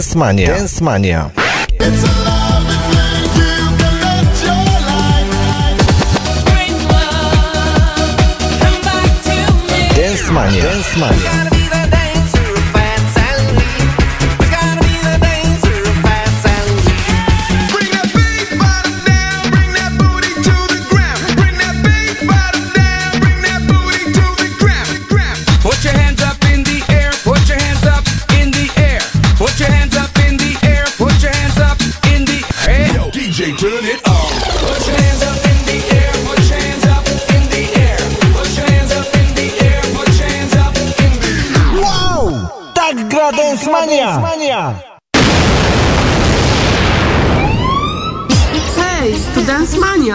[0.00, 0.46] Dance Mania.
[0.46, 1.30] Dance Mania.
[9.94, 10.62] Dance Mania.
[10.62, 11.59] Dance Mania.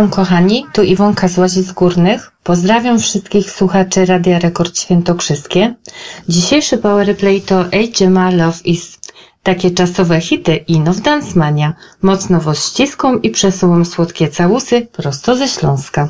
[0.00, 2.32] Witam kochani, tu Iwonka z Łazic Górnych.
[2.42, 5.74] Pozdrawiam wszystkich słuchaczy Radia Rekord Świętokrzyskie.
[6.28, 7.64] Dzisiejszy Powerplay to
[7.98, 8.98] HMA Love Is.
[9.42, 11.74] Takie czasowe hity i Now Dance Mania.
[12.02, 16.08] Mocno was ściską i przesuwam słodkie całusy prosto ze Śląska.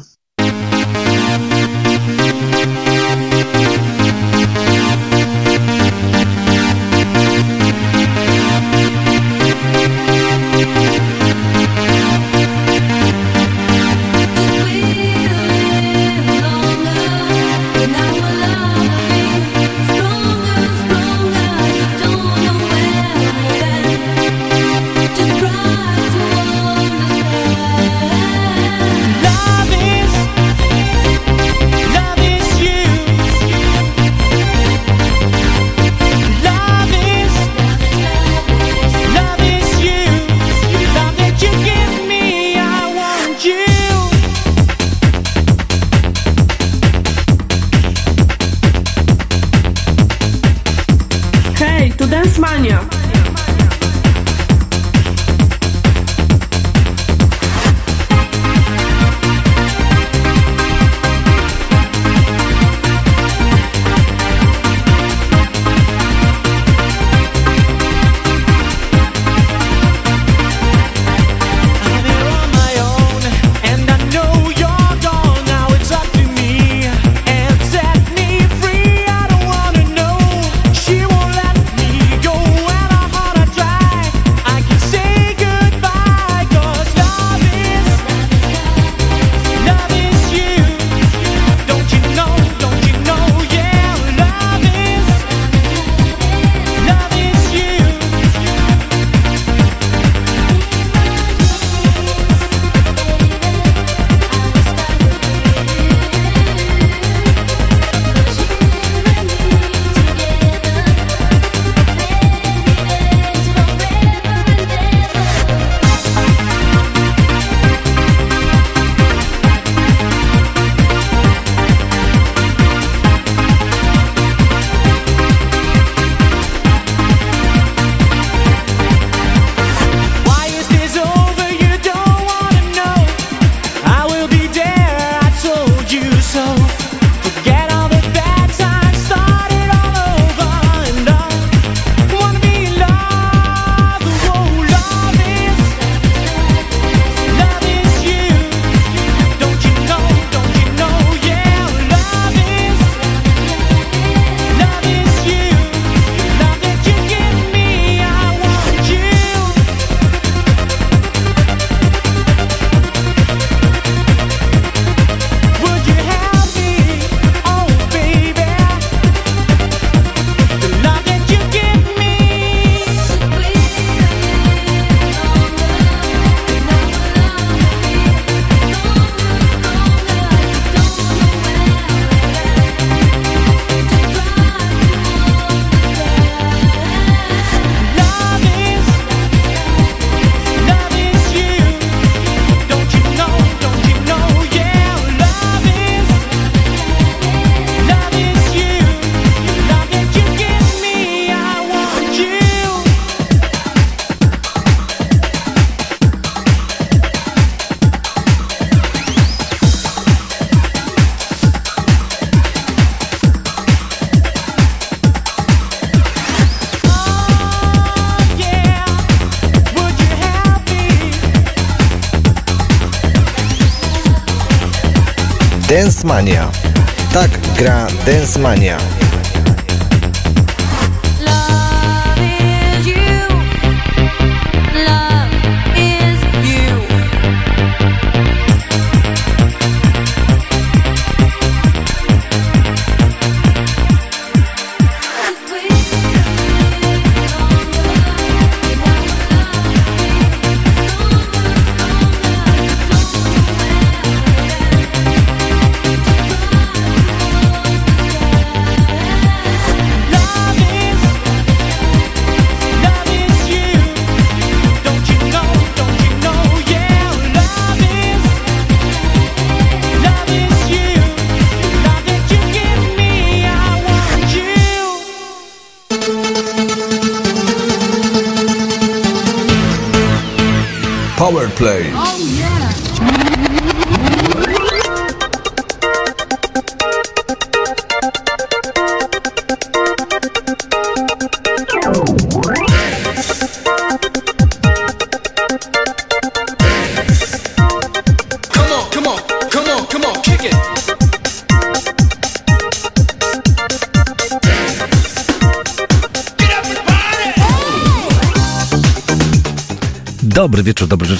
[226.02, 226.39] Dance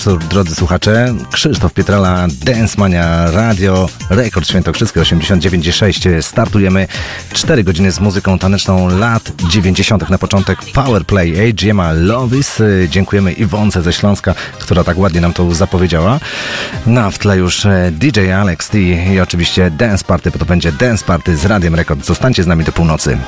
[0.01, 1.15] wieczór, drodzy słuchacze.
[1.33, 6.23] Krzysztof Pietrala, Dance Mania Radio, Rekord Świętokrzyski 89,6.
[6.23, 6.87] Startujemy
[7.33, 10.11] 4 godziny z muzyką taneczną lat 90.
[10.11, 12.63] na początek Powerplay AGM'a Lovis.
[12.89, 16.21] Dziękujemy Iwonce ze Śląska, która tak ładnie nam to zapowiedziała.
[16.87, 20.73] Na w tle już e, DJ Alex T i oczywiście Dance Party, bo to będzie
[20.73, 22.07] Dance Party z Radiem Rekord.
[22.07, 23.19] Zostańcie z nami do północy.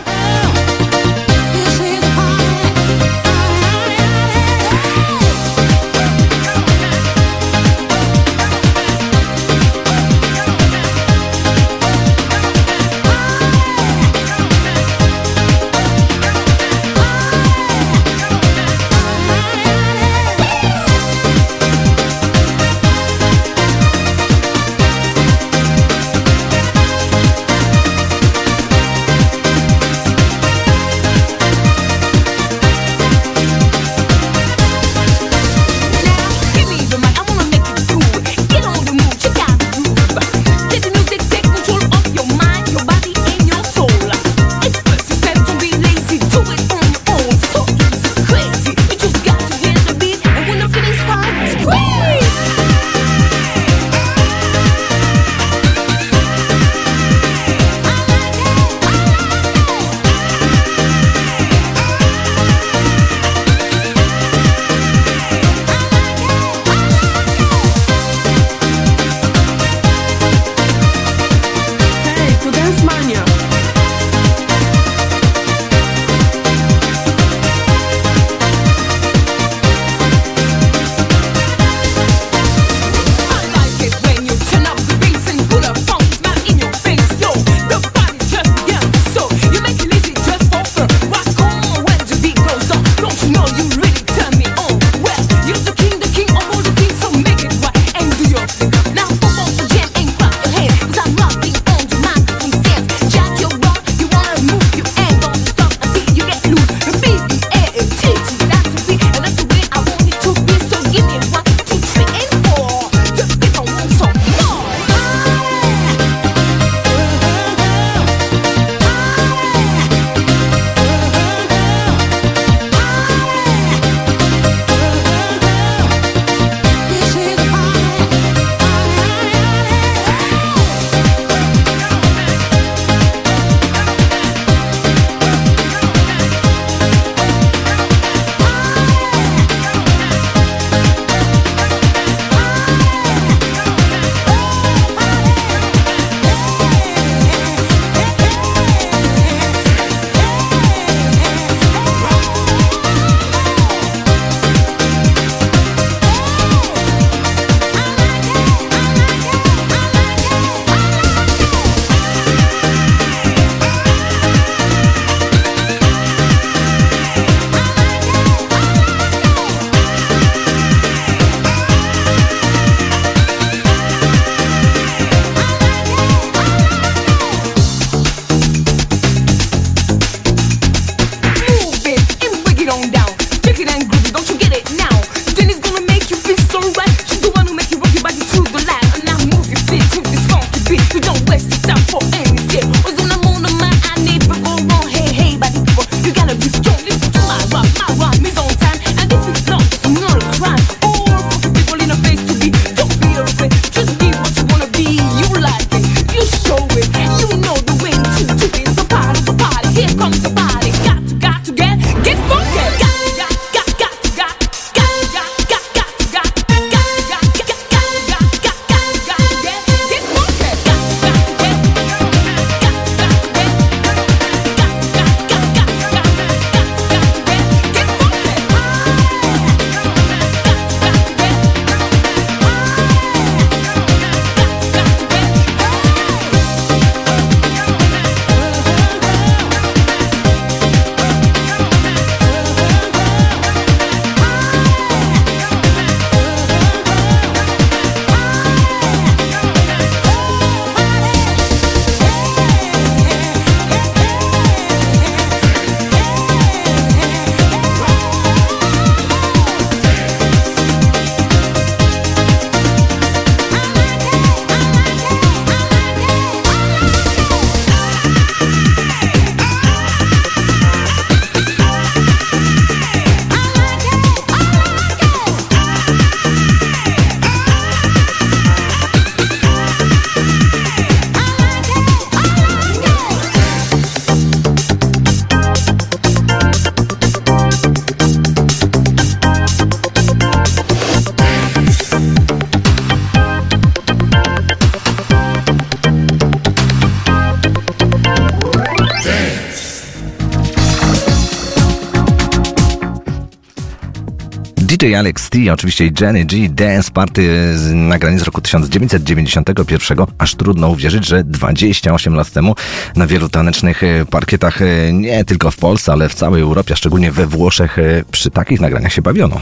[305.33, 309.99] T, oczywiście Jenny G, Dance Party, nagranie z roku 1991.
[310.19, 312.55] Aż trudno uwierzyć, że 28 lat temu
[312.97, 316.77] na wielu tanecznych e, parkietach, e, nie tylko w Polsce, ale w całej Europie, a
[316.77, 319.41] szczególnie we Włoszech, e, przy takich nagraniach się bawiono.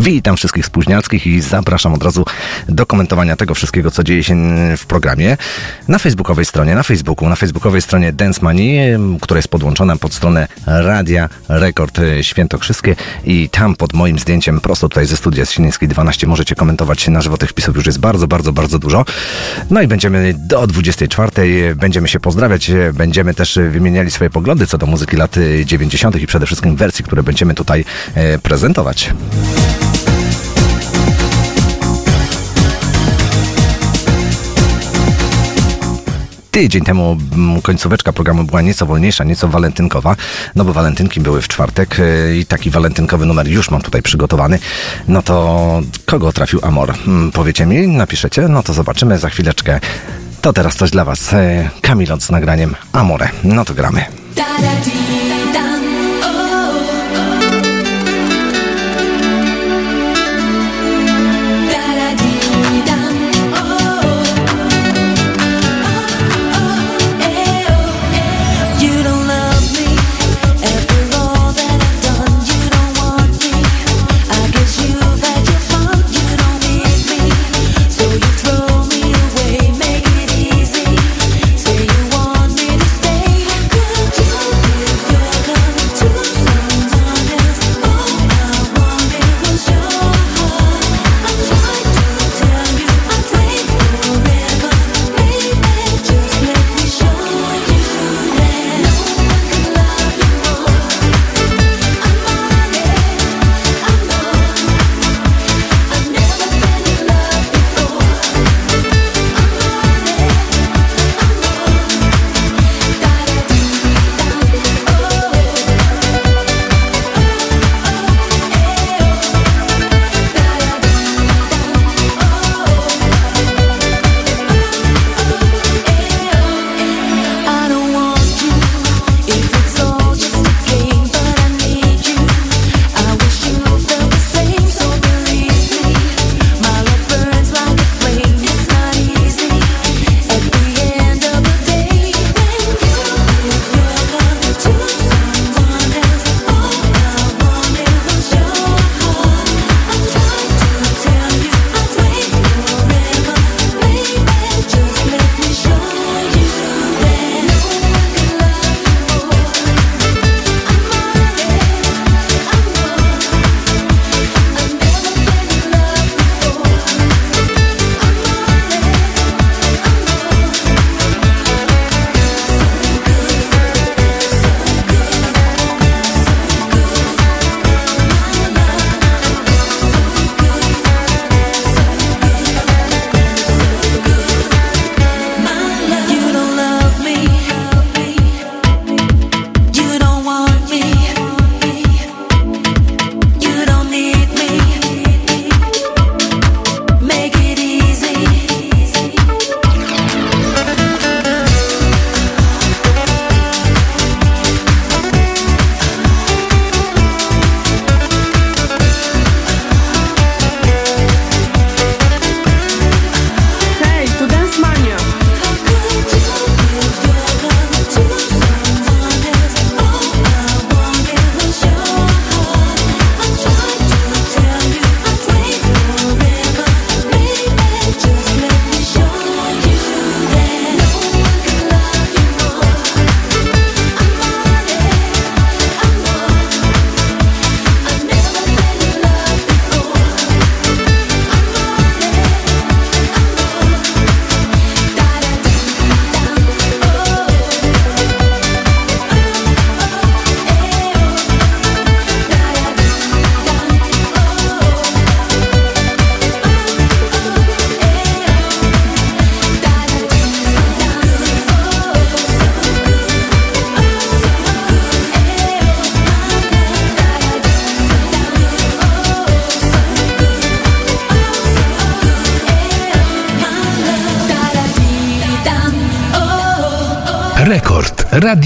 [0.00, 2.24] Witam wszystkich spóźnialskich i zapraszam od razu
[2.68, 4.36] do komentowania tego wszystkiego, co dzieje się
[4.76, 5.36] w programie
[5.88, 10.48] na facebookowej stronie, na Facebooku, na facebookowej stronie Dance Money, która jest podłączona pod stronę
[10.66, 16.26] Radia Rekord Świętokrzyskie i tam pod moim zdjęciem prosto tutaj ze studia z Sinińskiej 12
[16.26, 17.38] możecie komentować na żywo.
[17.38, 19.04] Tych wpisów już jest bardzo, bardzo, bardzo dużo.
[19.70, 21.74] No i będziemy do 24.
[21.74, 26.20] Będziemy się pozdrawiać, będziemy też wymieniali swoje poglądy co do muzyki lat e, 90.
[26.22, 29.10] i przede wszystkim wersji, które będziemy tutaj e, prezentować.
[36.60, 40.16] Tydzień temu mm, końcóweczka programu była nieco wolniejsza, nieco walentynkowa,
[40.56, 44.58] no bo walentynki były w czwartek yy, i taki walentynkowy numer już mam tutaj przygotowany.
[45.08, 46.94] No to kogo trafił Amor?
[47.06, 49.80] Mm, Powiecie mi, napiszecie, no to zobaczymy za chwileczkę.
[50.40, 51.32] To teraz coś dla was.
[51.32, 51.38] yy,
[51.82, 53.28] Kamilot z nagraniem Amore.
[53.44, 54.19] No to gramy.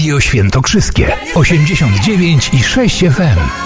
[0.05, 3.64] Radio Świętokrzyskie 89 i 6 FM.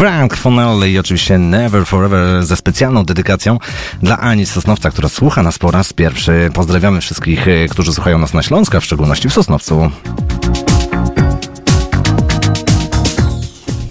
[0.00, 3.58] Frank Fonelli i oczywiście Never Forever ze specjalną dedykacją
[4.02, 6.50] dla Ani Sosnowca, która słucha nas po raz pierwszy.
[6.54, 9.90] Pozdrawiamy wszystkich, e, którzy słuchają nas na Śląsku, w szczególności w Sosnowcu.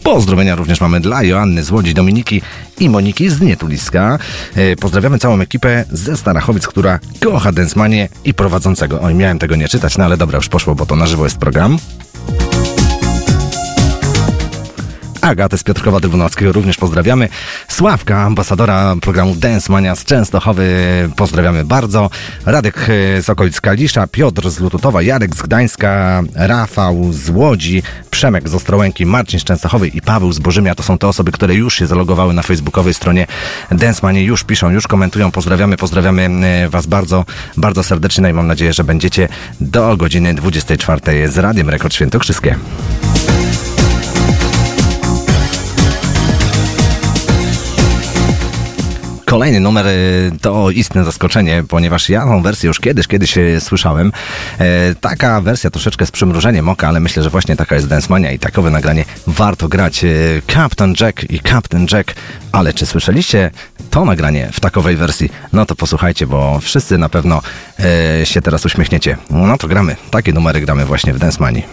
[0.04, 2.42] Pozdrowienia również mamy dla Joanny z Łodzi, Dominiki
[2.80, 4.20] i Moniki z Nietuliska.
[4.56, 9.02] E, Pozdrawiamy całą ekipę ze Starachowic, która kocha Densmanie i prowadzącego.
[9.02, 11.38] Oj, miałem tego nie czytać, no ale dobra, już poszło, bo to na żywo jest
[11.38, 11.78] program.
[15.30, 17.30] Agatę z Piotrkowa Trybunalskiego również pozdrawiamy.
[17.68, 20.70] Sławka, ambasadora programu Dance Mania z Częstochowy,
[21.16, 22.10] pozdrawiamy bardzo.
[22.46, 28.50] Radek e, z okolic Kalisza, Piotr z Lututowa, Jarek z Gdańska, Rafał z Łodzi, Przemek
[28.50, 30.76] z Ostrołęki, Marcin z Częstochowy i Paweł z Bożymia.
[30.76, 33.28] To są te osoby, które już się zalogowały na facebookowej stronie
[33.72, 35.32] Dance Mania, już piszą, już komentują.
[35.32, 37.26] Pozdrawiamy, pozdrawiamy e, Was bardzo,
[37.58, 39.28] bardzo serdecznie no i mam nadzieję, że będziecie
[39.62, 42.56] do godziny 24 z Radiem Rekord Świętokrzyskie.
[49.30, 54.12] Kolejny numer y, to istne zaskoczenie, ponieważ ja tą wersję już kiedyś, kiedyś y, słyszałem.
[54.60, 58.32] E, Taka wersja troszeczkę z przymrużeniem oka, ale myślę, że właśnie taka jest Dance Mania
[58.32, 60.06] i takowe nagranie warto grać.
[60.54, 62.16] Captain Jack i Captain Jack,
[62.52, 63.52] ale czy słyszeliście
[63.90, 65.32] to nagranie w takowej wersji?
[65.54, 67.42] No to posłuchajcie, bo wszyscy na pewno
[68.24, 69.18] się teraz uśmiechniecie.
[69.30, 71.64] No to gramy, takie numery gramy właśnie w Dance Manii.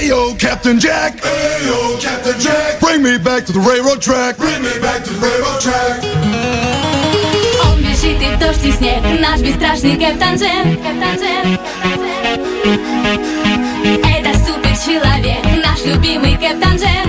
[0.00, 1.20] Hey yo, Captain Jack.
[1.22, 2.80] Hey yo, Captain Jack.
[2.80, 4.38] Bring me back to the railroad track.
[4.38, 6.00] Bring me back to the railroad track.
[7.64, 11.60] Он бежит и в дождь и снег Наш бесстрашный Кэптан Джек Кэптан Джек
[14.04, 16.99] Это супер человек Наш любимый Кэптан Джек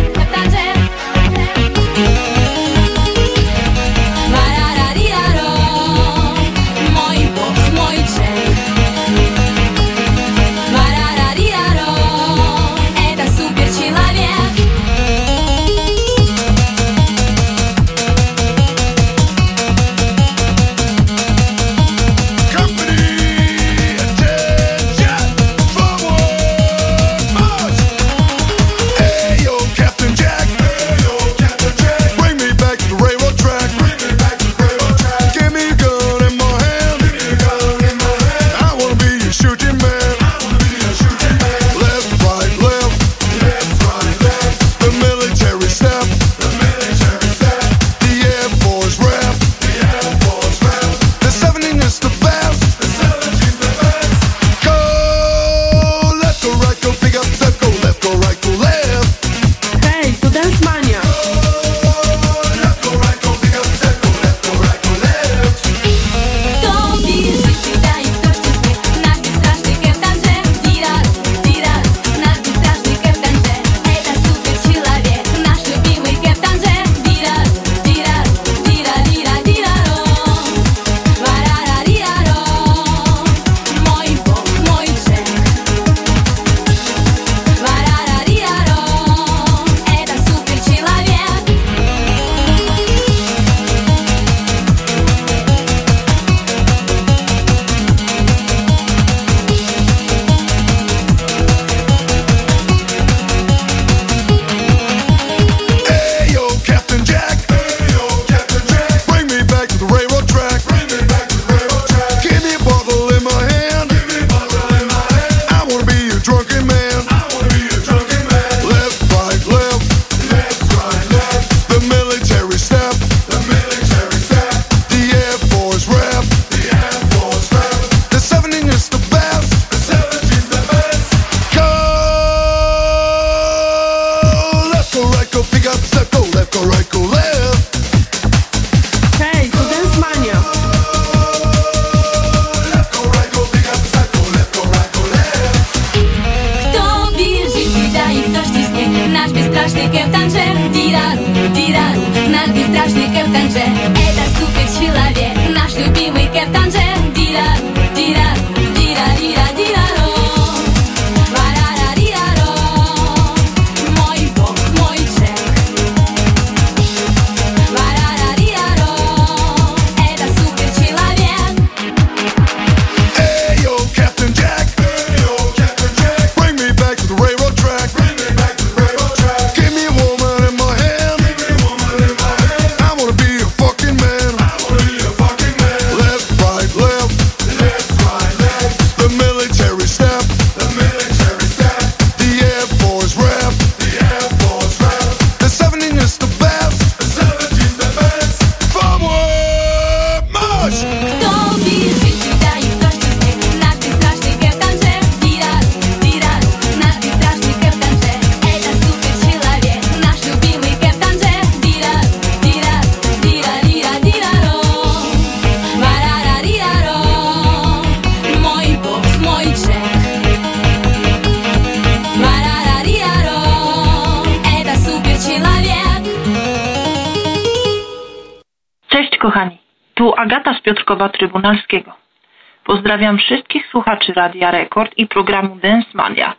[234.23, 236.37] Radia Rekord i programu Dance Mania.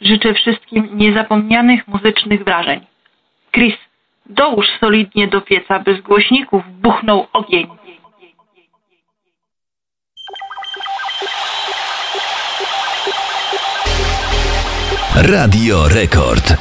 [0.00, 2.80] Życzę wszystkim niezapomnianych muzycznych wrażeń.
[3.52, 3.74] Chris,
[4.26, 7.66] dołóż solidnie do pieca, by z głośników buchnął ogień.
[15.32, 16.54] Radio Rekord.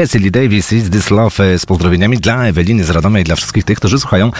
[0.00, 3.64] Jessie Davis, Is This Love e, z pozdrowieniami dla Eweliny z Radomia i dla wszystkich
[3.64, 4.30] tych, którzy słuchają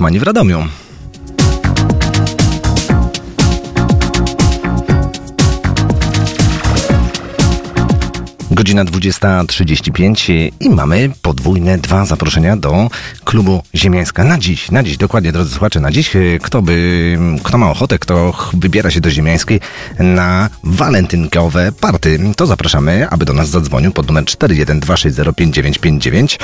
[0.00, 0.64] Money w Radomiu.
[8.72, 12.88] Godzina 20.35 i mamy podwójne dwa zaproszenia do
[13.24, 14.24] klubu Ziemiańska.
[14.24, 17.98] Na dziś, na dziś, dokładnie drodzy słuchacze, na dziś, e, kto by, kto ma ochotę,
[17.98, 19.60] kto wybiera się do Ziemiańskiej
[19.98, 26.38] na walentynkowe party, to zapraszamy, aby do nas zadzwonił pod numer 412605959.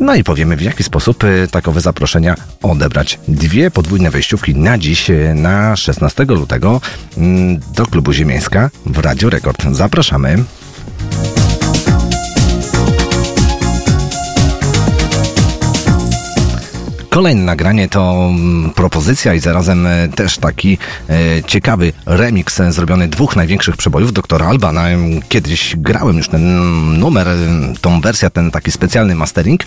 [0.00, 3.18] No i powiemy w jaki sposób e, takowe zaproszenia odebrać.
[3.28, 6.80] Dwie podwójne wejściówki na dziś, e, na 16 lutego
[7.16, 9.64] mm, do klubu Ziemiańska w Radio Rekord.
[9.72, 10.44] Zapraszamy.
[17.18, 23.08] Kolejne nagranie to mm, propozycja i zarazem e, też taki e, ciekawy remix e, zrobiony
[23.08, 24.84] dwóch największych przebojów doktora Albana.
[25.28, 27.26] Kiedyś grałem już ten mm, numer,
[27.80, 29.60] tą wersję, ten taki specjalny mastering,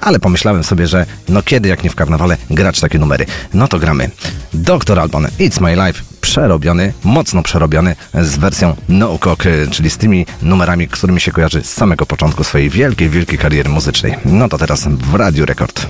[0.00, 3.26] ale pomyślałem sobie, że no kiedy jak nie w karnawale grać takie numery.
[3.54, 4.10] No to gramy.
[4.54, 10.26] Doktor Alban, It's My Life, przerobiony, mocno przerobiony z wersją No Cock, czyli z tymi
[10.42, 14.14] numerami, którymi się kojarzy z samego początku swojej wielkiej, wielkiej kariery muzycznej.
[14.24, 15.87] No to teraz w Radiu Rekord.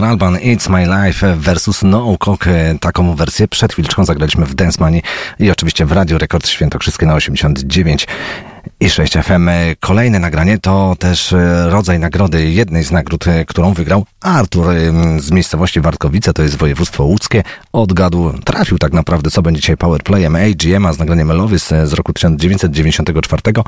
[0.00, 0.10] Dr.
[0.10, 2.44] Alban It's My Life versus No Cock.
[2.80, 5.02] Taką wersję przed chwileczką zagraliśmy w Dance Money
[5.38, 8.06] i oczywiście w Radio Rekord Świętokrzyskie na 89
[8.80, 9.48] i 6 FM.
[9.80, 11.34] Kolejne nagranie to też
[11.66, 14.66] rodzaj nagrody, jednej z nagród, którą wygrał Artur
[15.18, 17.42] z miejscowości Wartkowice, to jest województwo łódzkie.
[17.72, 22.12] Odgadł, trafił tak naprawdę, co będzie dzisiaj powerplayem AGM, a z nagraniem Elvis z roku
[22.12, 23.42] 1994.
[23.46, 23.62] E,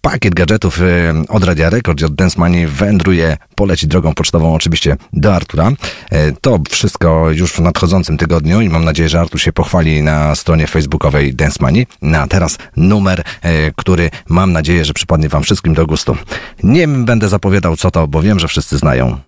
[0.00, 0.84] Pakiet gadżetów e,
[1.28, 5.72] od Radia Rekord i od Dance Money wędruje, poleci drogą pocztową oczywiście do Artura.
[6.40, 10.66] To wszystko już w nadchodzącym tygodniu i mam nadzieję, że Artur się pochwali na stronie
[10.66, 11.86] facebookowej Dance Money.
[12.02, 13.22] No a teraz numer,
[13.76, 16.16] który mam nadzieję, że przypadnie wam wszystkim do gustu.
[16.62, 19.20] Nie będę zapowiadał co to, bo wiem, że wszyscy znają.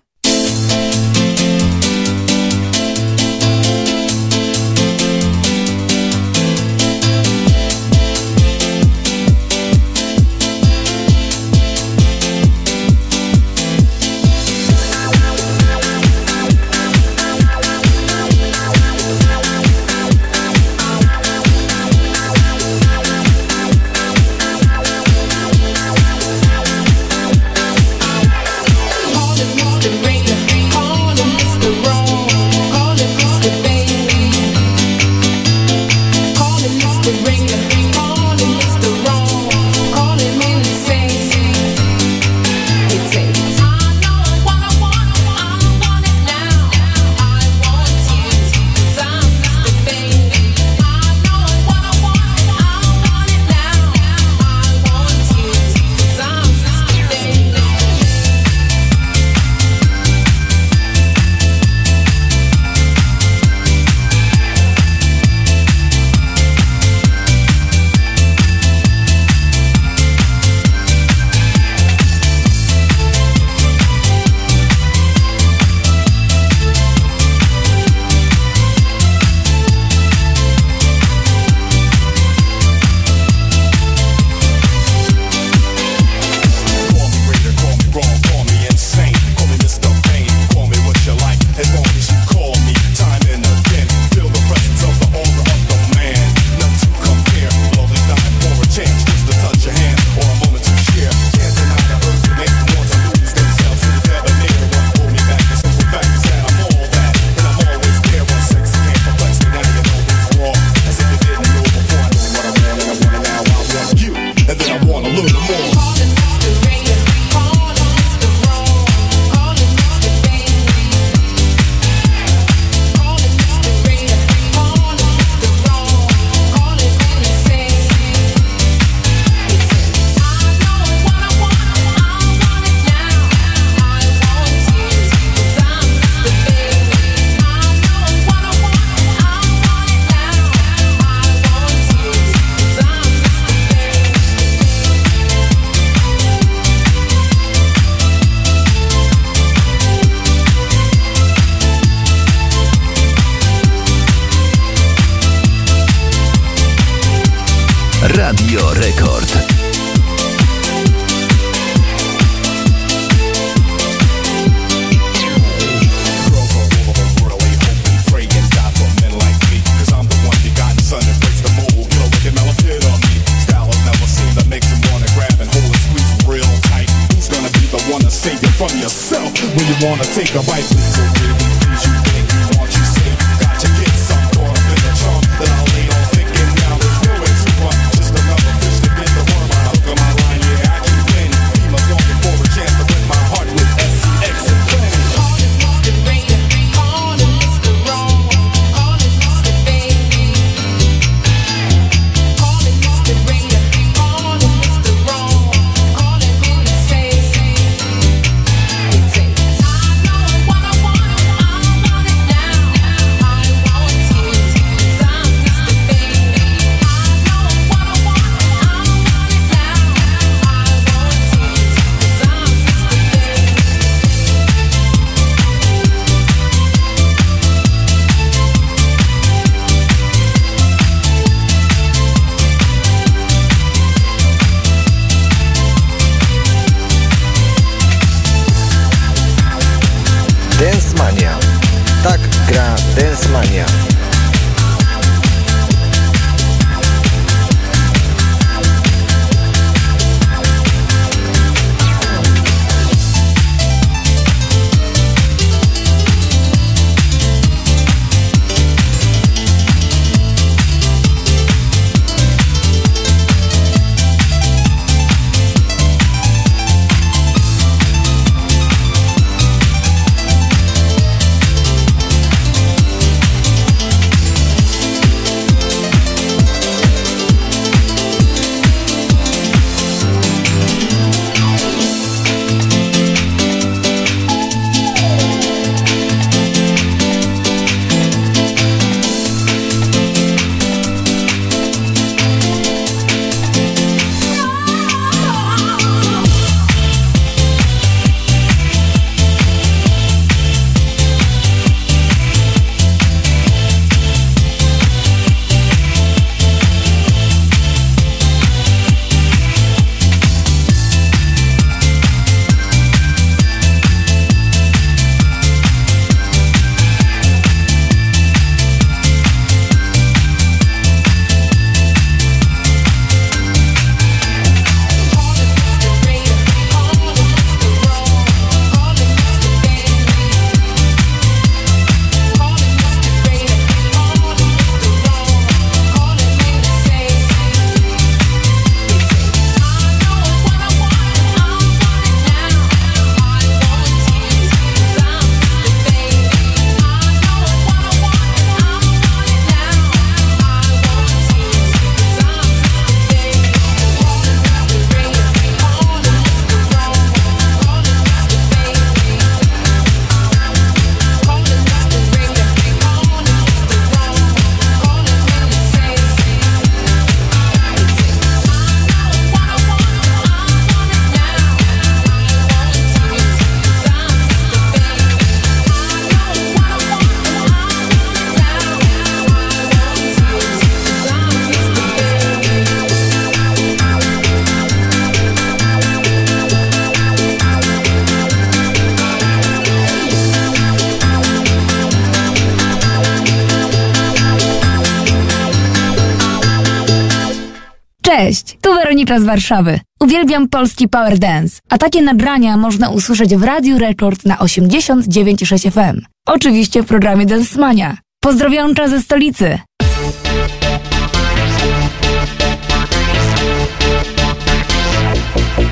[399.13, 399.79] Małgorzata z Warszawy.
[399.99, 406.01] Uwielbiam polski power dance, a takie nagrania można usłyszeć w Radiu Rekord na 89,6 FM.
[406.25, 407.97] Oczywiście w programie Dancemania.
[408.19, 409.59] Pozdrowionka ze stolicy!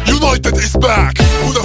[0.07, 1.61] United is back with a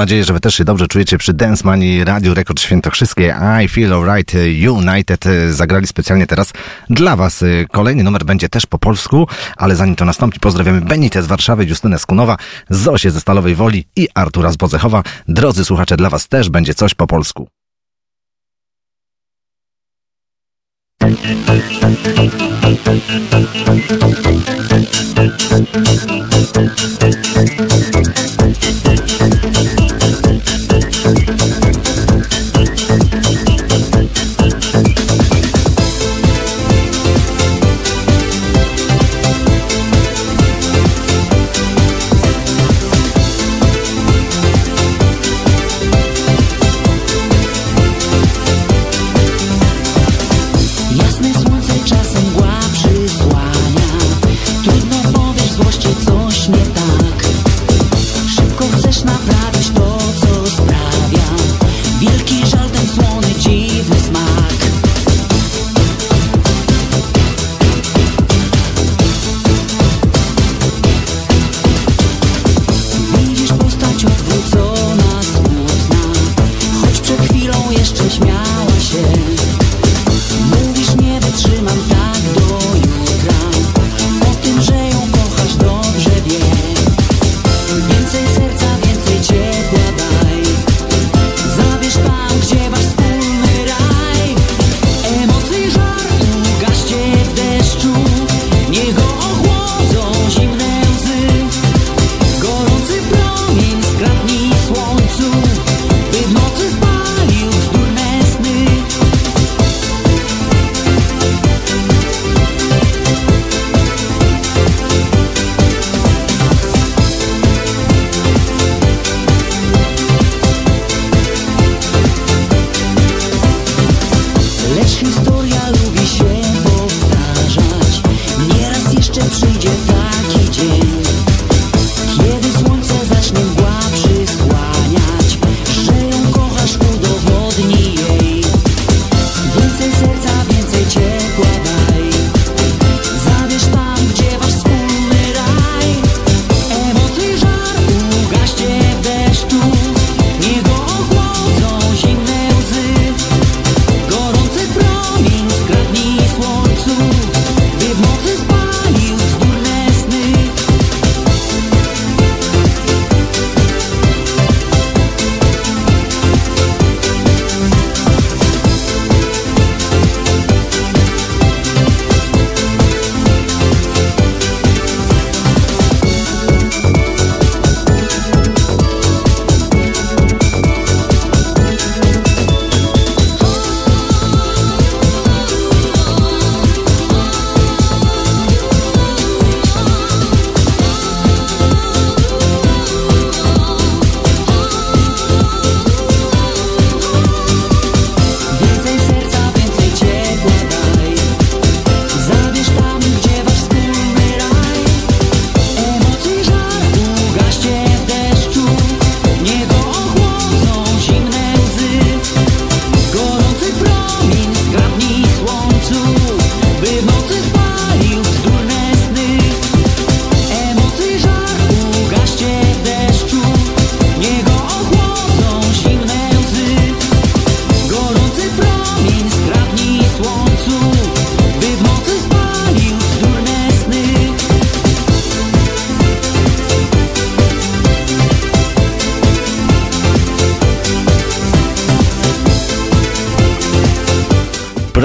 [0.00, 3.94] nadzieję, że Wy też się dobrze czujecie przy Dance Money Radio Rekord Świętokrzyskie I Feel
[3.94, 4.34] Alright
[4.68, 5.26] United.
[5.26, 6.52] E, zagrali specjalnie teraz
[6.90, 7.42] dla Was.
[7.42, 9.26] E, kolejny numer będzie też po polsku,
[9.56, 12.36] ale zanim to nastąpi, pozdrawiamy Benitę z Warszawy, Justynę Skunowa,
[12.70, 15.02] Zosię ze Stalowej Woli i Artura z Bodzechowa.
[15.28, 17.48] Drodzy słuchacze, dla Was też będzie coś po polsku.
[27.92, 28.19] Thank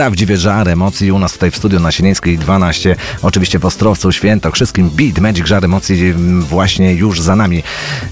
[0.06, 4.90] prawdziwy żar emocji u nas tutaj w studiu na Sienińskiej 12, oczywiście w Ostrowcu, Świętokrzyskim,
[4.90, 7.64] Beat, Magic, żar emocji właśnie już za nami.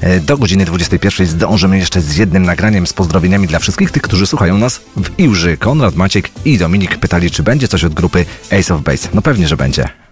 [0.01, 4.27] E, do godziny 21 zdążymy jeszcze z jednym nagraniem z pozdrowieniami dla wszystkich tych, którzy
[4.27, 5.57] słuchają nas w Iłży.
[5.57, 8.25] Konrad, Maciek i Dominik pytali, czy będzie coś od grupy
[8.59, 9.09] Ace of Base.
[9.13, 10.02] No pewnie, że będzie.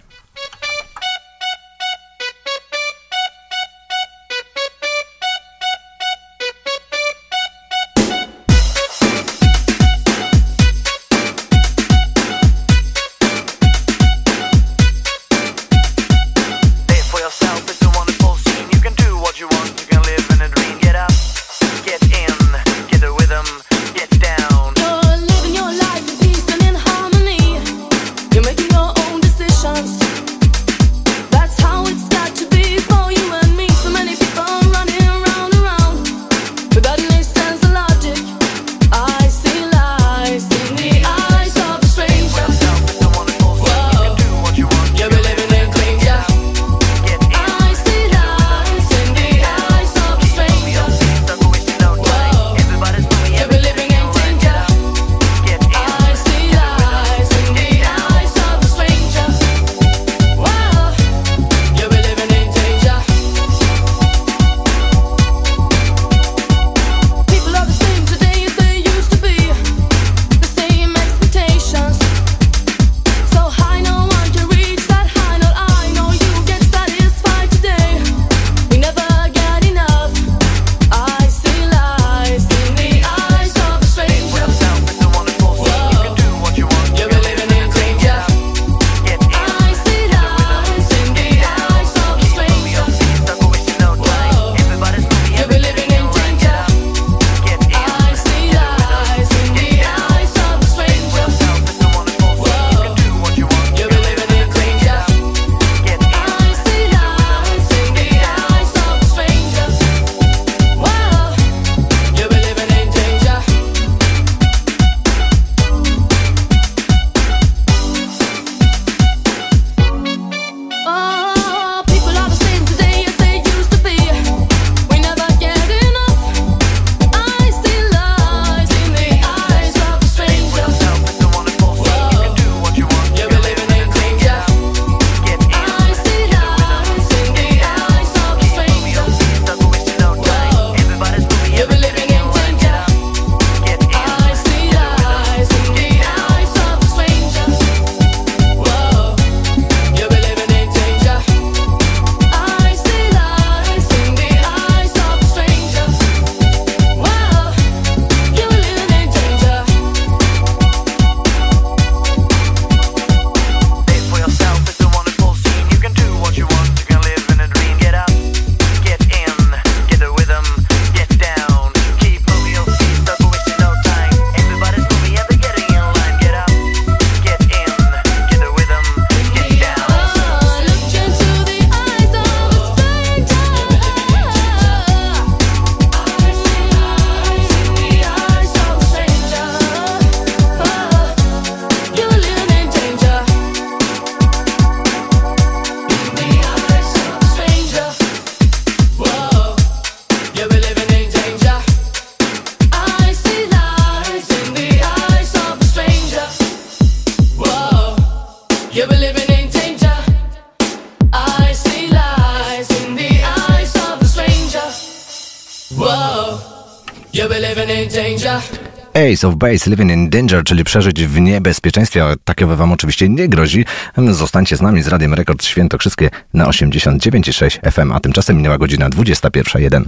[219.22, 223.28] Ace of Base, Living in Danger, czyli przeżyć w niebezpieczeństwie, a takiego wam oczywiście nie
[223.28, 223.64] grozi.
[223.96, 228.90] Mm, zostańcie z nami z Radiem Rekord Świętokrzyskie na 89,6 FM, a tymczasem minęła godzina
[228.90, 229.84] 21.01.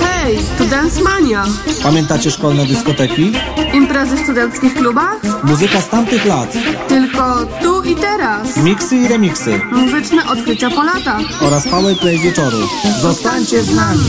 [0.00, 1.44] Hej, to Dance Mania.
[1.82, 3.32] Pamiętacie szkolne dyskoteki?
[3.74, 5.44] Imprezy w studenckich klubach?
[5.44, 6.56] Muzyka z tamtych lat.
[6.88, 8.56] Tylko tu i teraz.
[8.56, 9.60] Miksy i remiksy.
[9.72, 11.42] Muzyczne odkrycia po latach.
[11.42, 12.58] Oraz powerplay wieczoru.
[13.00, 14.04] Zostańcie z nami.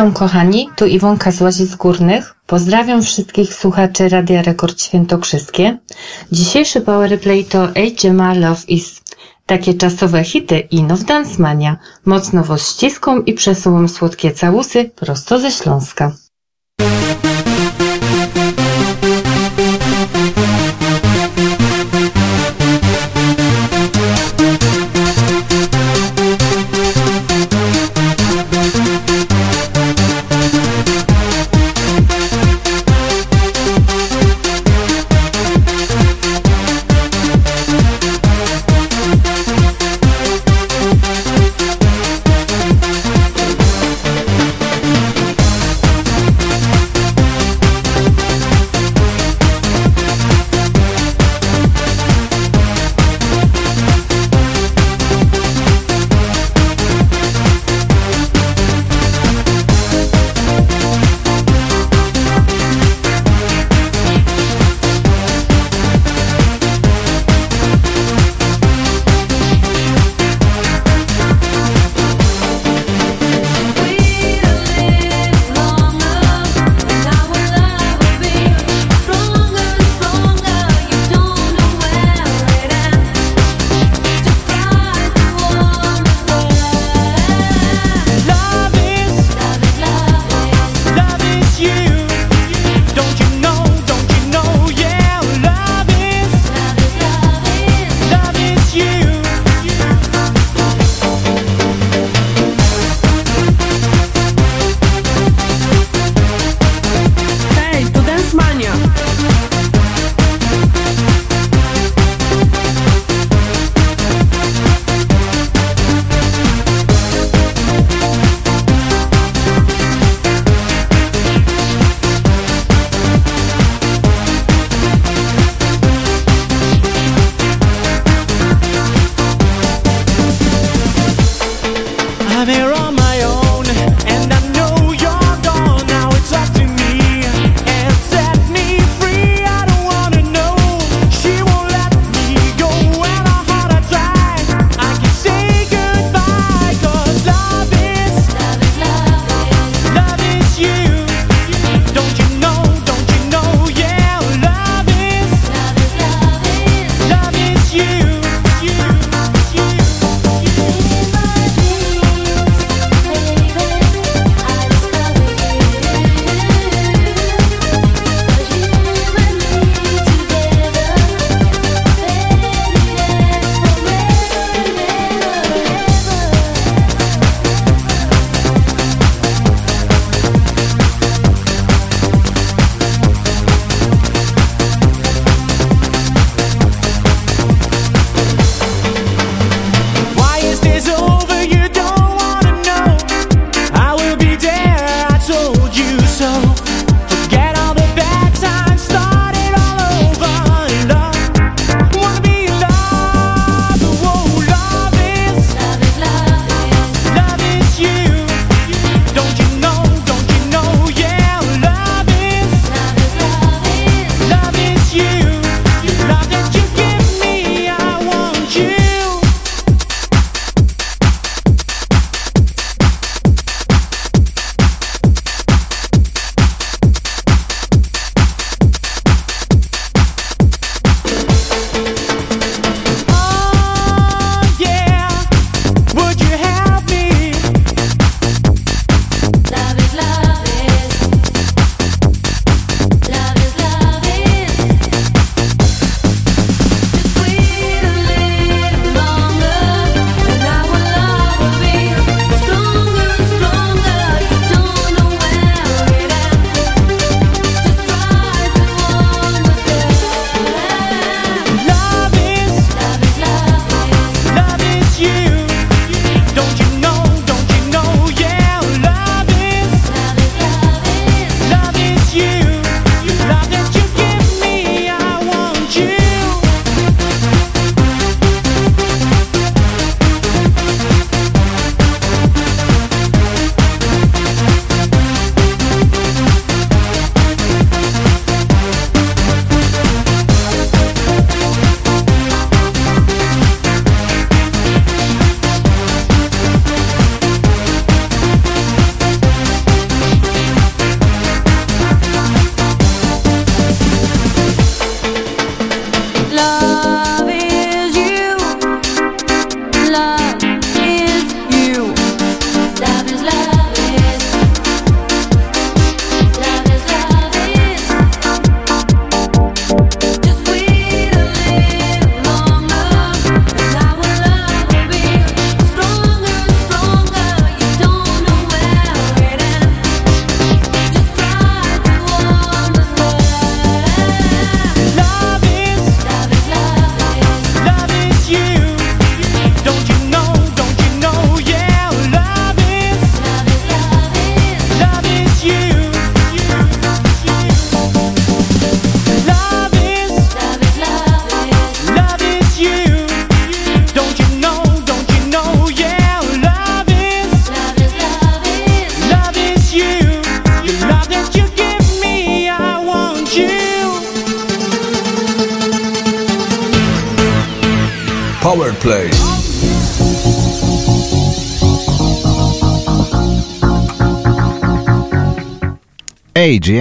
[0.00, 2.34] Witam kochani, tu Iwonka z Łazic Górnych.
[2.46, 5.78] Pozdrawiam wszystkich słuchaczy Radia Rekord Świętokrzyskie.
[6.32, 9.00] Dzisiejszy powerplay to Ejdziema Love Is.
[9.46, 11.76] Takie czasowe hity i Now Dance Mania.
[12.04, 12.82] Mocno was
[13.26, 16.12] i przesuwam słodkie całusy prosto ze Śląska.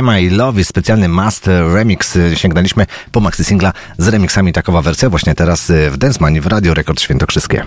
[0.10, 2.18] AGMI i Love jest specjalny master remix.
[2.36, 4.53] Sięgnęliśmy po maxi singla z remixami.
[4.53, 7.64] Takowa wersja właśnie teraz y, w Dance Money w Radio Rekord Świętokrzyskie.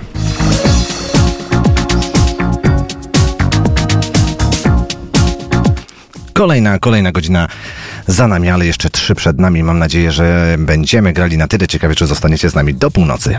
[6.32, 7.48] Kolejna, kolejna godzina
[8.06, 9.62] za nami, ale jeszcze trzy przed nami.
[9.62, 13.38] Mam nadzieję, że będziemy grali na tyle ciekawie, czy zostaniecie z nami do północy.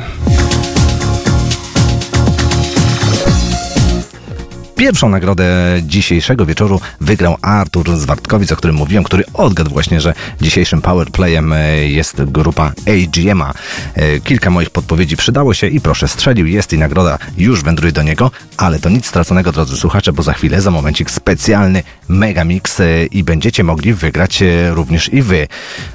[4.83, 5.45] Pierwszą nagrodę
[5.81, 11.87] dzisiejszego wieczoru wygrał Artur Zwartkowic, o którym mówiłem, który odgadł właśnie, że dzisiejszym powerplayem e,
[11.87, 13.53] jest grupa AGMA.
[13.95, 18.03] E, Kilka moich podpowiedzi przydało się i proszę, strzelił, jest i nagroda już wędruje do
[18.03, 23.05] niego, ale to nic straconego, drodzy słuchacze, bo za chwilę, za momencik specjalny megamix e,
[23.05, 25.47] i będziecie mogli wygrać również i wy.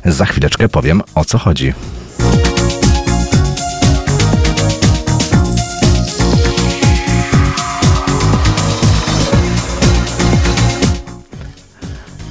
[0.05, 1.72] Za chwileczkę powiem o co chodzi.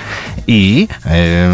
[0.48, 1.10] i e,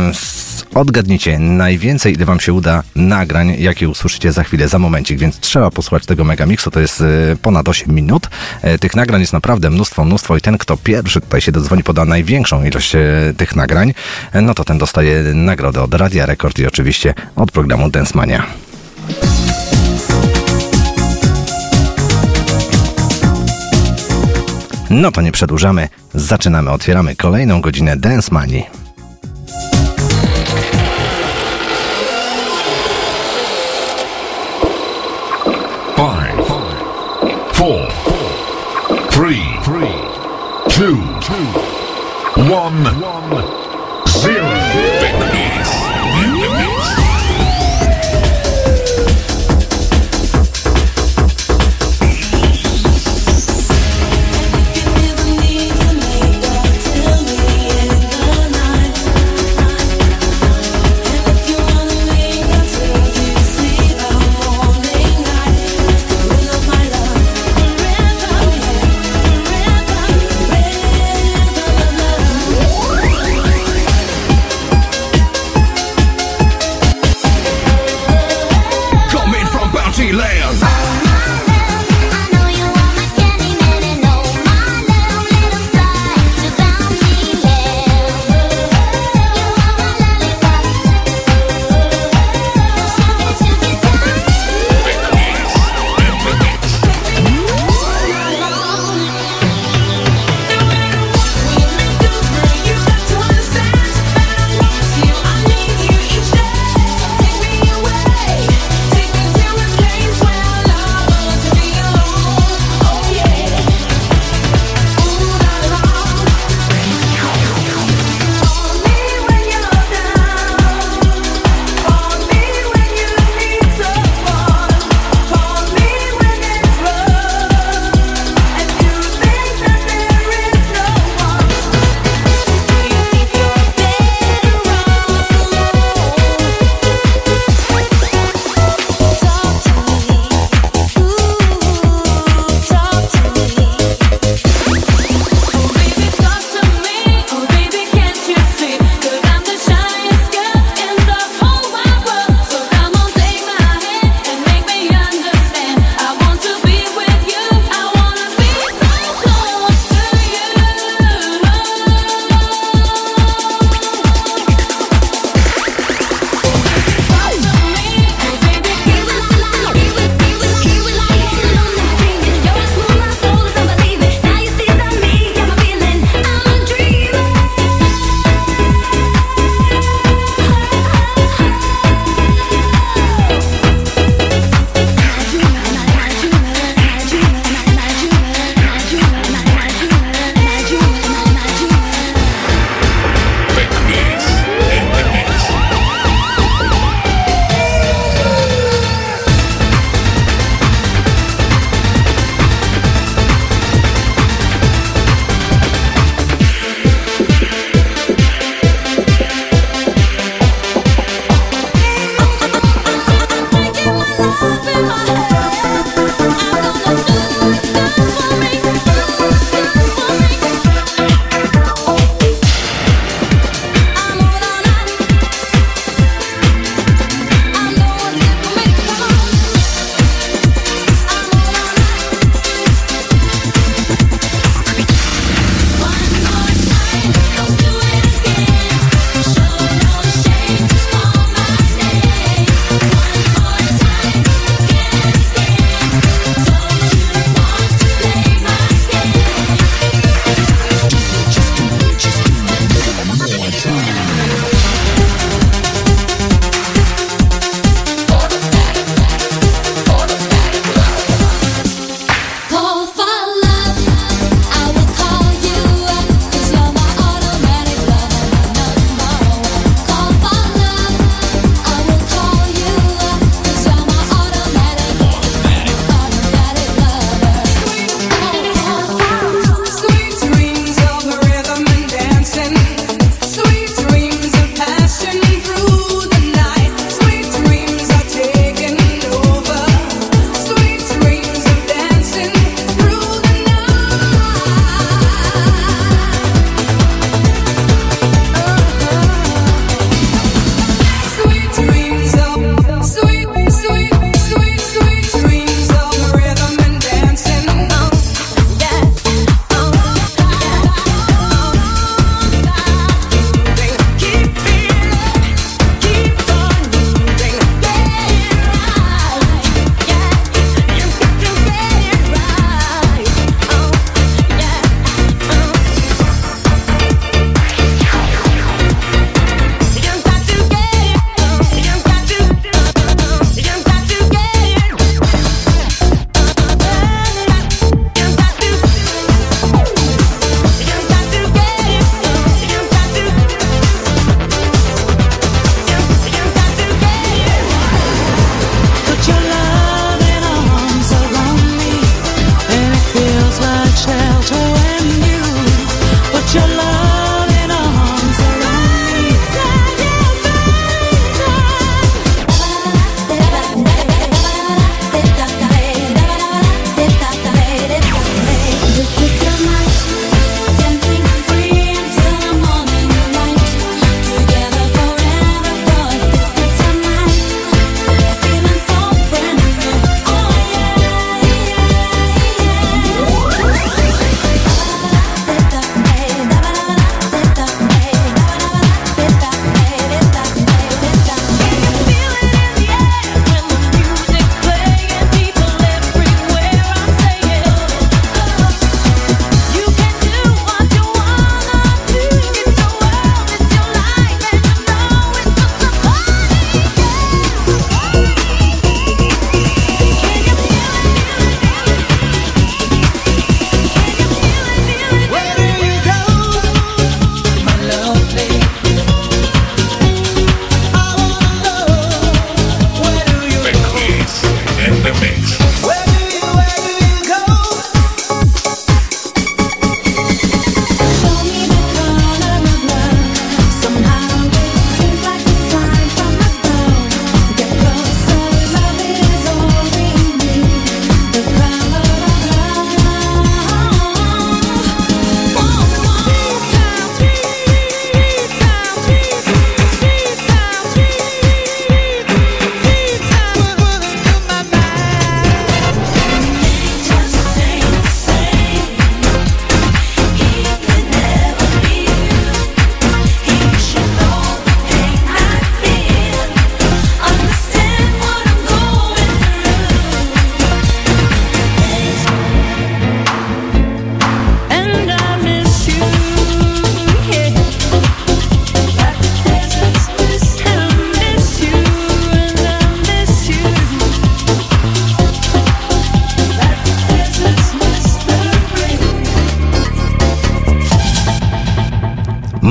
[0.10, 5.40] s- odgadnijcie najwięcej, ile wam się uda nagrań, jakie usłyszycie za chwilę, za momencik, więc
[5.40, 7.06] trzeba posłuchać tego megamixu, to jest e,
[7.42, 8.30] ponad 8 minut.
[8.62, 12.06] E, tych nagrań jest naprawdę mnóstwo, mnóstwo i ten, kto pierwszy tutaj się dodzwoni, poda
[12.06, 13.00] największą ilość e,
[13.38, 13.94] tych nagrań,
[14.42, 18.18] no to ten dostaje nagrodę od Radia Rekord i oczywiście od programu Dance
[24.90, 28.64] No to nie przedłużamy, zaczynamy, otwieramy kolejną godzinę Dance Money.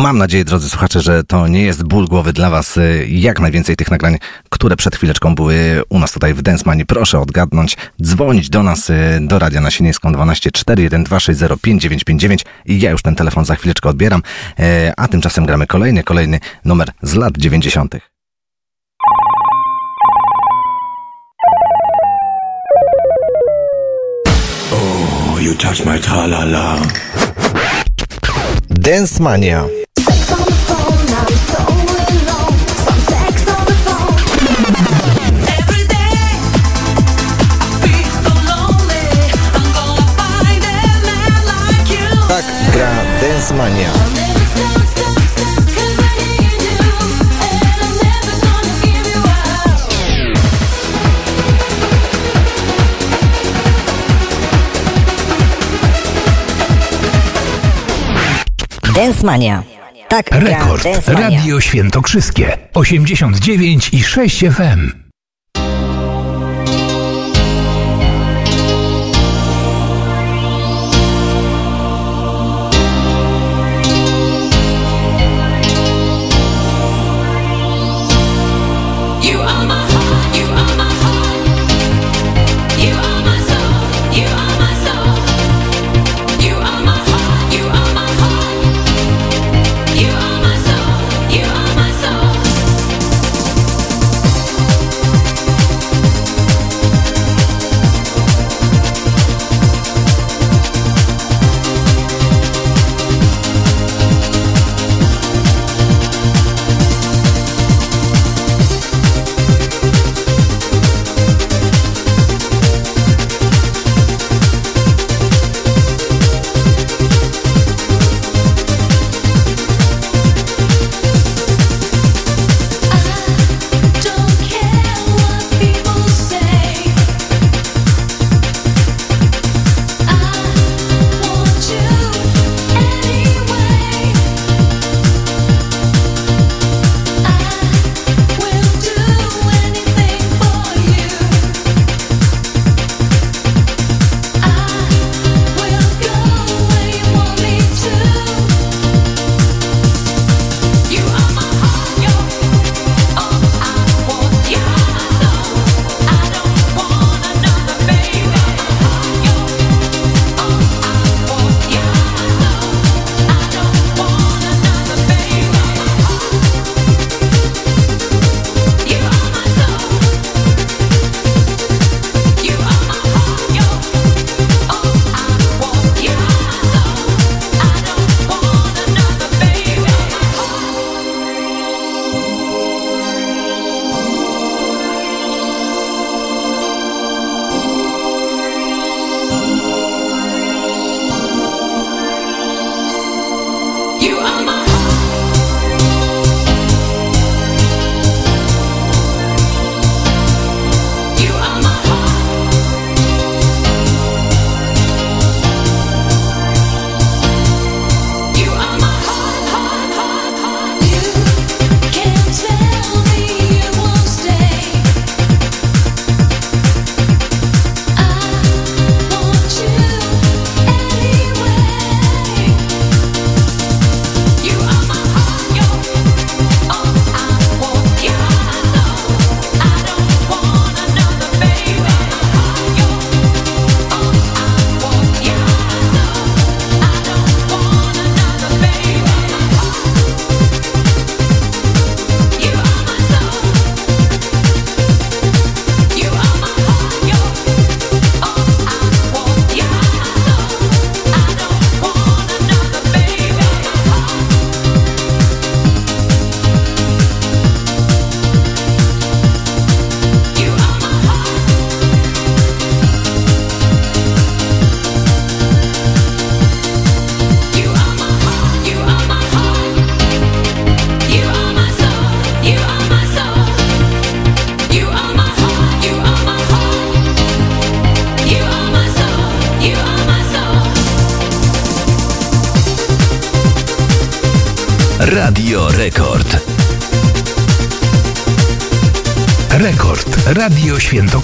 [0.06, 2.76] Mam nadzieję, drodzy słuchacze, że to nie jest ból głowy dla Was.
[2.76, 4.18] Y, jak najwięcej tych nagrań,
[4.48, 8.94] które przed chwileczką były u nas tutaj w Densmanie, proszę odgadnąć, dzwonić do nas, y,
[9.20, 14.22] do Radia na Sienieńską 12 412 i ja już ten telefon za chwileczkę odbieram,
[14.60, 14.62] y,
[14.96, 17.94] a tymczasem gramy kolejny, kolejny numer z lat 90.
[24.72, 26.00] Oh, you touch my.
[28.70, 29.85] Dance Mania.
[59.22, 59.62] Mania.
[60.08, 60.84] Tak, Rekord.
[60.84, 62.58] Dance Radio Świętokrzyskie.
[62.74, 65.05] 89 i 6 FM.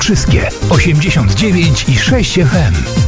[0.03, 3.02] Wałbrzyskie 89 i 6 FM.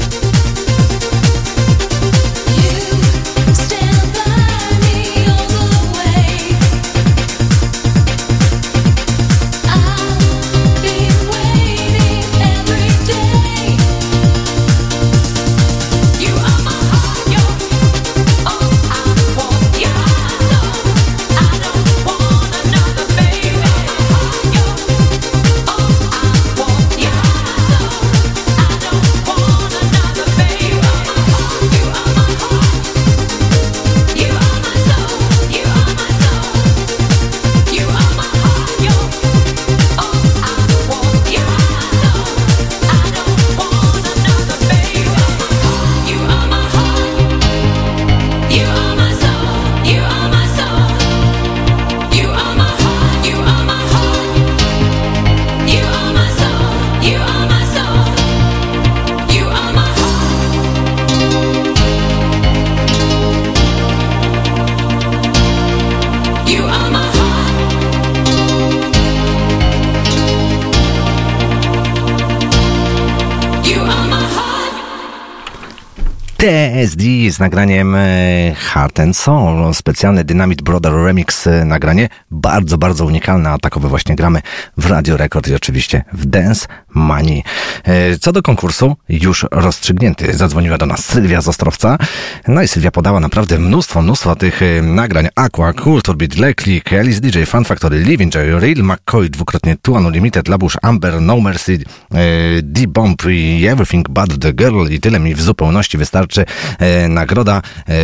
[77.45, 79.75] Nagraniem e, Heart and Soul.
[79.75, 82.09] Specjalny Dynamite Brother Remix e, nagranie.
[82.31, 84.41] Bardzo, bardzo unikalne, a takowe właśnie gramy
[84.79, 87.43] w Radio Record i oczywiście w Dance Money.
[87.85, 90.35] E, Co do konkursu, już rozstrzygnięty.
[90.35, 91.99] Zadzwoniła do nas Sylwia z Ostrowca.
[92.49, 95.29] No i Sylwia podała naprawdę mnóstwo, mnóstwo tych e, nagrań.
[95.37, 96.91] Aqua, Culture Beat, Leklik,
[97.21, 101.79] DJ, Fun Factory, Living Joy, Real McCoy, dwukrotnie Two Unlimited, Labush, Amber, No Mercy,
[102.15, 102.17] e,
[102.63, 106.45] D-Bomb i Everything But The Girl i tyle mi w zupełności wystarczy.
[107.09, 107.63] Nagroda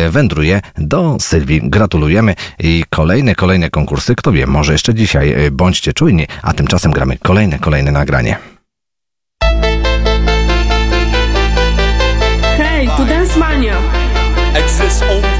[0.09, 1.61] wędruje do Sylwii.
[1.63, 4.15] Gratulujemy i kolejne, kolejne konkursy.
[4.15, 5.35] Kto wie, może jeszcze dzisiaj.
[5.51, 8.50] Bądźcie czujni, a tymczasem gramy kolejne, kolejne nagranie.
[13.31, 13.77] Hej, tu Dance Mania.
[14.55, 15.30] exists only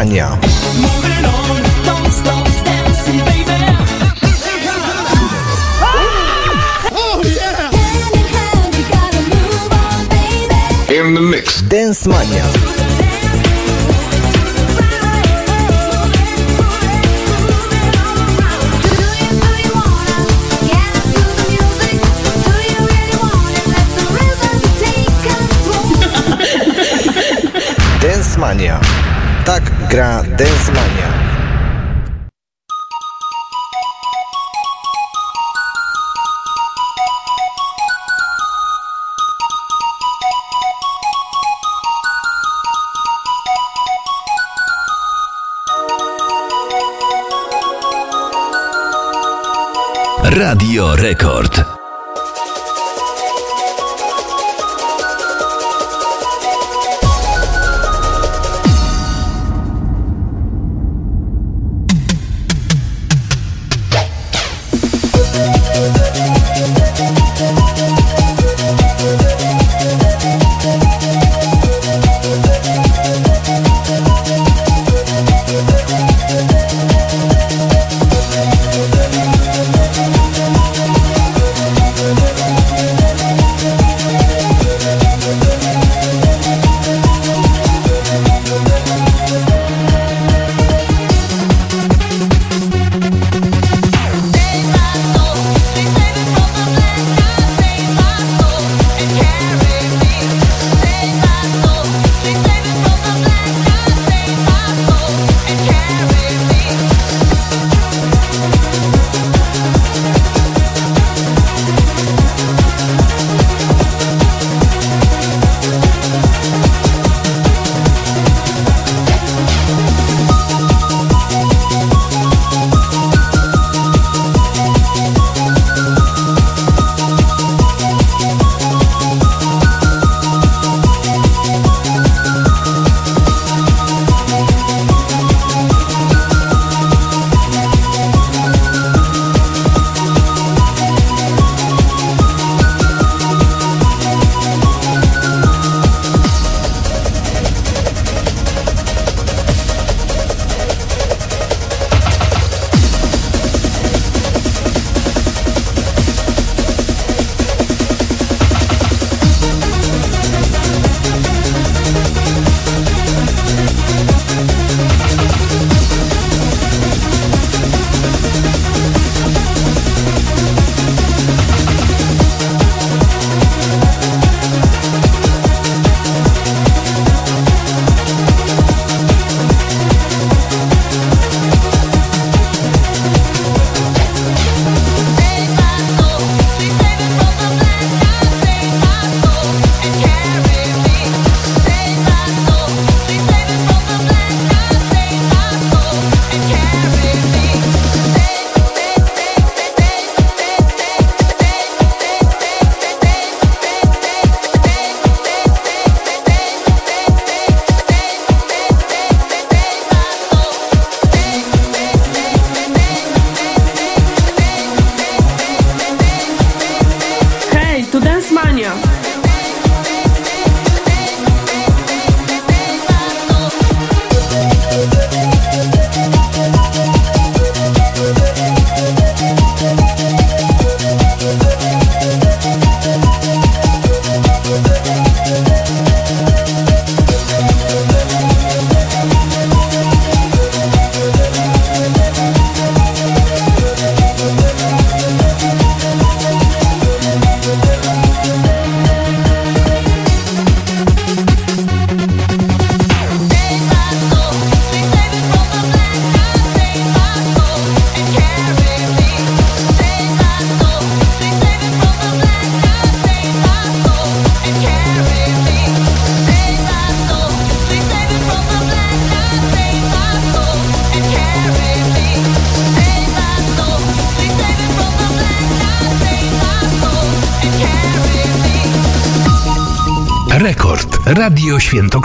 [0.00, 0.49] Dance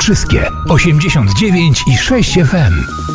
[0.06, 3.15] Świętokrzyskie 89 i 6 FM.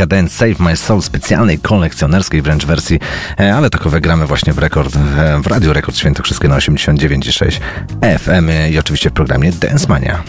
[0.00, 2.98] Decadence Save My Soul, specjalnej, kolekcjonerskiej wręcz wersji,
[3.40, 7.60] e, ale takowe gramy właśnie w rekord, e, w Radiu Rekord Świętokrzyskie na 89,6
[8.18, 10.22] FM i oczywiście w programie Dance Mania.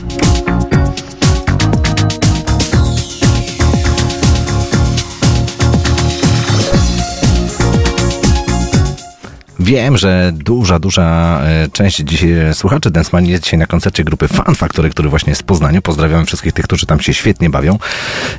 [9.61, 14.55] Wiem, że duża, duża e, część dzisiaj słuchaczy Densmani jest dzisiaj na koncercie grupy Fan
[14.55, 15.81] Factory, który właśnie jest w Poznaniu.
[15.81, 17.77] Pozdrawiam wszystkich tych, którzy tam się świetnie bawią.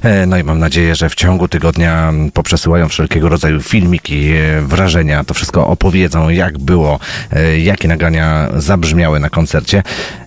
[0.02, 5.24] E, No i mam nadzieję, że w ciągu tygodnia poprzesyłają wszelkiego rodzaju filmiki, e, wrażenia,
[5.24, 6.98] to wszystko opowiedzą, jak było,
[7.32, 9.82] e, jakie nagrania zabrzmiały na koncercie.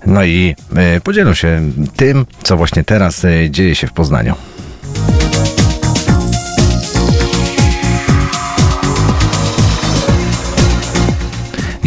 [0.06, 1.62] No i e, podzielą się
[1.96, 4.36] tym, co właśnie teraz e, dzieje się w Poznaniu.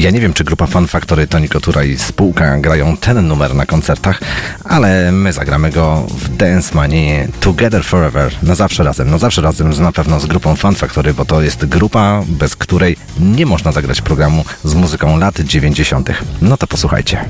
[0.08, 3.66] Ja nie wiem, czy grupa Fan Factory, Toni Kotura i spółka grają ten numer na
[3.66, 4.20] koncertach,
[4.64, 9.10] ale my zagramy go w Dance Money Together Forever, na zawsze razem.
[9.10, 12.56] Na zawsze razem z, na pewno z grupą Fan Factory, bo to jest grupa, bez
[12.56, 16.10] której nie można zagrać programu z muzyką lat 90.
[16.42, 17.24] No to posłuchajcie.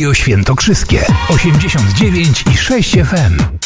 [0.00, 3.58] Radio Świętokrzyskie 89 i 6 FM.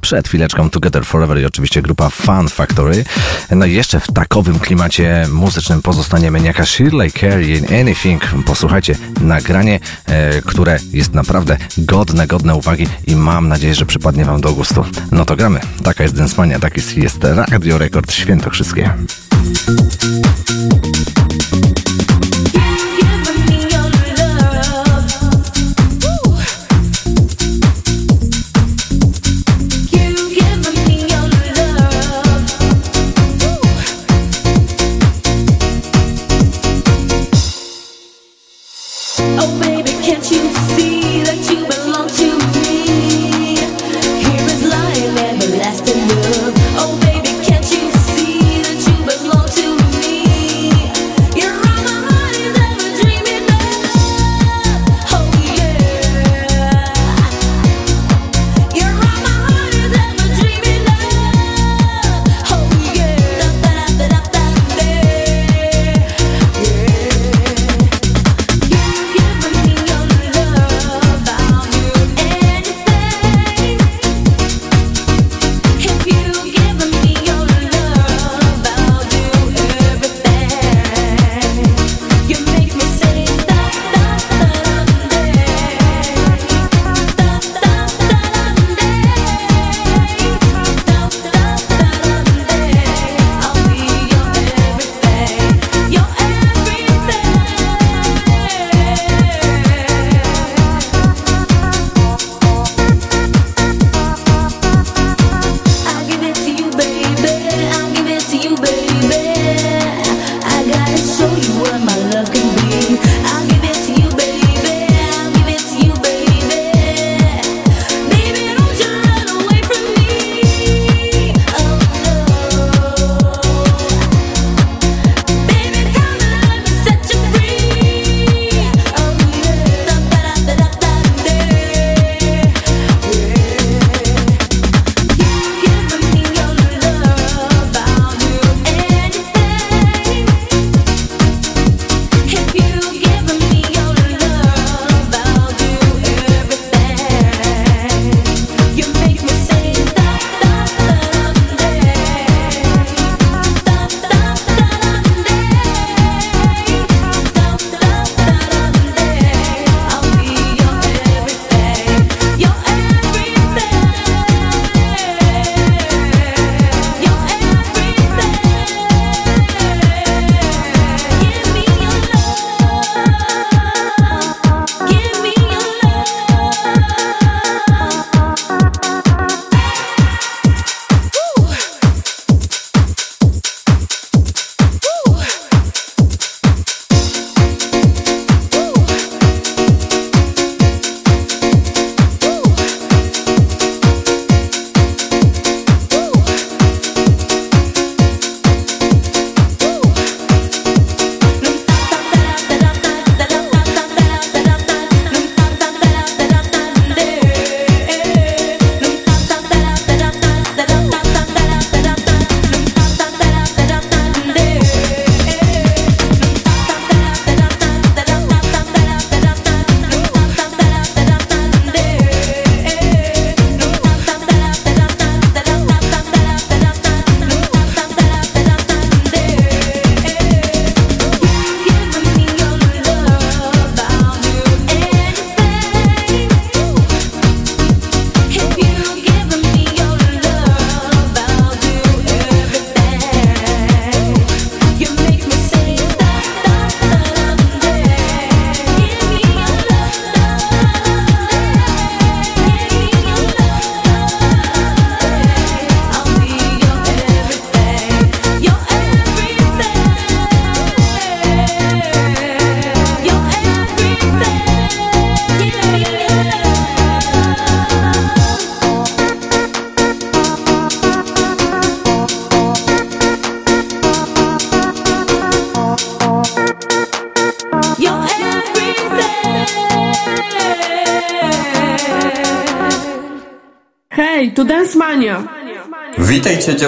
[0.00, 3.04] Przed chwileczką Together Forever i oczywiście grupa Fun Factory.
[3.50, 8.22] No i jeszcze w takowym klimacie muzycznym pozostaniemy jaka Shirley Carey in Anything.
[8.46, 14.40] Posłuchajcie nagranie, e, które jest naprawdę godne, godne uwagi i mam nadzieję, że przypadnie Wam
[14.40, 14.84] do gustu.
[15.10, 15.60] No to gramy.
[15.82, 18.94] Taka jest Densmania, tak jest, jest Radio Rekord Świętokrzyskie.
[20.02, 20.31] Thank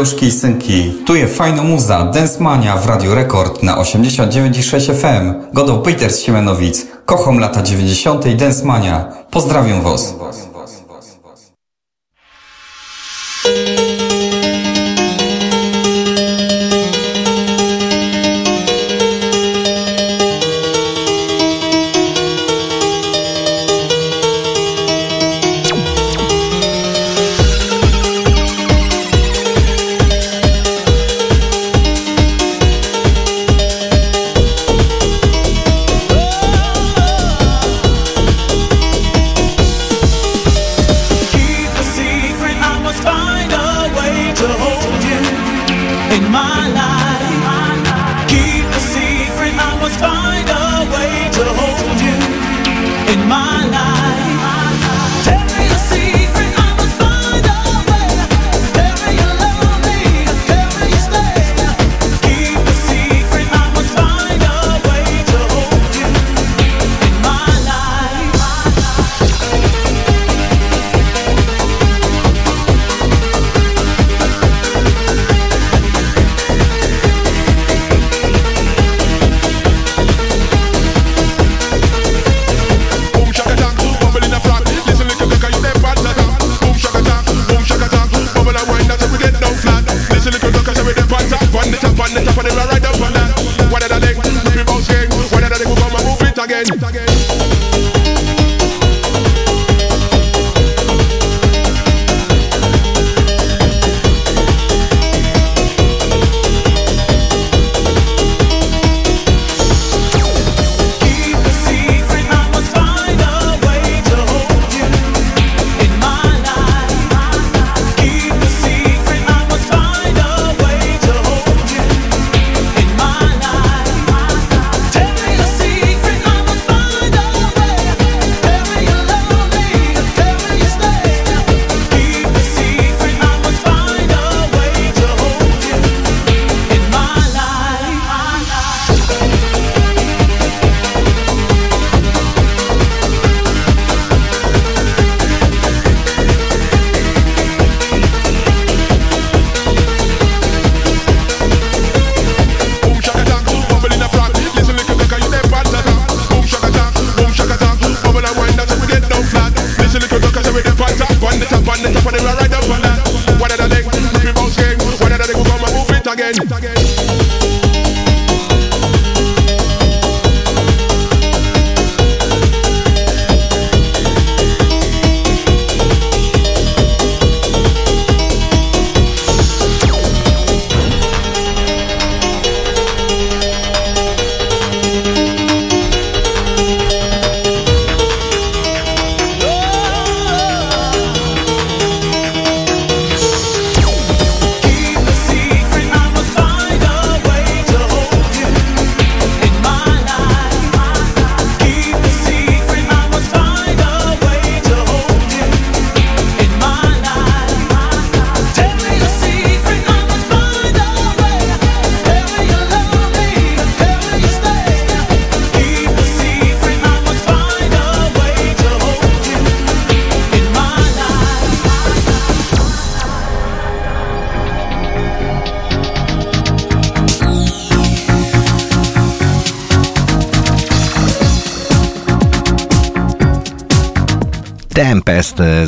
[0.05, 0.93] Tadeuszki i Synki.
[1.07, 5.55] Tu jest fajna muza, Densmania w Radio Rekord na 89,6 FM.
[5.55, 6.87] Godał Peters Siemenowic.
[7.05, 8.37] Kocham lata 90.
[8.37, 9.13] Densmania.
[9.31, 10.15] Pozdrawiam Was.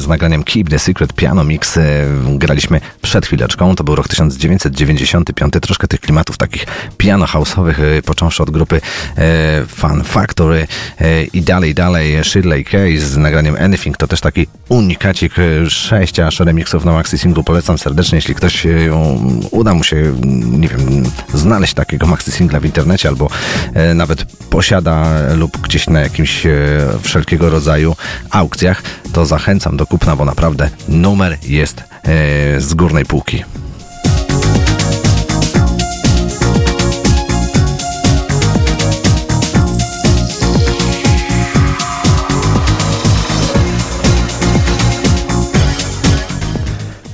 [0.06, 1.82] z nagraniem Keep the Secret Piano Mix e,
[2.34, 3.76] graliśmy przed chwileczką.
[3.76, 5.54] To był rok 1995.
[5.62, 6.66] Troszkę tych klimatów takich
[6.96, 8.80] piano house'owych, e, począwszy od grupy
[9.16, 10.66] e, Fun Factory
[11.32, 13.96] i dalej, dalej Shirley Case z nagraniem Anything.
[13.96, 15.32] To też taki unikacik
[15.68, 17.44] 6 aż remixów na maxi singlu.
[17.44, 18.66] Polecam serdecznie, jeśli ktoś
[19.50, 20.12] uda mu się,
[20.44, 21.02] nie wiem,
[21.34, 23.28] znaleźć takiego maxi singla w internecie albo
[23.94, 26.46] nawet posiada lub gdzieś na jakimś
[27.02, 27.96] wszelkiego rodzaju
[28.30, 28.82] aukcjach,
[29.16, 33.44] to zachęcam do kupna, bo naprawdę numer jest e, z górnej półki.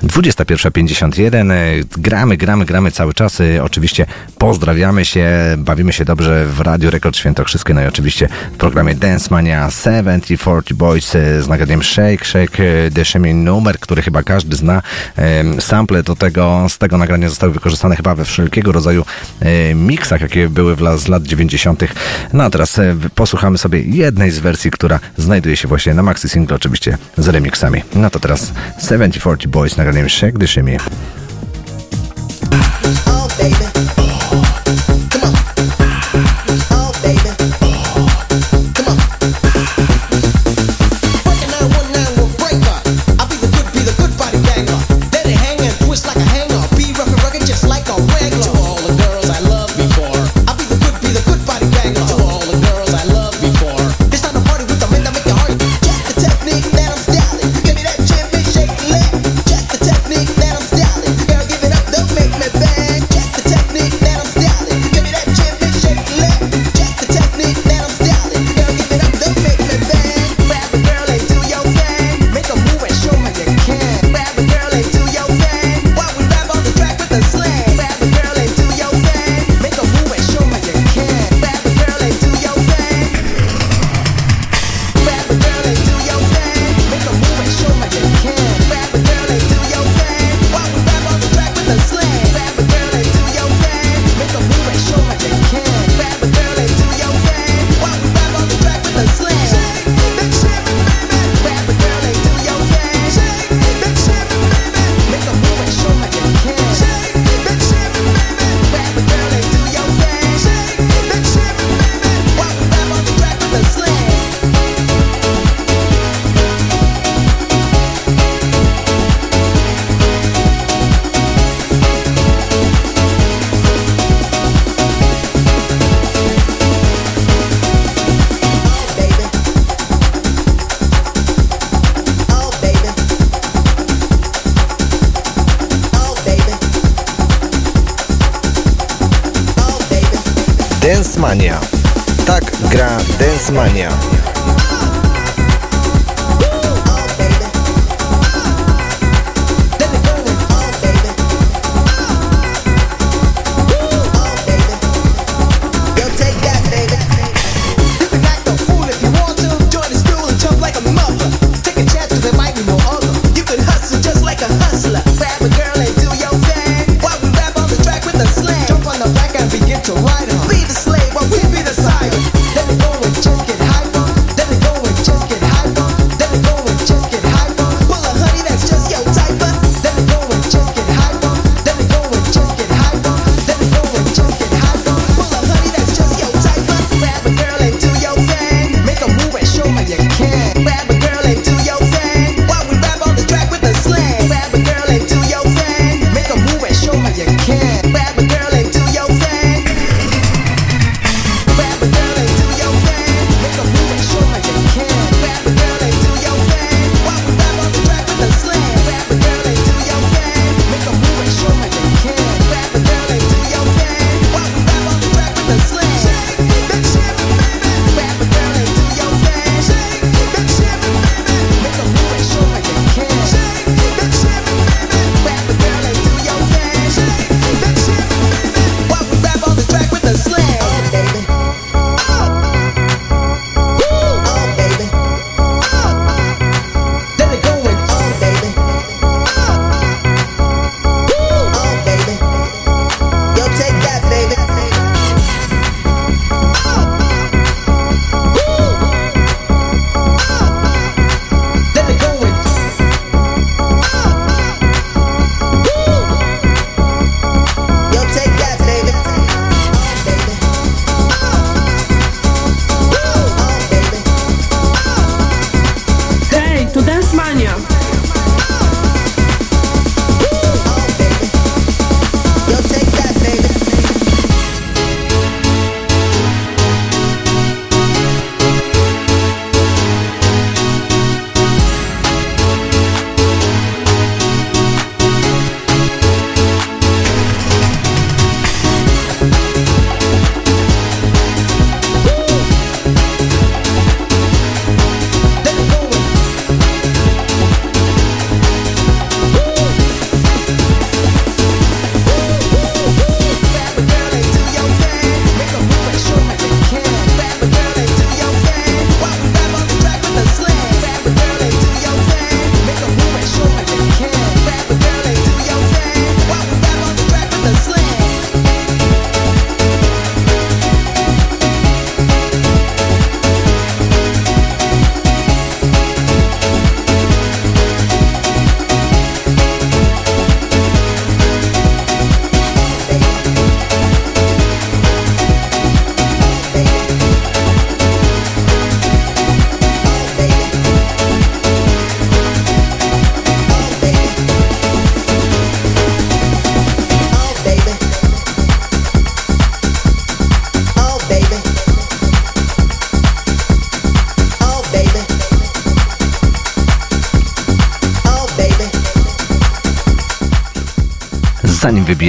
[0.03, 1.85] Dwudziesta 21.51.
[1.99, 3.41] Gramy, gramy, gramy cały czas.
[3.41, 4.07] E, oczywiście
[4.43, 5.29] pozdrawiamy się,
[5.59, 10.75] bawimy się dobrze w Radio Rekord Świętokrzyskie, no i oczywiście w programie Dance Mania 7040
[10.75, 14.83] Boys y, z nagraniem Shake, Shake, Deszemi numer, który chyba każdy zna.
[15.61, 19.05] Sample do tego, z tego nagrania zostały wykorzystane chyba we wszelkiego rodzaju
[19.71, 21.85] y, miksach, jakie były z lat 90.
[22.33, 26.29] No a teraz y, posłuchamy sobie jednej z wersji, która znajduje się właśnie na maxi
[26.29, 27.83] single, oczywiście z remixami.
[27.95, 28.53] No to teraz
[28.89, 30.77] 7040 Boys nagraniem Shake Deszemi.
[33.39, 33.92] Dance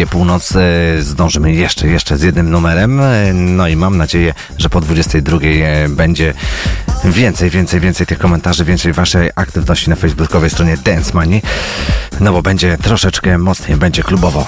[0.03, 0.53] Radio Północ
[0.99, 3.01] zdążymy jeszcze, jeszcze z jednym numerem.
[3.33, 6.33] No i mam nadzieję, że po 22 e, będzie
[7.05, 11.41] więcej, więcej, więcej tych komentarzy, więcej waszej aktywności na facebookowej stronie Dance Money.
[12.19, 14.47] No bo będzie troszeczkę mocniej, będzie klubowo.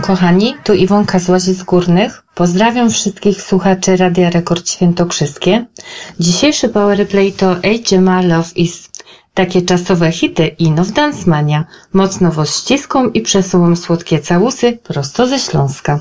[0.00, 2.22] kochani, tu Iwonka z Łazic Górnych.
[2.34, 5.66] Pozdrawiam wszystkich słuchaczy Radia Rekord Świętokrzyskie.
[6.20, 7.56] Dzisiejszy Power Replay to
[7.90, 8.88] HMA Love Is.
[9.34, 15.26] Takie czasowe hity i now dance mania, mocno woz ściską i przesuwą słodkie całusy prosto
[15.26, 16.00] ze Śląska.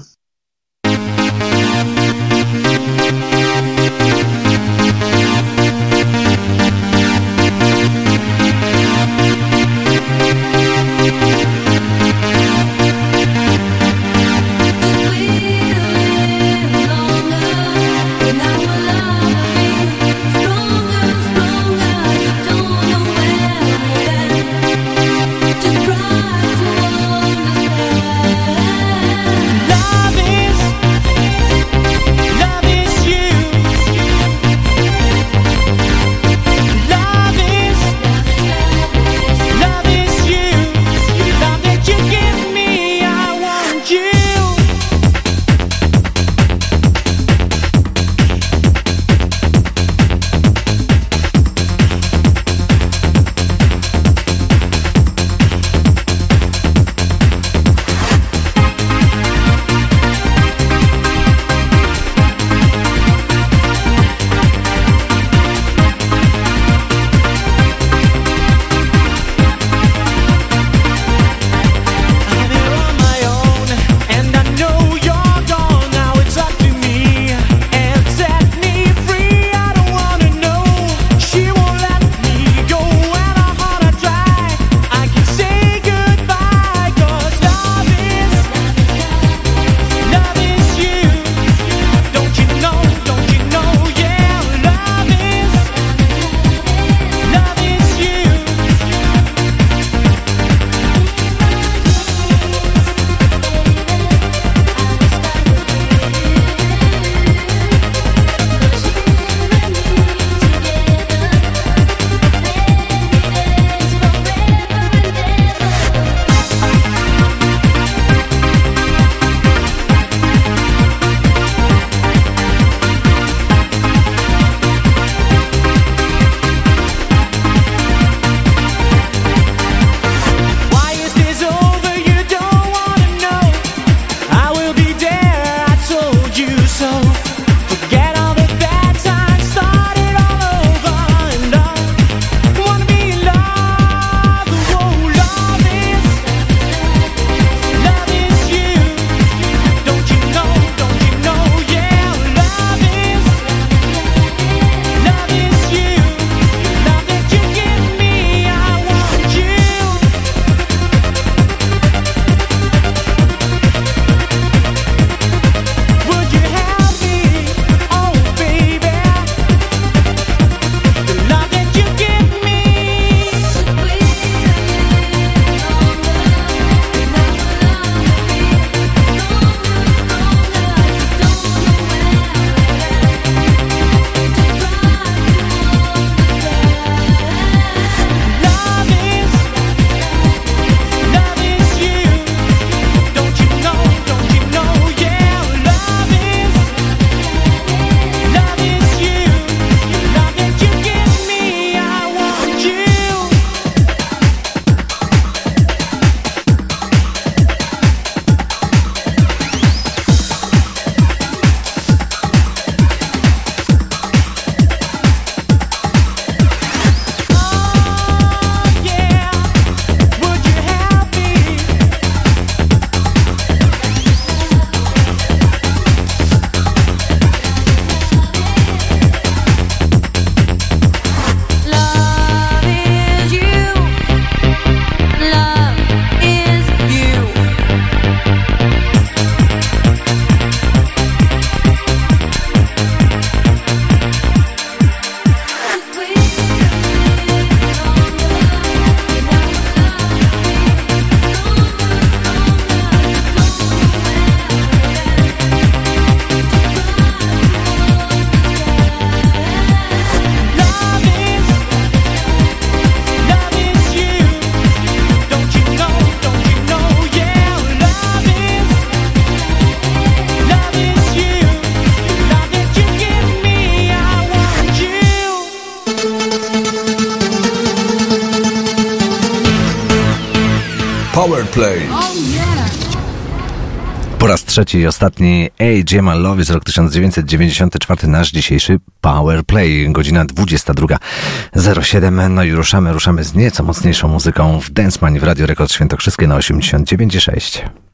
[284.55, 286.01] Trzeci i ostatni A.J.
[286.01, 292.29] Mallowy z rok 1994, nasz dzisiejszy Power Play, godzina 22.07.
[292.29, 296.27] No i ruszamy, ruszamy z nieco mocniejszą muzyką w Dance Money w Radio Rekord Świętokrzyskie
[296.27, 297.84] na 89,6.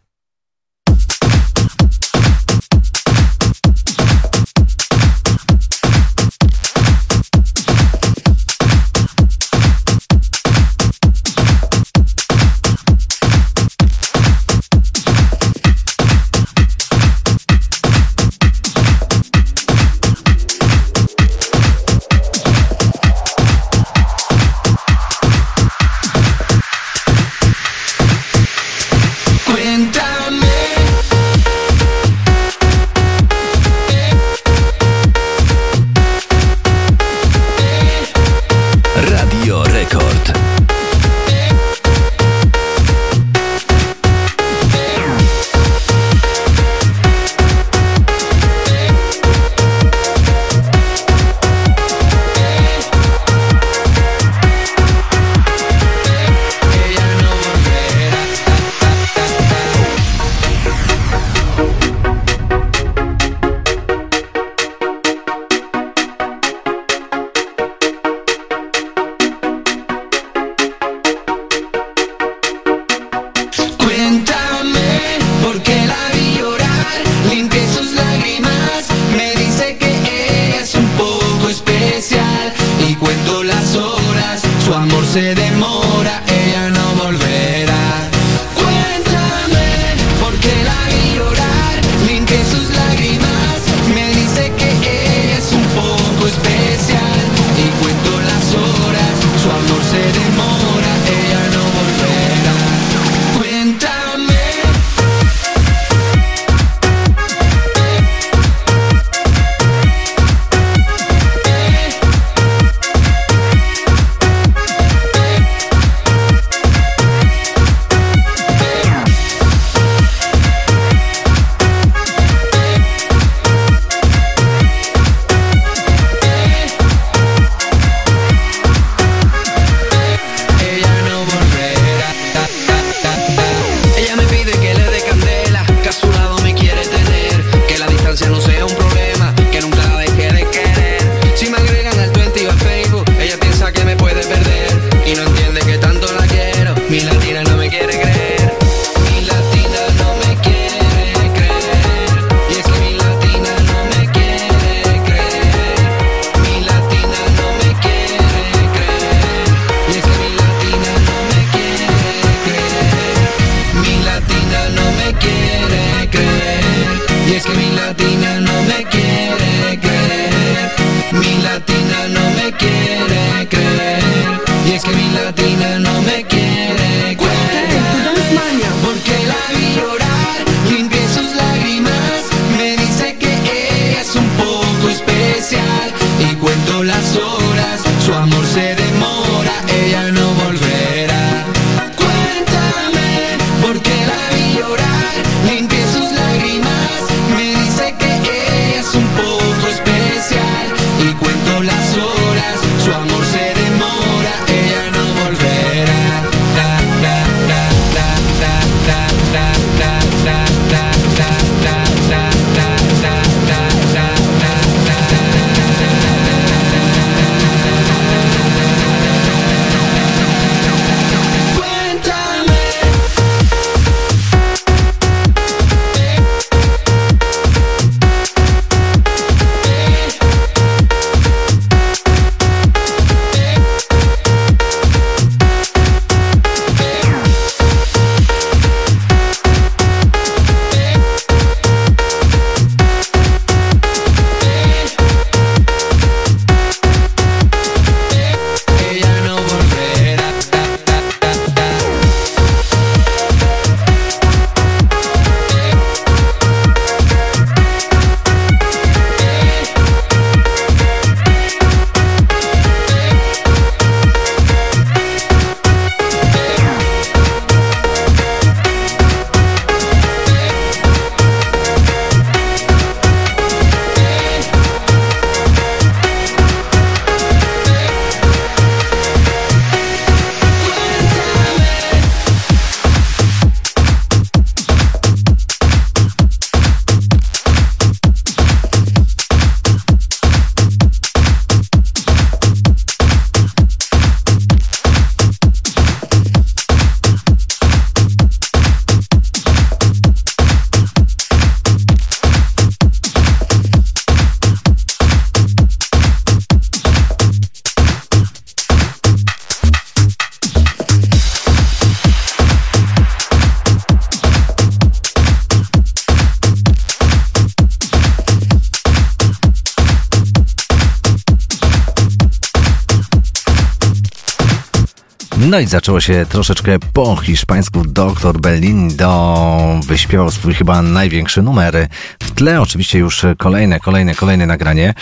[325.51, 327.85] No i zaczęło się troszeczkę po hiszpańsku.
[327.85, 331.87] Doktor Bellindo wyśpiewał swój chyba największy numer.
[332.23, 334.93] W tle oczywiście już kolejne, kolejne, kolejne nagranie.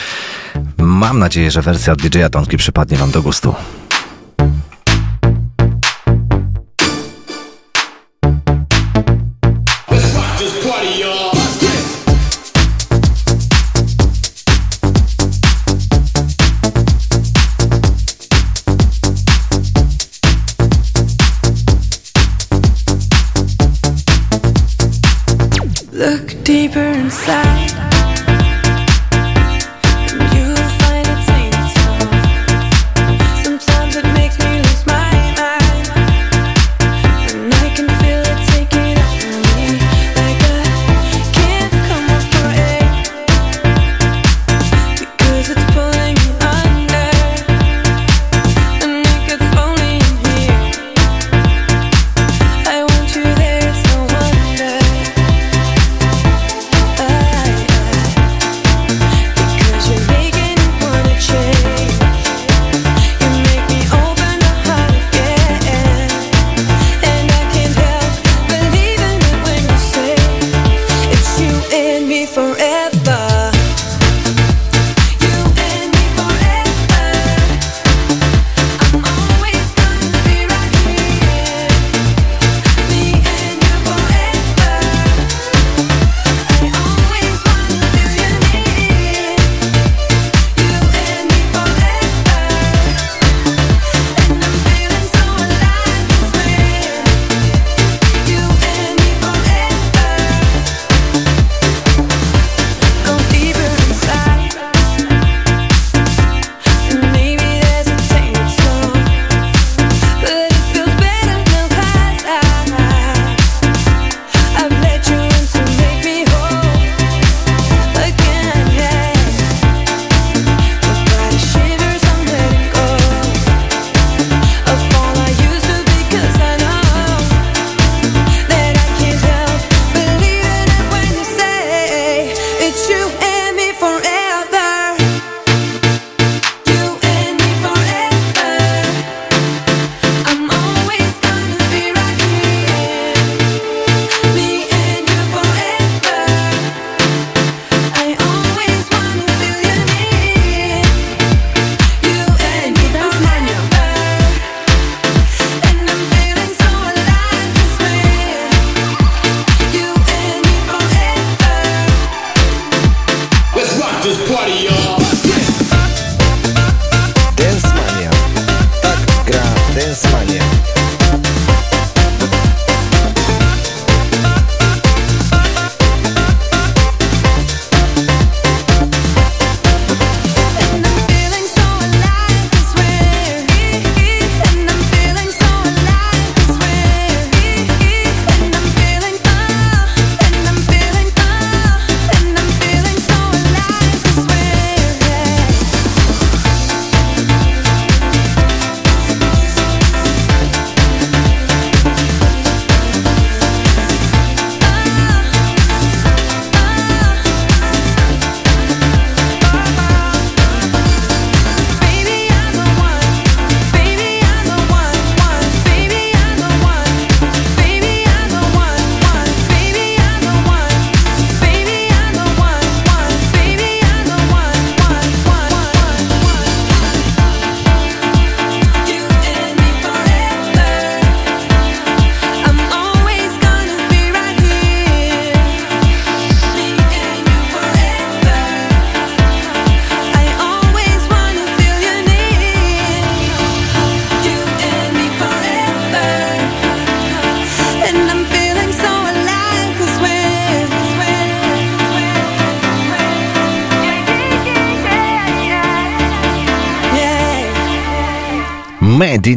[0.77, 3.55] Mam nadzieję, że wersja DJ-a Tonki przypadnie Wam do gustu.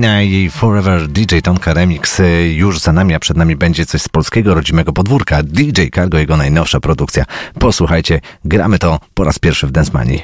[0.03, 4.03] Malina i Forever DJ Tonka Remix e, już za nami, a przed nami będzie coś
[4.03, 5.43] z polskiego rodzimego podwórka.
[5.43, 7.25] DJ Cargo, jego najnowsza produkcja.
[7.59, 10.23] Posłuchajcie, gramy to po raz pierwszy w Dance Money.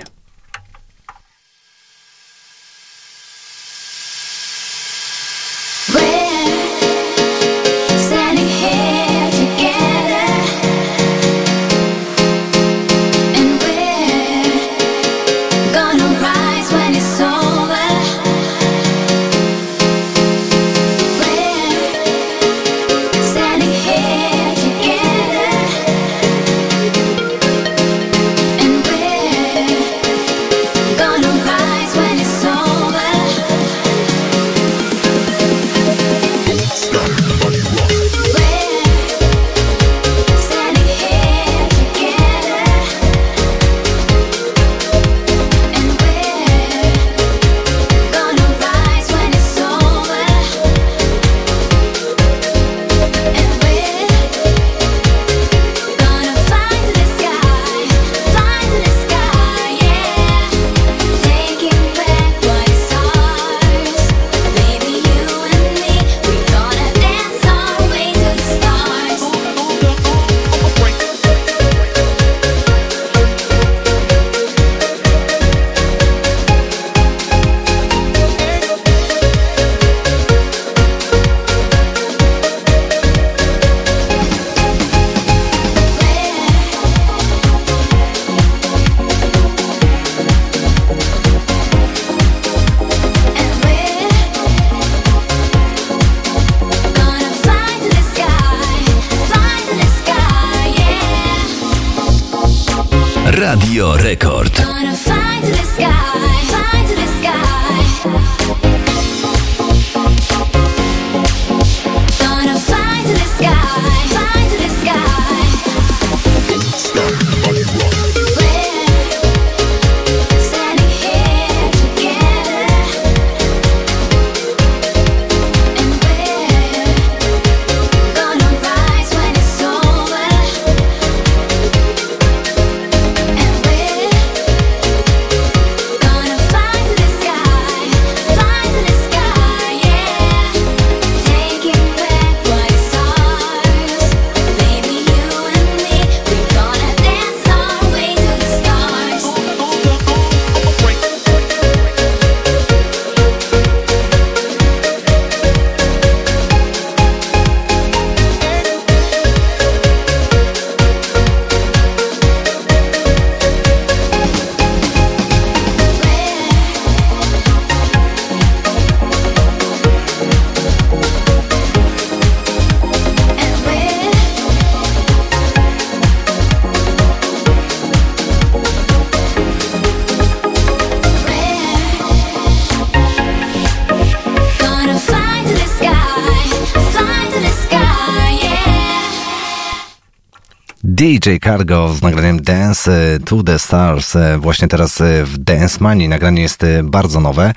[191.28, 194.16] DJ Cargo z nagraniem Dance to the Stars.
[194.16, 196.08] E, Właśnie teraz e, w Dance Money.
[196.08, 197.52] Nagranie jest e, bardzo nowe.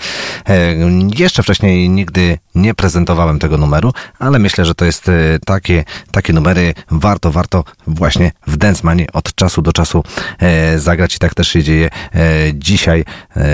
[1.17, 5.11] Jeszcze wcześniej nigdy nie prezentowałem tego numeru, ale myślę, że to jest
[5.45, 10.03] takie, takie numery warto, warto właśnie w Dance Money od czasu do czasu
[10.75, 11.90] zagrać i tak też się dzieje
[12.53, 13.06] dzisiaj,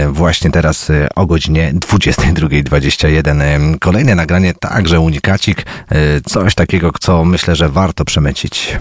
[0.09, 3.41] właśnie teraz o godzinie 22.21.
[3.41, 5.65] E, Kolejne nagranie, także unikacik,
[6.25, 8.77] coś takiego, co myślę, że warto przemycić.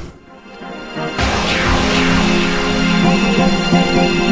[3.09, 4.26] And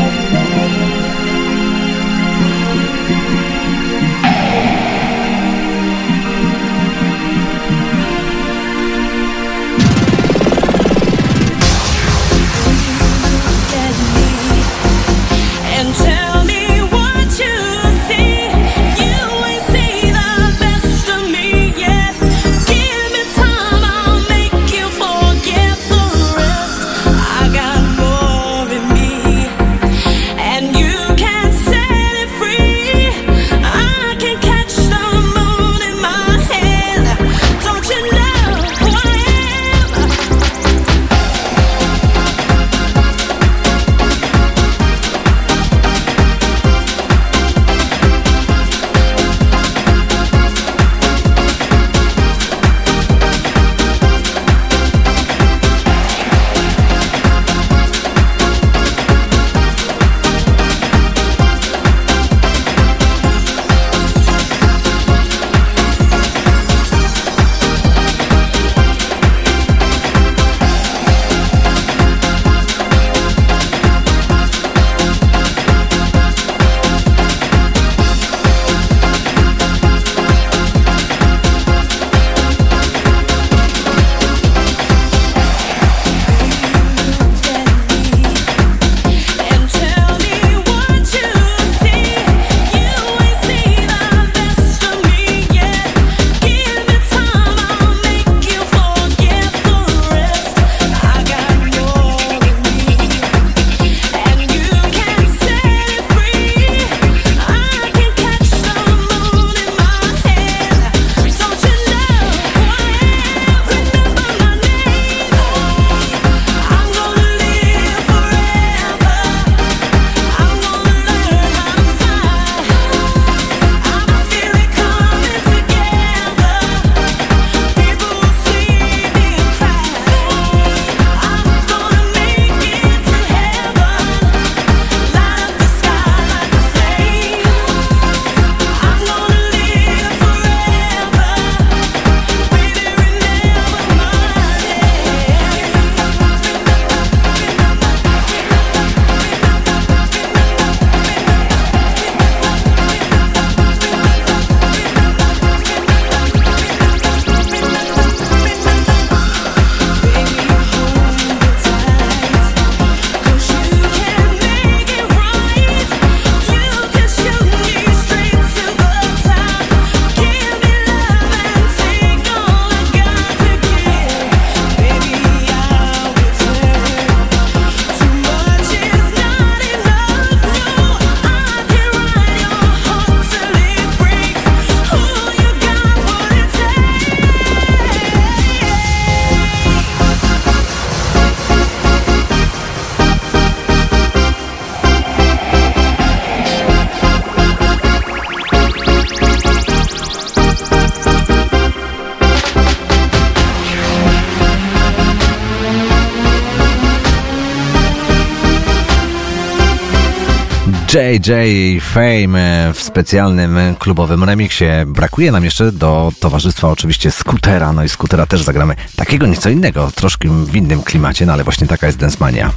[210.94, 214.64] JJ Fame w specjalnym klubowym remiksie.
[214.86, 219.90] Brakuje nam jeszcze do towarzystwa oczywiście skutera, no i skutera też zagramy takiego nieco innego,
[219.94, 222.52] troszkę w innym klimacie, no ale właśnie taka jest Densmania.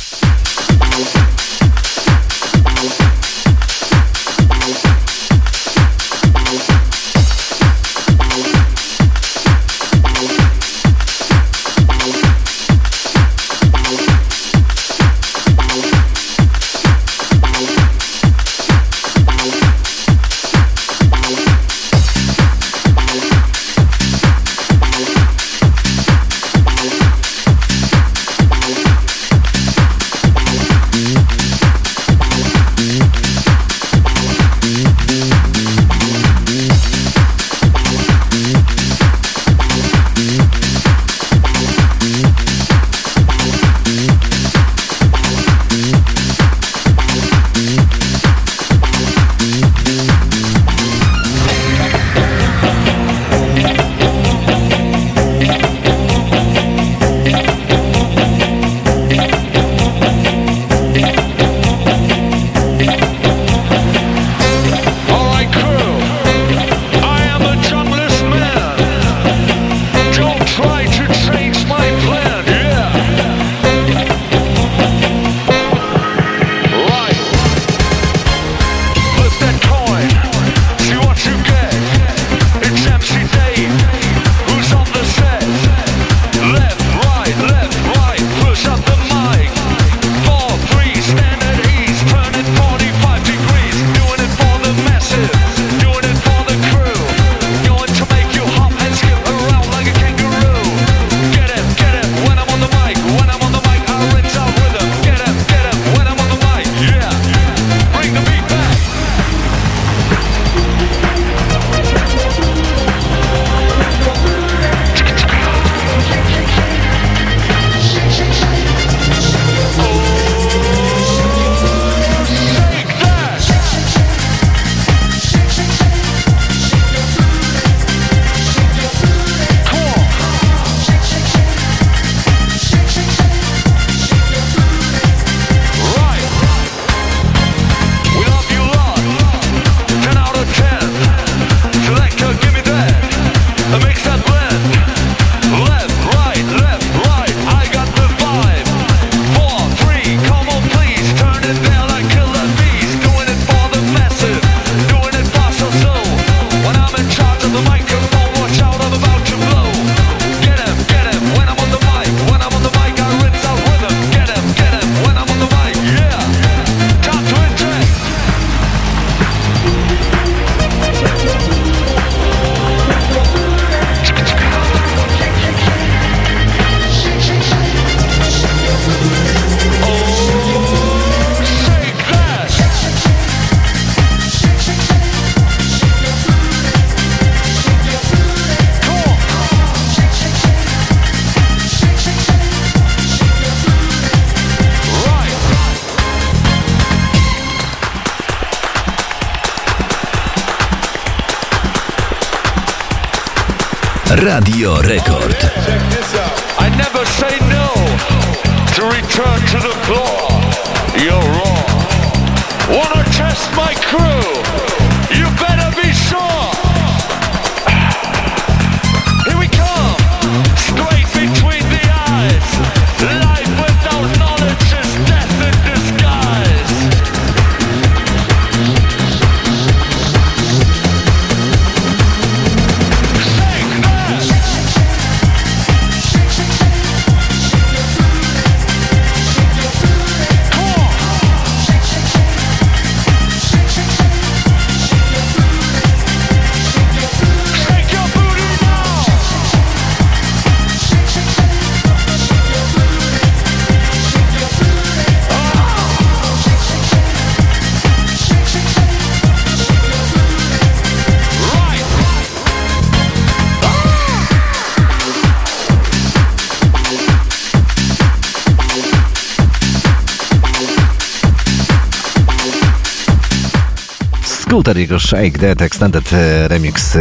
[274.67, 276.95] Scooter, jego Shake Dead Extended e, Remix.
[276.95, 276.99] e,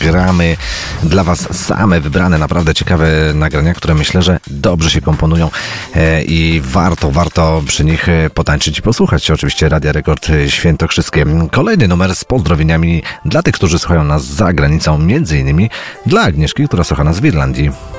[0.00, 0.56] Gramy
[1.02, 5.50] dla Was same wybrane, naprawdę ciekawe nagrania, które myślę, że dobrze się komponują
[5.94, 9.30] e, i warto, warto przy nich potańczyć i posłuchać.
[9.30, 11.24] Oczywiście Radia Rekord Świętokrzyskie.
[11.52, 15.70] Kolejny numer z pozdrowieniami dla tych, którzy słuchają nas za granicą, między innymi
[16.06, 17.91] dla Agnieszki, która słucha nas w Irlandii.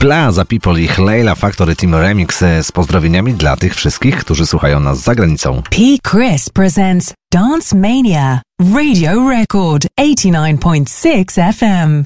[0.00, 4.80] Plaza People i Leila Factory Team Remix e, z pozdrowieniami dla tych wszystkich, którzy słuchają
[4.80, 5.62] nas za granicą.
[5.62, 5.76] P.
[6.10, 8.40] Chris presents Dance Mania,
[8.74, 12.04] Radio Record 89.6 FM.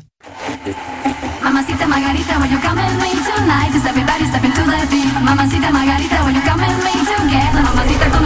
[1.44, 3.72] Mamacita Margarita, will you come with me tonight?
[3.72, 5.22] Cause everybody's stepping to the beat.
[5.24, 7.62] Mamacita Margarita, will you come with me together?
[7.62, 8.23] Mamacita,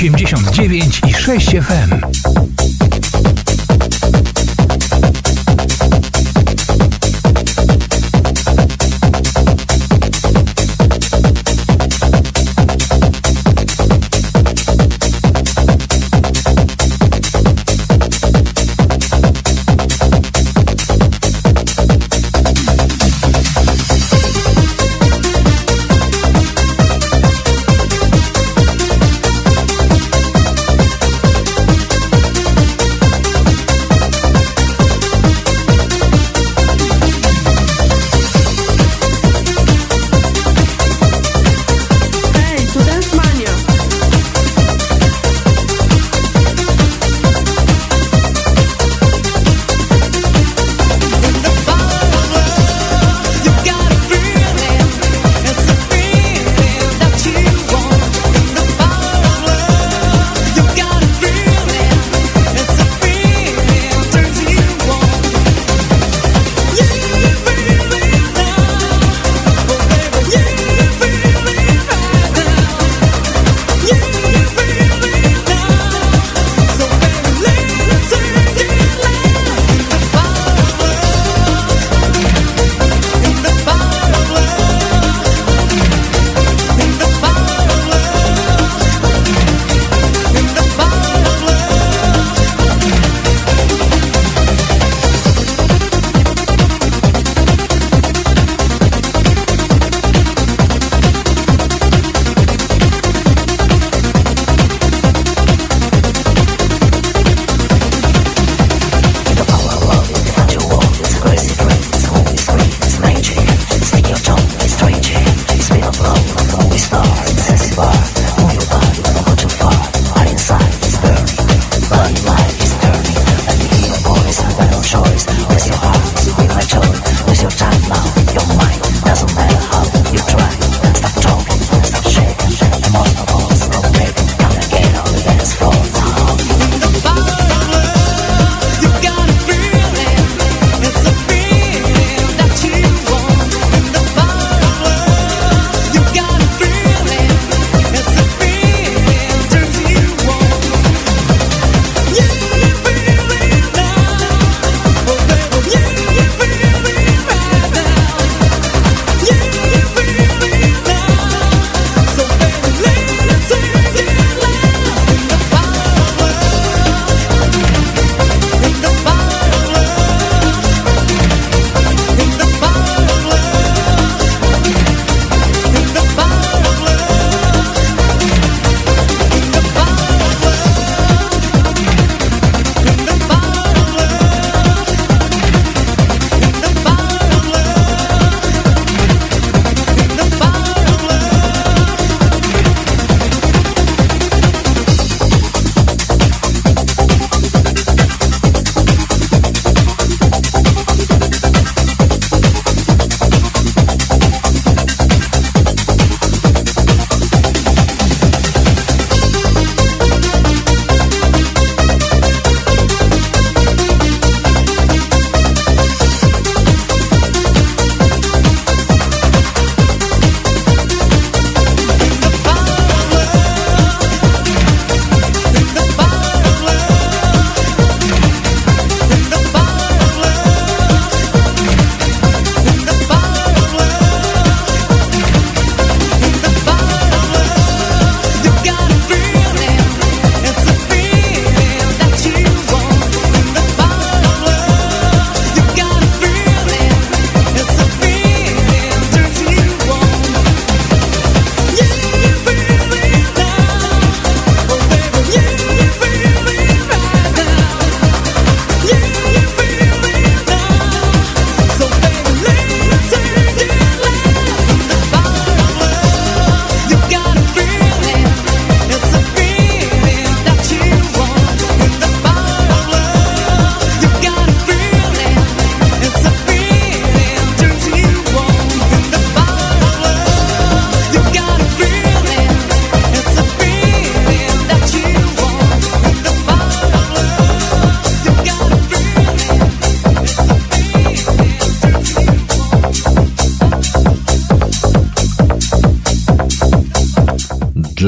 [0.00, 1.99] 89 i 6 FM.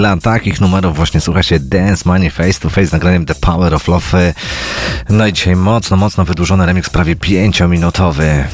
[0.02, 3.74] Dla takich numerów właśnie słucha się Dance Money Face to Face z nagraniem The Power
[3.74, 4.34] of Love.
[5.10, 8.44] No i dzisiaj mocno, mocno wydłużony remix, prawie pięciominutowy.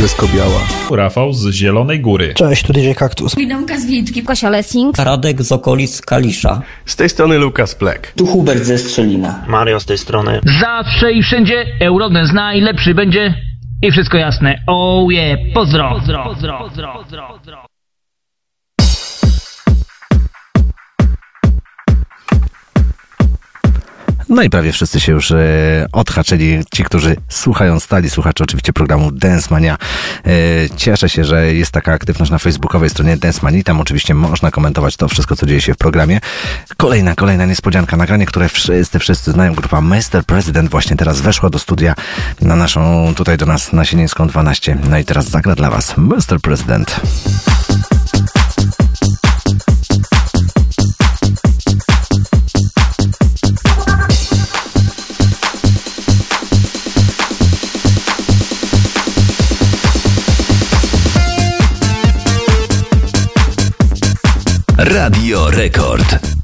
[0.00, 0.60] Dysko biała.
[1.02, 2.34] Rafał z Zielonej Góry.
[2.34, 3.34] Cześć, tu DJ Kaktus.
[3.34, 4.98] Widomka z Wilczki, Kosia Lessing.
[4.98, 6.62] Radek z okolic Kalisza.
[6.86, 8.12] Z tej strony Lukas Plek.
[8.16, 9.44] Tu Hubert ze Strzelina.
[9.48, 10.40] Mario z tej strony.
[10.60, 13.34] Zawsze i wszędzie Eurodance najlepszy będzie
[13.82, 14.62] i wszystko jasne.
[14.66, 15.90] Oh yeah, pozdro.
[15.90, 17.69] pozdro, pozdro, pozdro, pozdro.
[24.30, 26.64] No i prawie wszyscy się już e, odhaczyli.
[26.74, 29.76] Ci, którzy słuchają, stali słuchacze oczywiście programu Dance Mania.
[30.26, 30.30] E,
[30.76, 33.62] cieszę się, że jest taka aktywność na facebookowej stronie Dance Mania.
[33.62, 36.20] Tam oczywiście można komentować to wszystko, co dzieje się w programie.
[36.76, 37.96] Kolejna, kolejna niespodzianka.
[37.96, 39.54] Nagranie, które wszyscy, wszyscy znają.
[39.54, 40.24] Grupa Mr.
[40.26, 41.94] President właśnie teraz weszła do studia
[42.40, 44.78] na naszą, tutaj do nas na Sienińską 12.
[44.90, 46.40] No i teraz zagra dla Was Mr.
[46.42, 47.00] President.
[64.82, 66.39] Radio Rekord.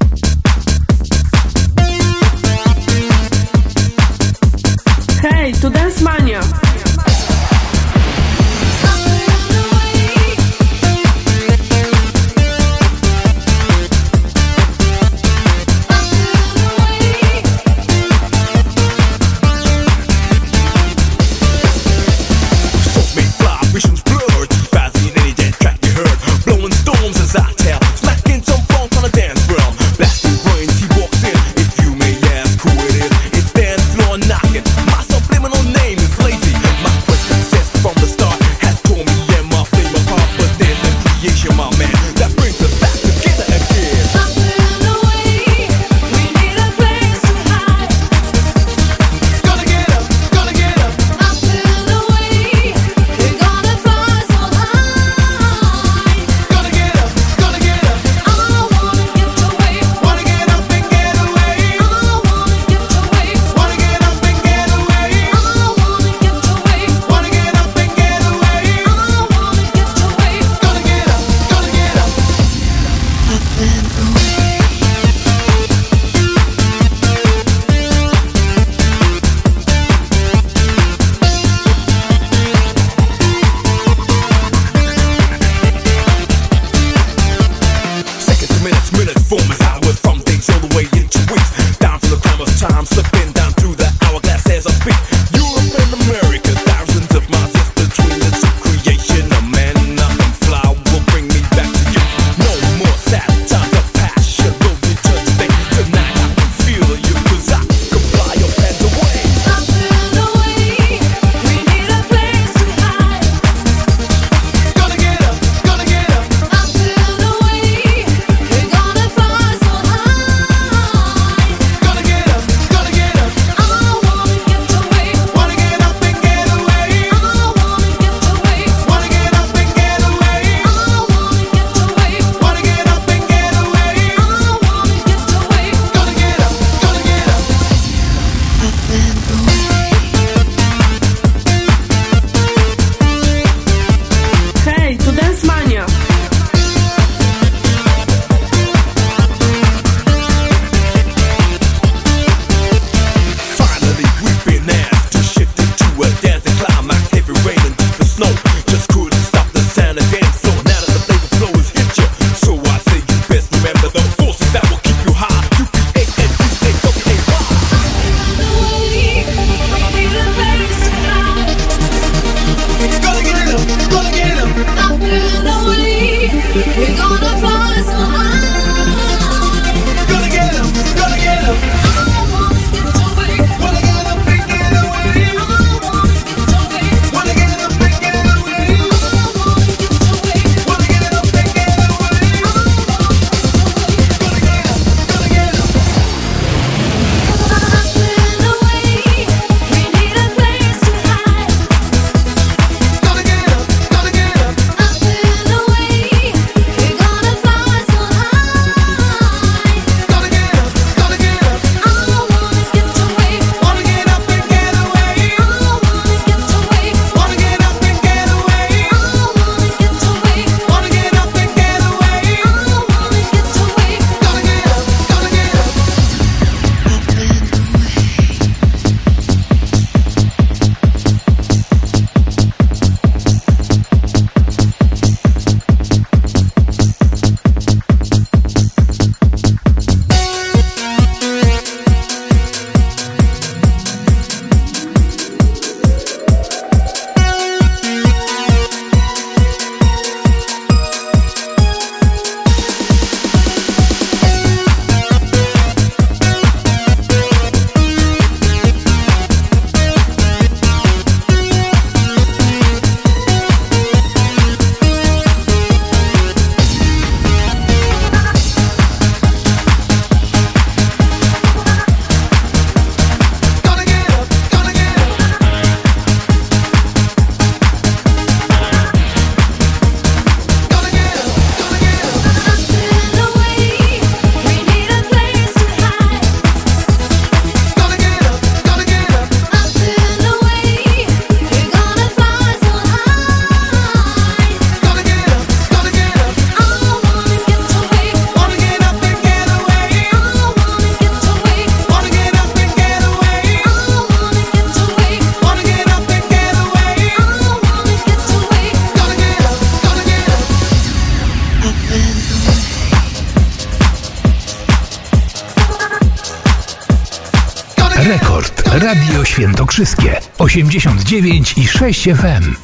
[319.36, 322.54] Świętokrzyskie 89 i 6 FM.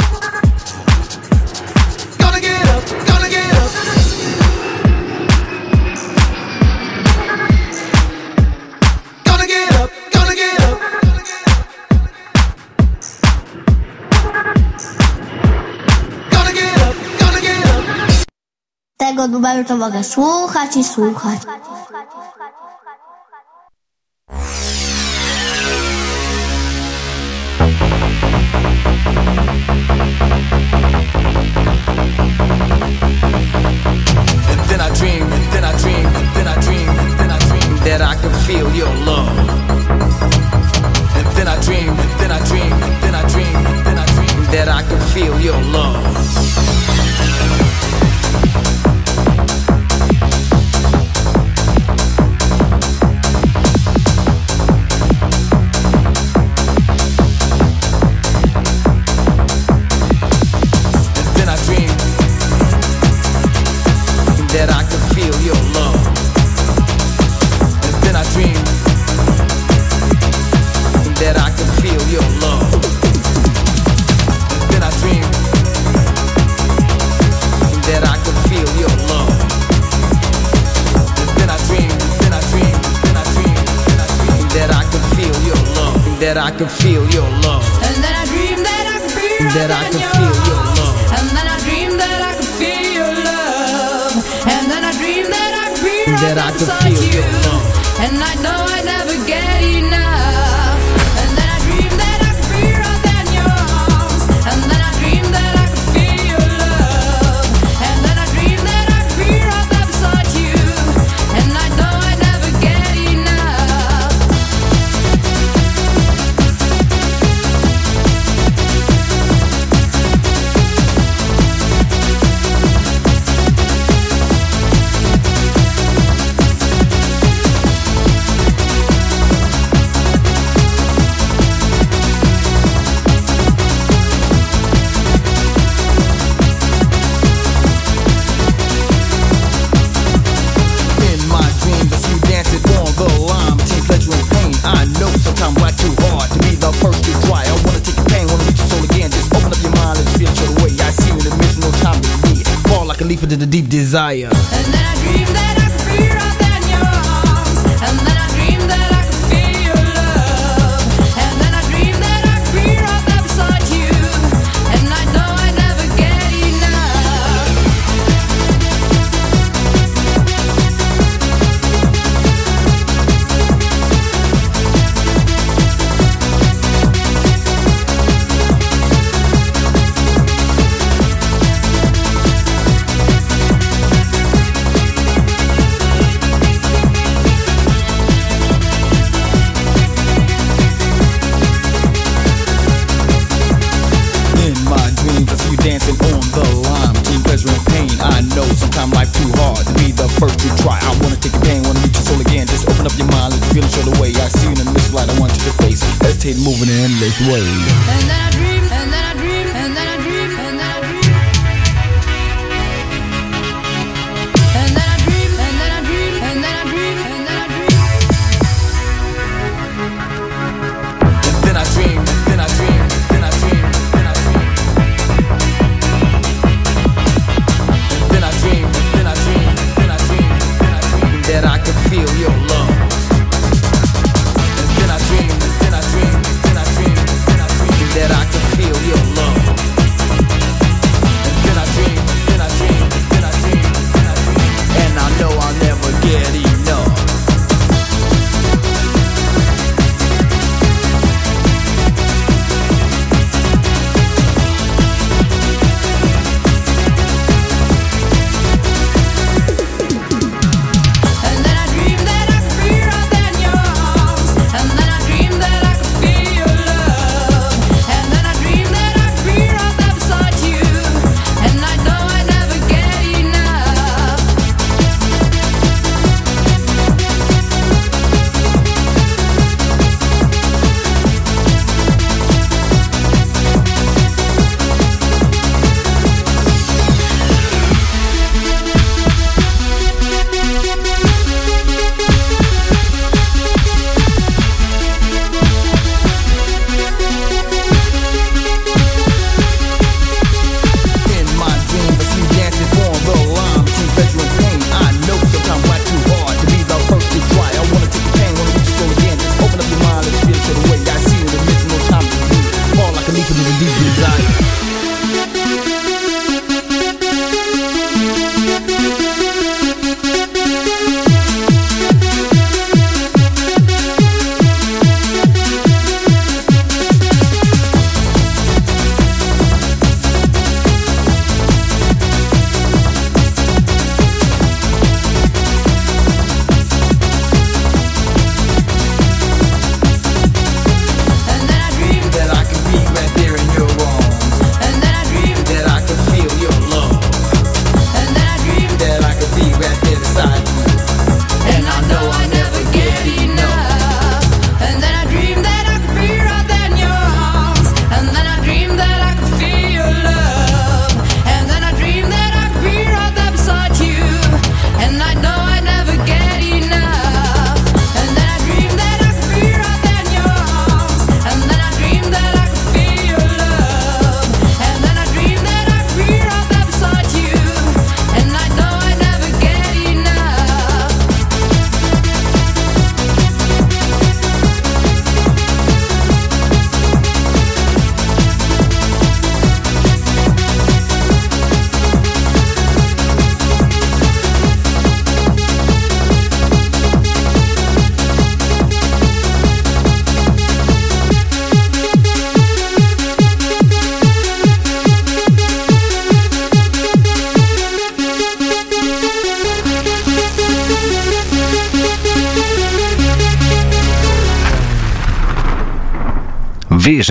[18.97, 21.41] Tego numeru to mogę słuchać i słuchać.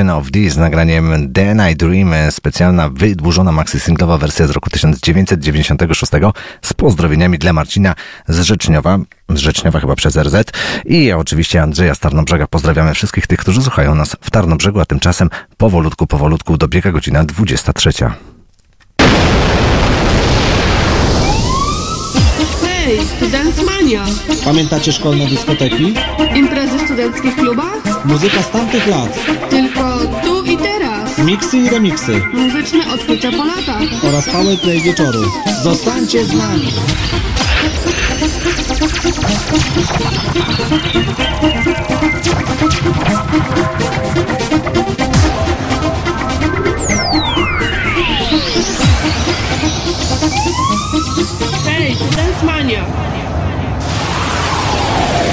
[0.10, 6.12] Of This z nagraniem Then I Dream, specjalna wydłużona maxi singlowa wersja z roku 1996
[6.62, 7.96] z pozdrowieniami dla Marcina
[8.28, 9.00] z Rzeczniowa,
[9.30, 10.52] z Rzeczniowa chyba przez RZ
[10.86, 12.48] i oczywiście Andrzeja z Tarnobrzega.
[12.48, 17.90] Pozdrawiamy wszystkich tych, którzy słuchają nas w Tarnobrzegu, a tymczasem powolutku, powolutku dobiega godzina 23.
[22.86, 24.06] Hej, Studentsmania!
[24.46, 25.94] Pamiętacie szkolne dyskoteki?
[26.36, 28.06] Imprezy w studenckich klubach?
[28.06, 29.26] Muzyka z tamtych lat.
[29.50, 29.71] Tylko.
[31.18, 32.22] Miksy i remiksy.
[32.34, 33.82] Muzyczne odkrycia po latach.
[34.04, 35.24] Oraz powerplay wieczoru.
[35.64, 36.72] Zostańcie z nami.
[51.66, 52.86] Hej, Studentsmania!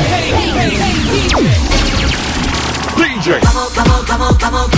[0.08, 1.30] DJ.
[1.30, 1.58] Come on,
[2.00, 2.37] come
[3.90, 4.70] on, come on, come on.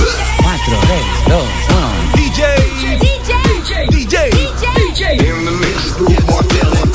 [0.42, 1.88] Cuatro, tres, dos, uno.
[2.14, 2.40] DJ.
[2.98, 3.86] DJ.
[3.88, 4.30] DJ.
[4.70, 5.10] DJ.
[5.20, 6.89] In the mix, Drew Martelli.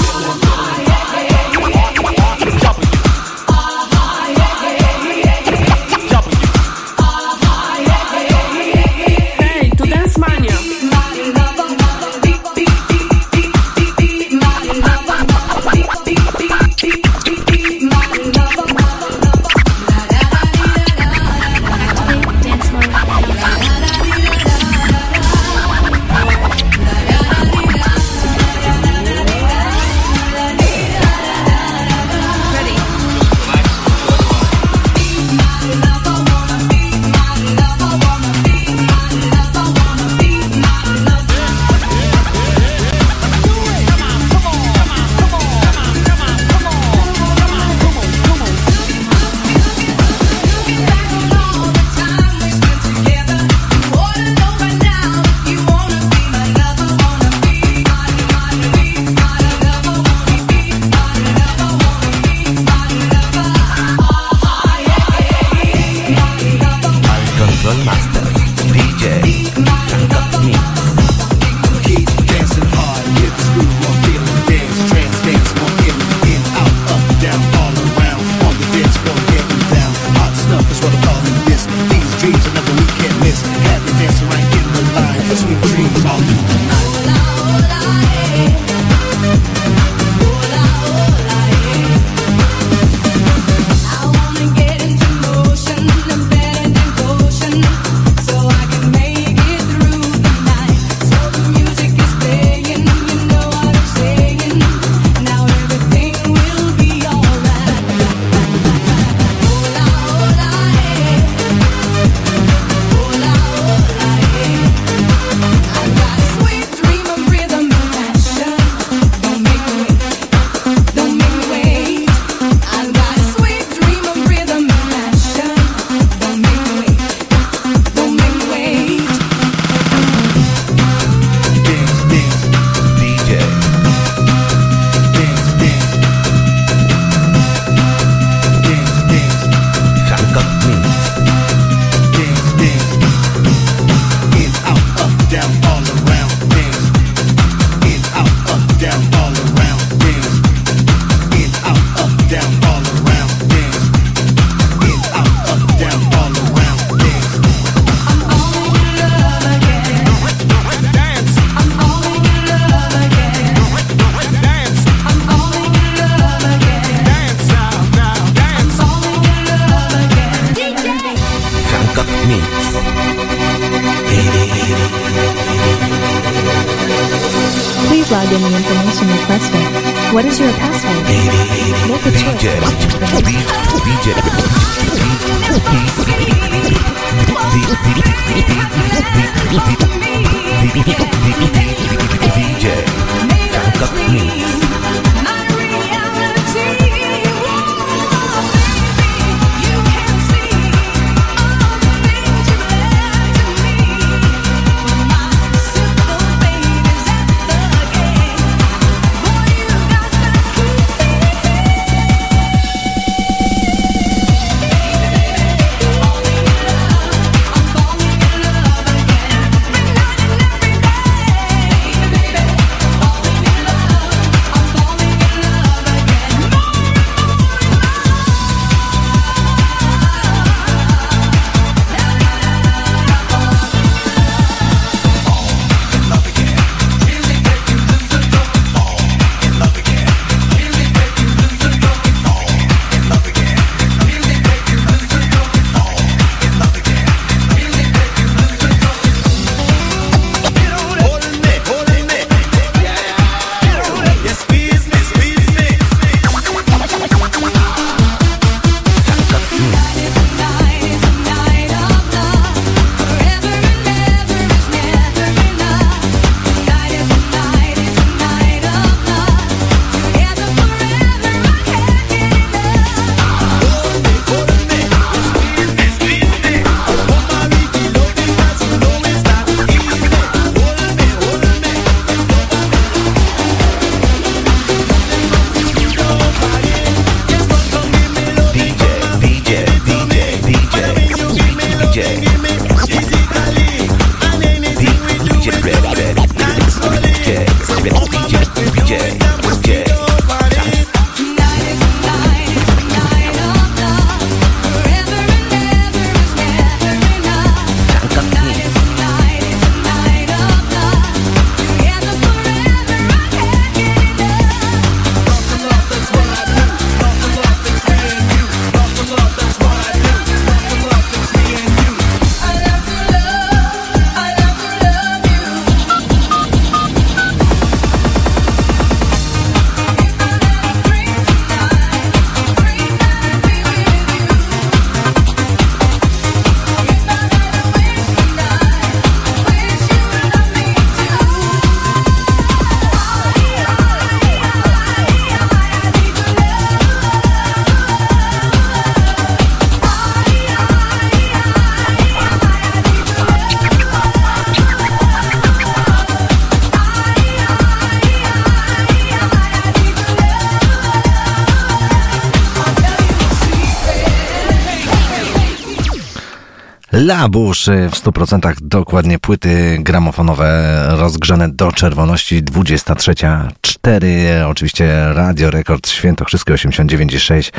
[367.05, 372.43] Labusz y, w 100% dokładnie płyty gramofonowe rozgrzane do czerwoności.
[372.43, 374.07] 23.4
[374.47, 377.51] oczywiście Radio Rekord Świętokrzyskie 89.6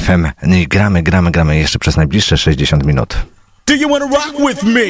[0.00, 0.26] FM
[0.68, 3.16] gramy, gramy, gramy jeszcze przez najbliższe 60 minut.
[3.66, 4.84] Do you wanna rock with me?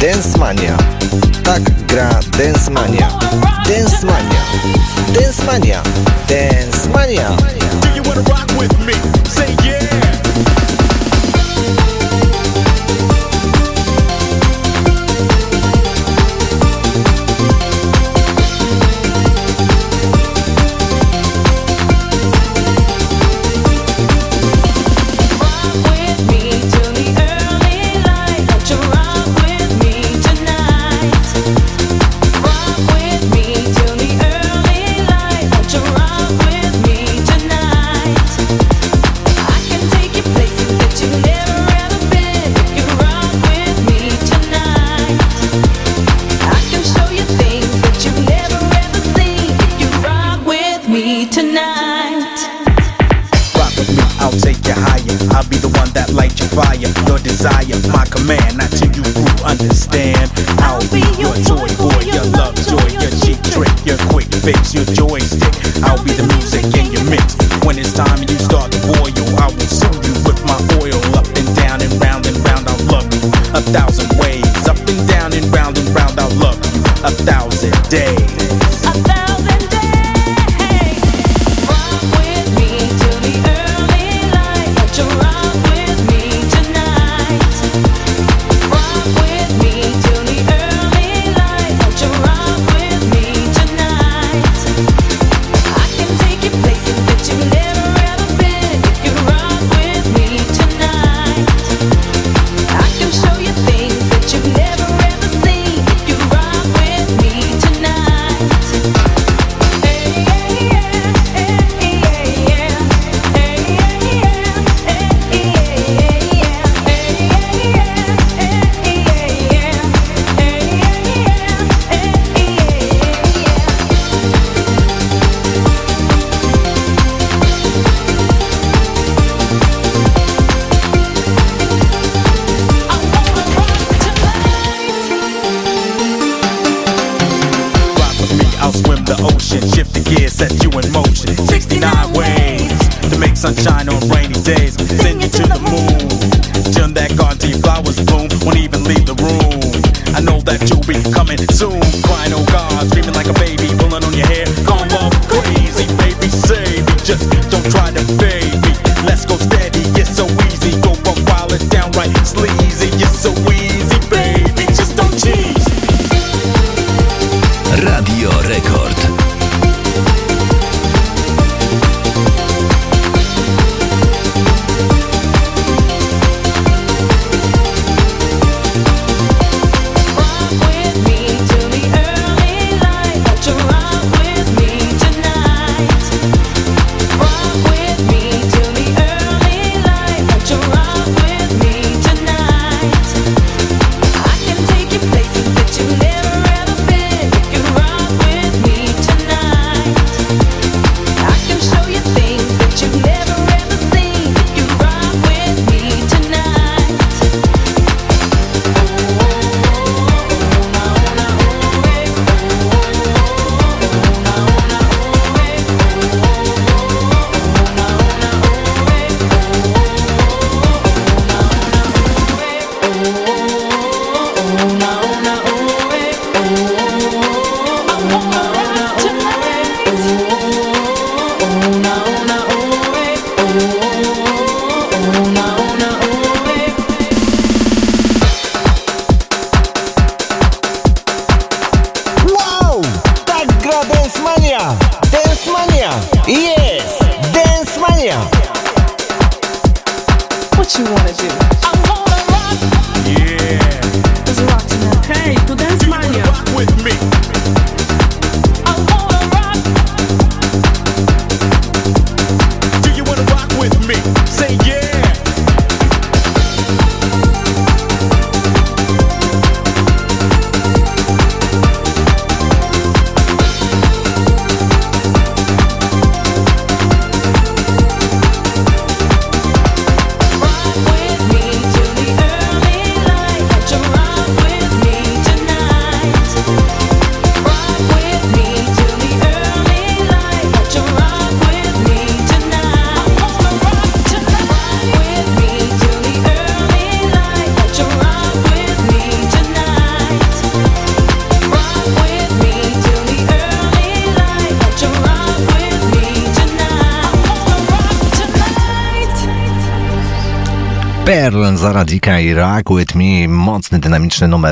[0.00, 0.76] Dance Mania.
[1.44, 3.08] Tak gra Dance Mania.
[3.68, 4.42] Dance Mania.
[5.12, 5.82] Dance Mania.
[6.26, 7.28] Dance Mania.
[7.84, 8.94] Do you wanna rock with me?
[9.28, 9.59] Say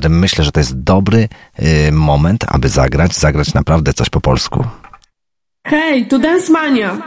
[0.09, 1.29] Myślę, że to jest dobry
[1.63, 4.65] y, moment, aby zagrać, zagrać naprawdę coś po polsku.
[5.67, 6.99] Hej, tu Dance Mania!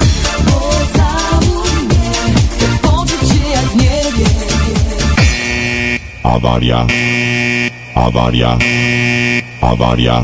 [6.23, 6.87] Awaria.
[7.95, 8.57] Awaria.
[9.61, 10.23] Awaria.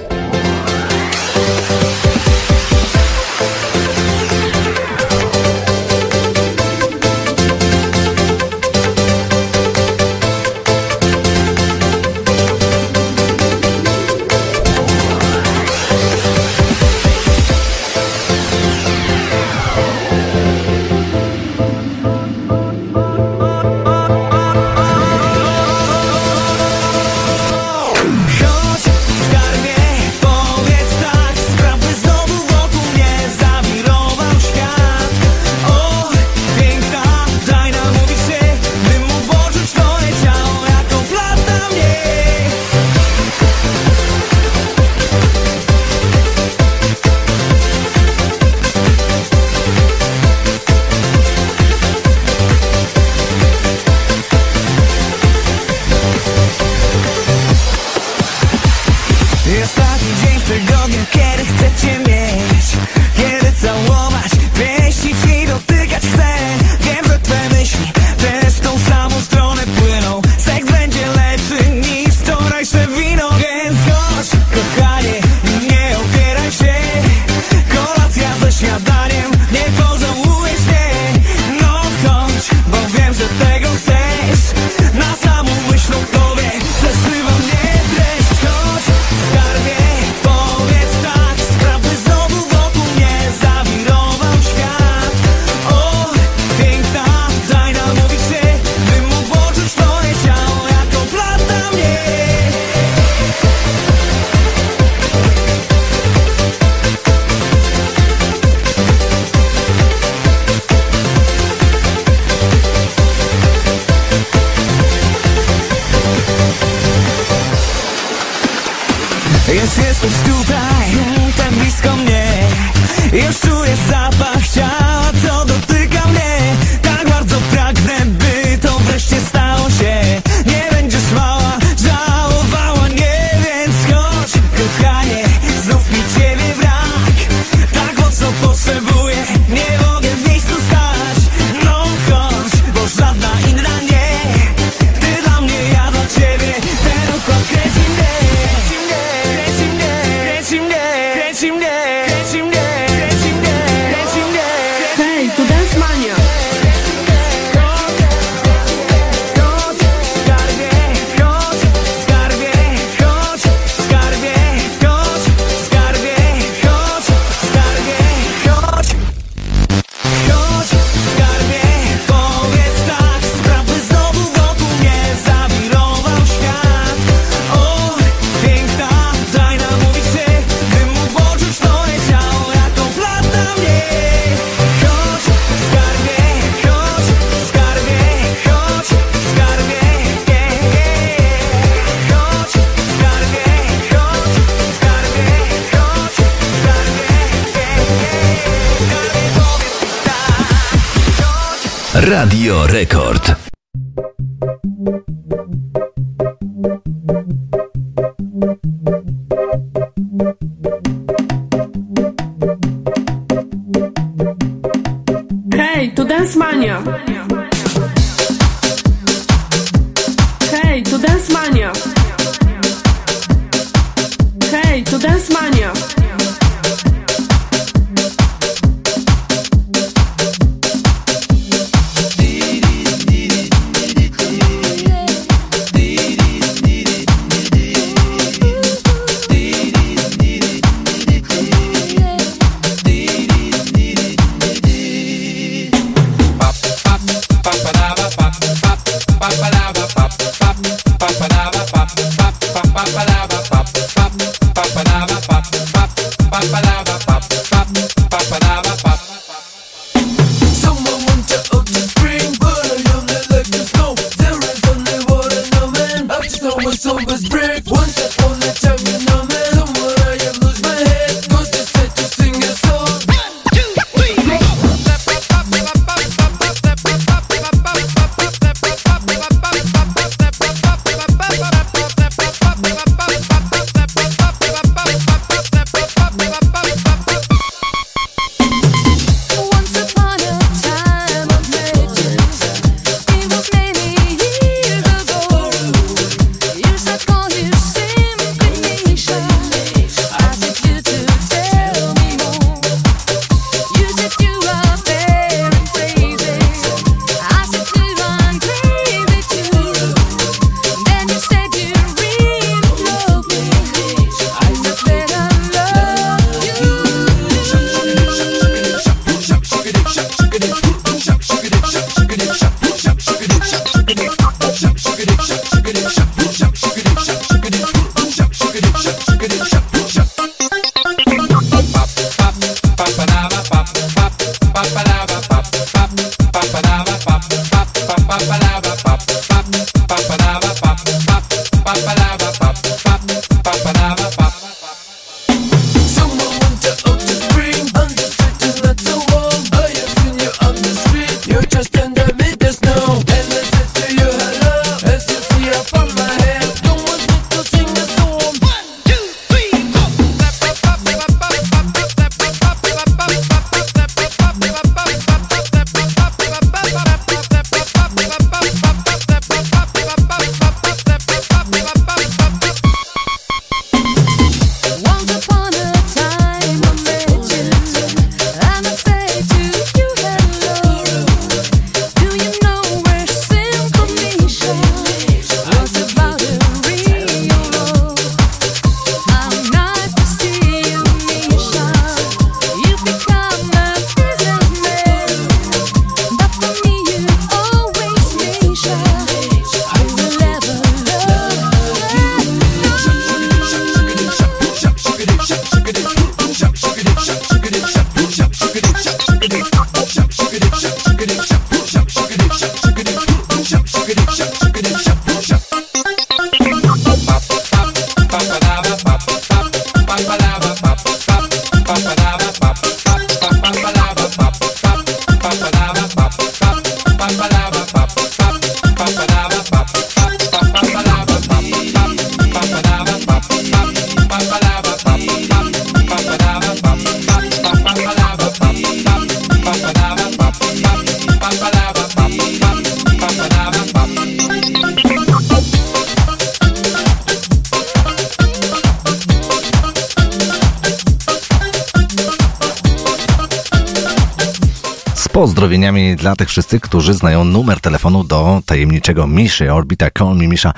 [455.97, 459.53] dla tych wszystkich, którzy znają numer telefonu do tajemniczego Miszy.
[459.53, 460.53] Orbita Call Me Misza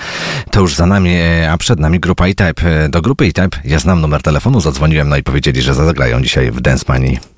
[0.52, 1.18] to już za nami,
[1.50, 2.90] a przed nami grupa E-Type.
[2.90, 6.62] Do grupy E-Type ja znam numer telefonu, zadzwoniłem no i powiedzieli, że zagrają dzisiaj w
[6.62, 7.33] Dance Money.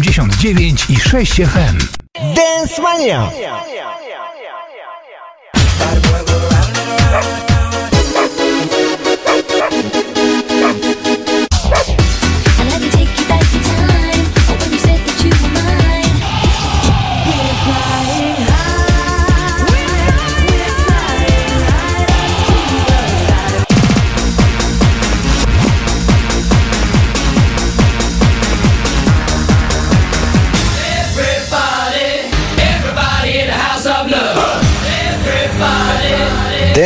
[0.00, 1.91] 89 i 6 FM.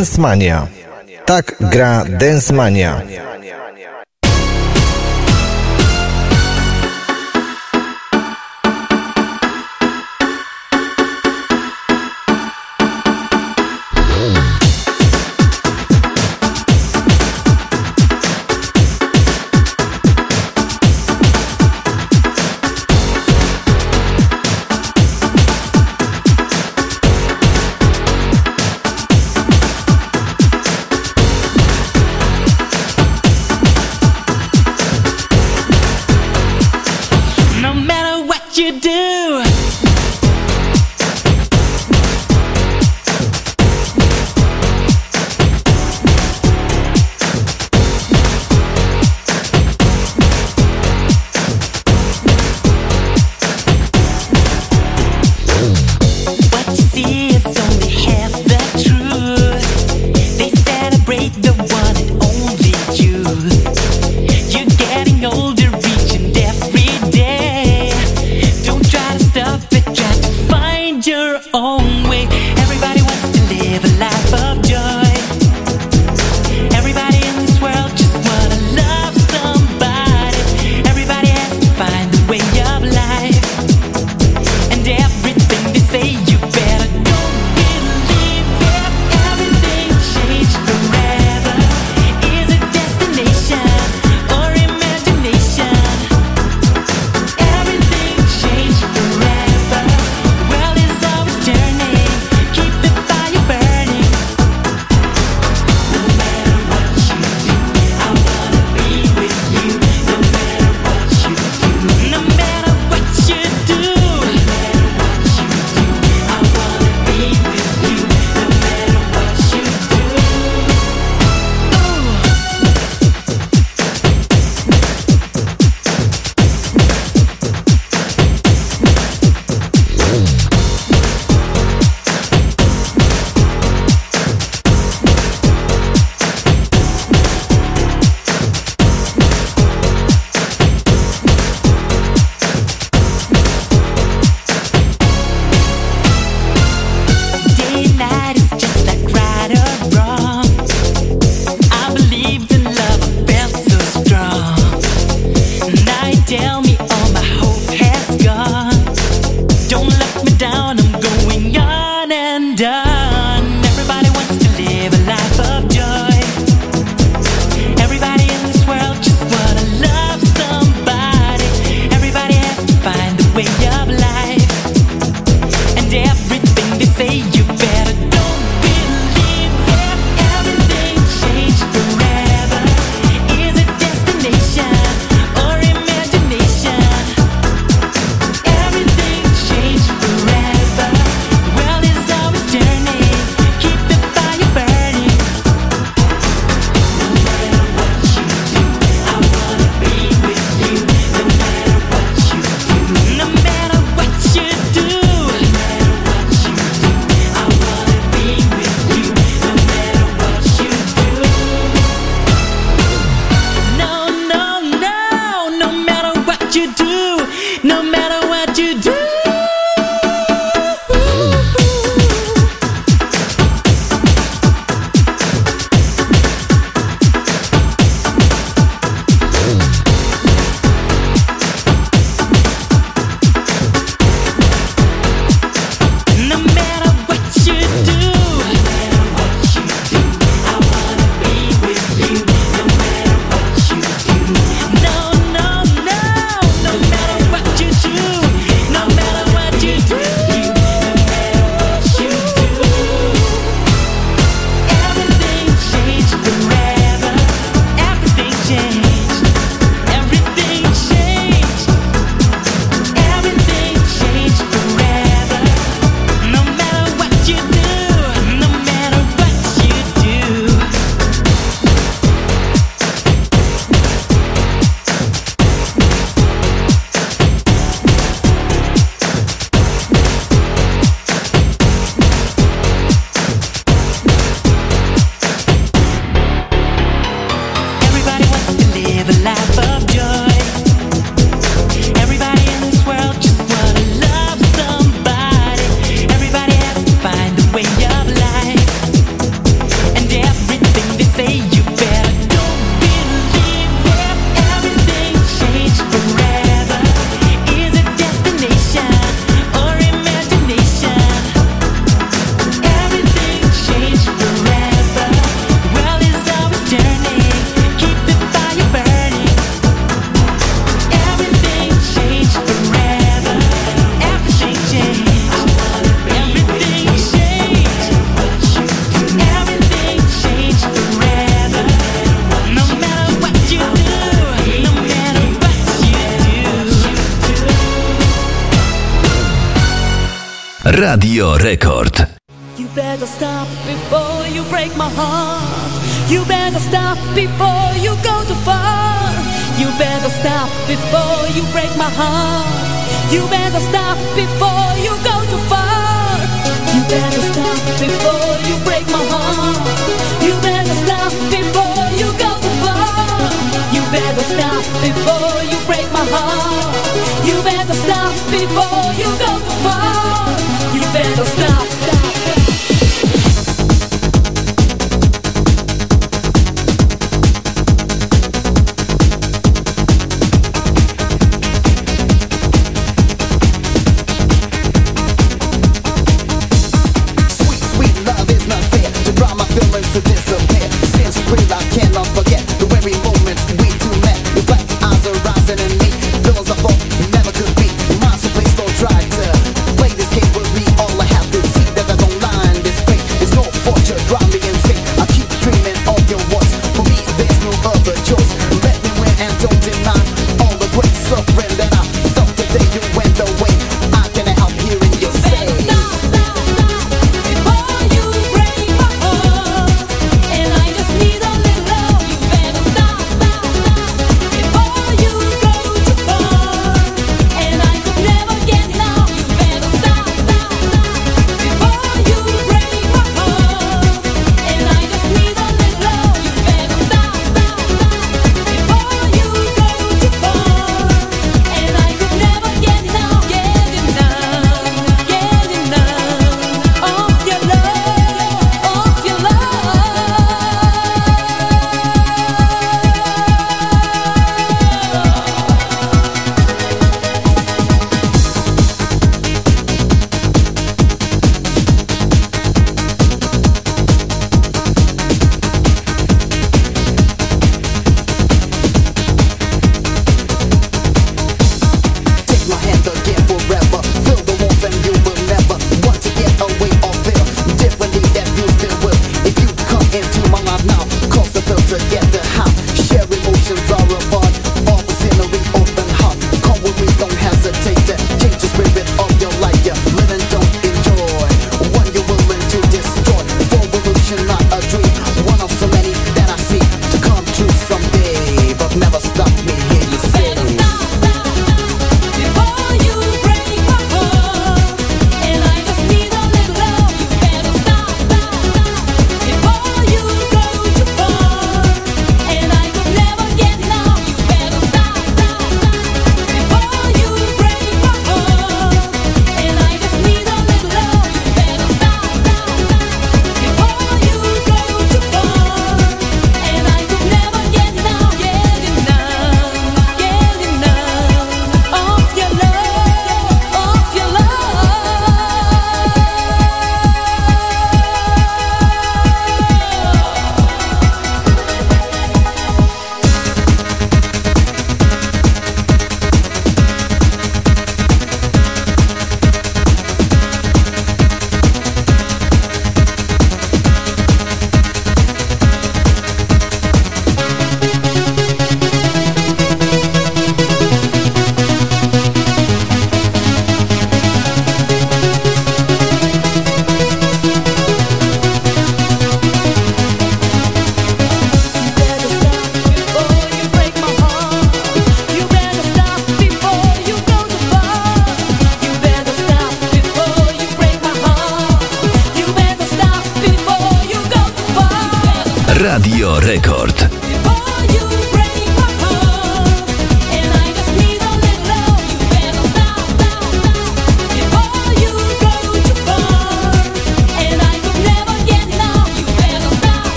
[0.00, 0.64] Dance Mania.
[1.28, 3.04] Tak gra Dance Mania.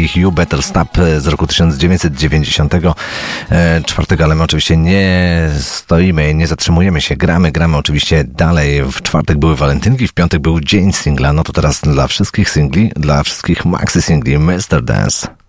[0.00, 0.88] i You Better Stop
[1.18, 8.24] z roku 1994, e, ale my oczywiście nie stoimy, nie zatrzymujemy się, gramy, gramy oczywiście
[8.24, 8.82] dalej.
[8.82, 12.92] W czwartek były walentynki, w piątek był dzień singla, no to teraz dla wszystkich singli,
[12.96, 14.84] dla wszystkich maxi singli Mr.
[14.84, 15.39] Dance.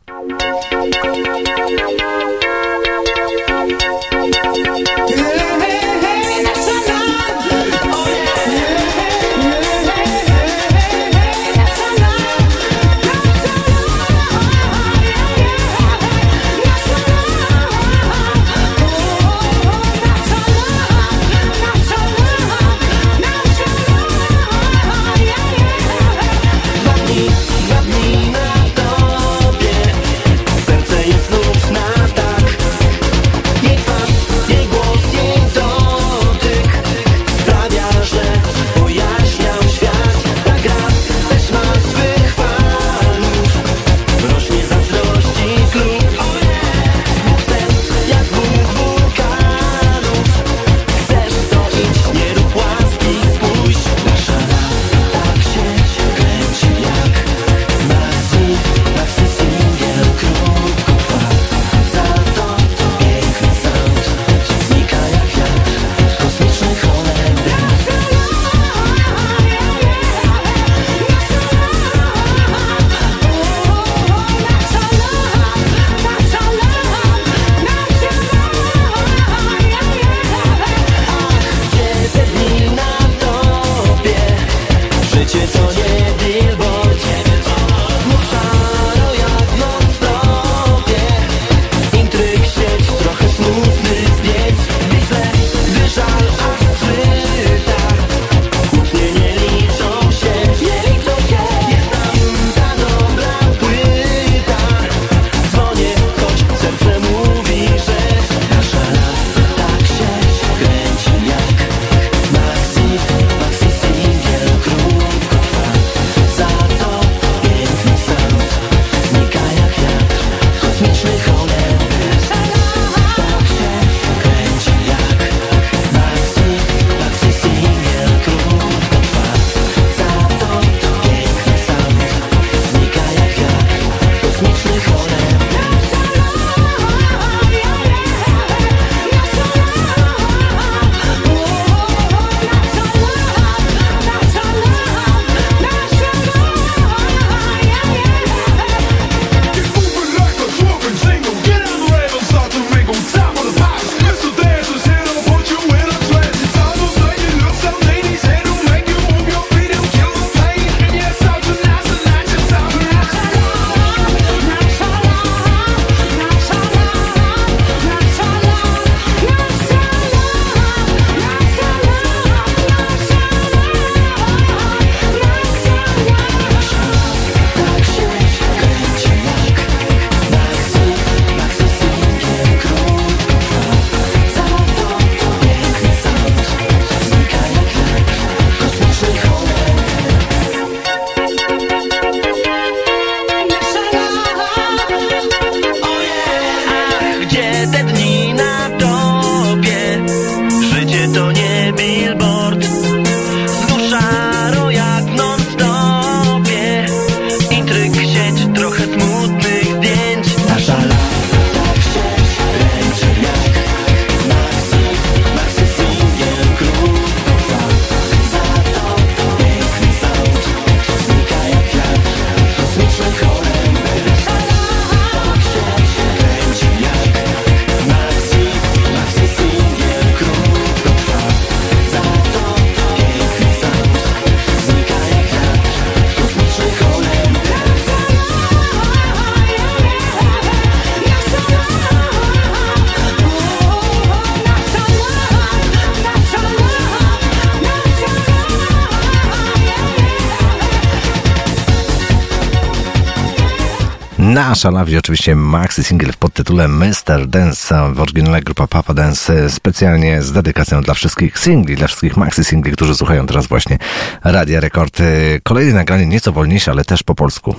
[254.52, 257.28] na szalawie oczywiście maxi single pod tytułem Mr.
[257.28, 262.44] Dance w oryginale grupa Papa Dance specjalnie z dedykacją dla wszystkich singli, dla wszystkich maxi
[262.44, 263.78] singli, którzy słuchają teraz właśnie
[264.24, 264.98] Radia Rekord.
[265.44, 267.56] Kolejne nagranie nieco wolniejsze, ale też po polsku.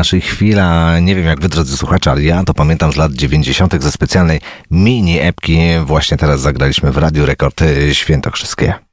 [0.00, 0.98] naszych chwila.
[0.98, 3.82] Nie wiem jak wy drodzy słuchacze, ale ja to pamiętam z lat 90.
[3.82, 5.58] ze specjalnej mini epki.
[5.84, 8.89] Właśnie teraz zagraliśmy w Radiu Rekord y, Świętokrzyskie.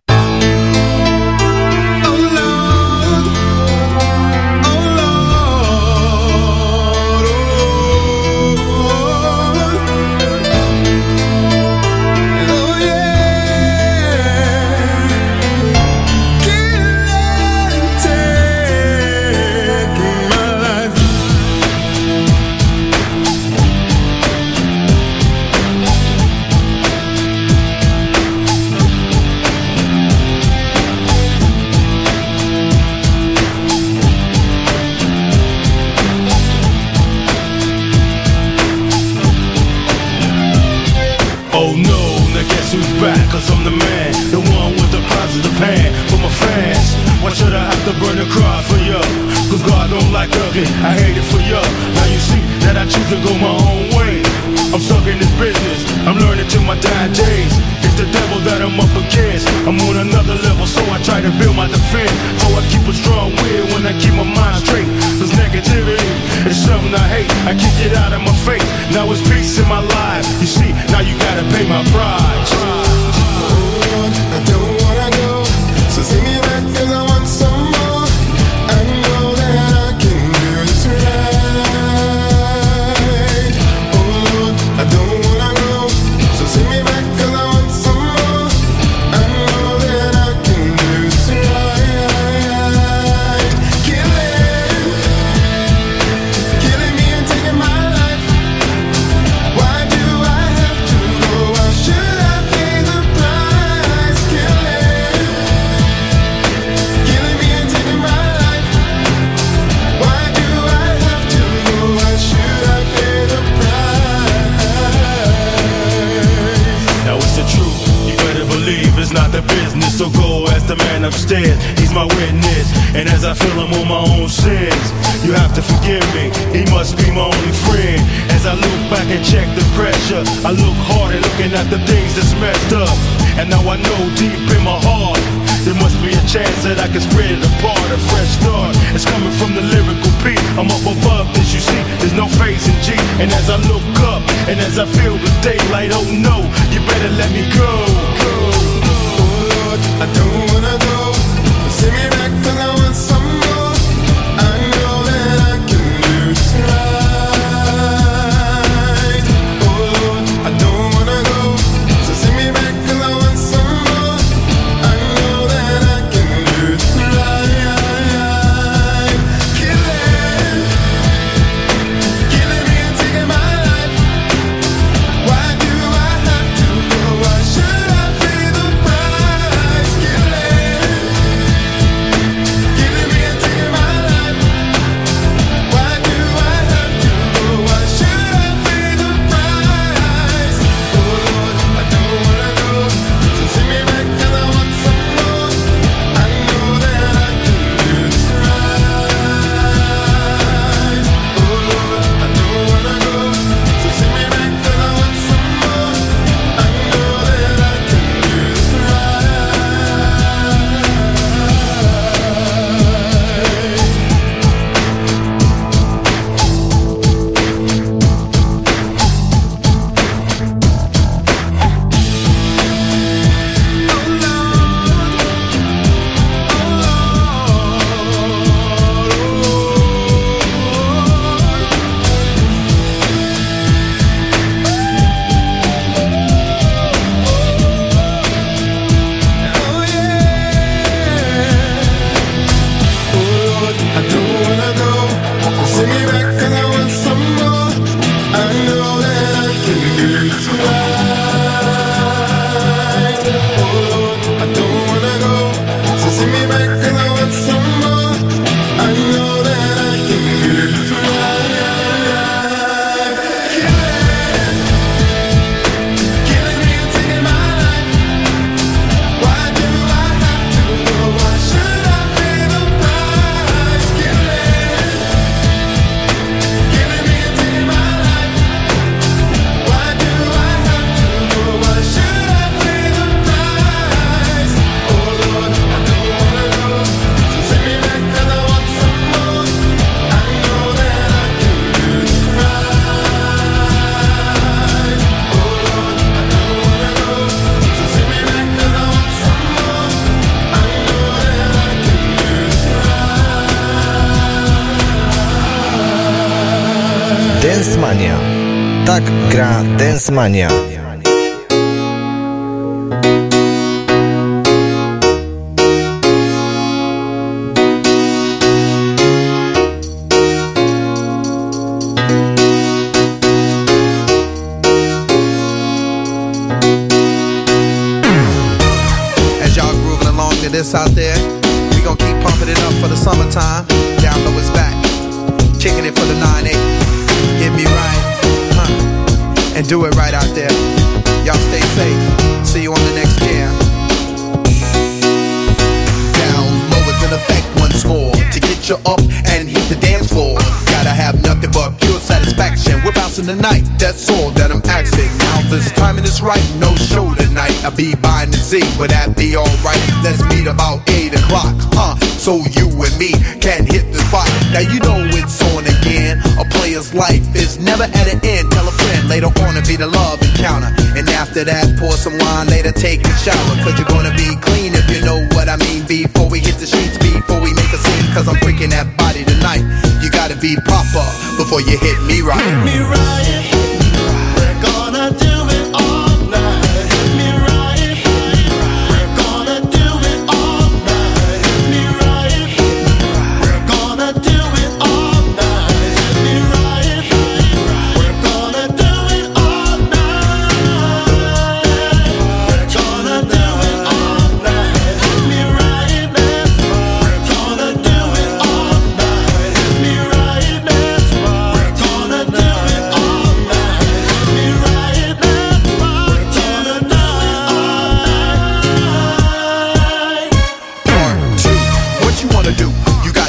[310.17, 310.56] Tasmania.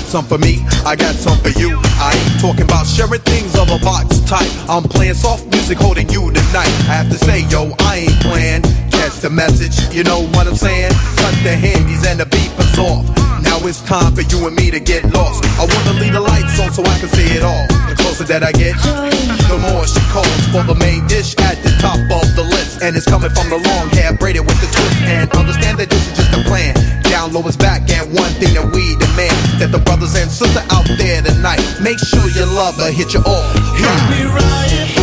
[0.08, 1.76] some for me, I got some for you.
[2.00, 4.48] I ain't talking about sharing things of a box type.
[4.64, 6.72] I'm playing soft music, holding you tonight.
[6.88, 8.62] I have to say, yo, I ain't playing.
[8.88, 10.92] Catch the message, you know what I'm saying?
[11.20, 13.04] Cut the handies and the beepers off.
[13.44, 15.44] Now it's time for you and me to get lost.
[15.60, 17.68] I wanna leave the lights on so I can see it all.
[17.92, 21.70] The closer that I get, the more she calls for the main dish at the
[21.84, 22.80] top of the list.
[22.80, 25.04] And it's coming from the long hair braided with the twist.
[25.04, 27.88] And understand that this is just a plan down low is back.
[27.90, 31.98] And one thing that we demand that the brothers and sisters out there tonight make
[31.98, 33.52] sure your lover hit you off.
[33.76, 34.97] Hit me right.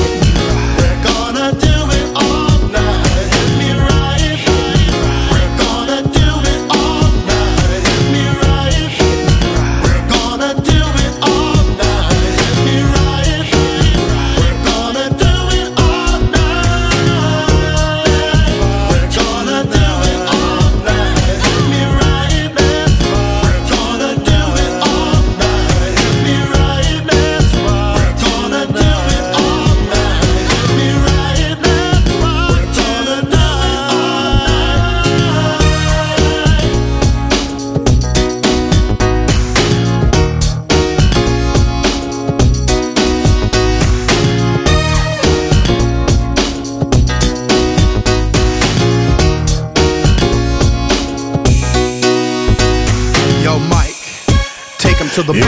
[55.15, 55.45] to the bridge.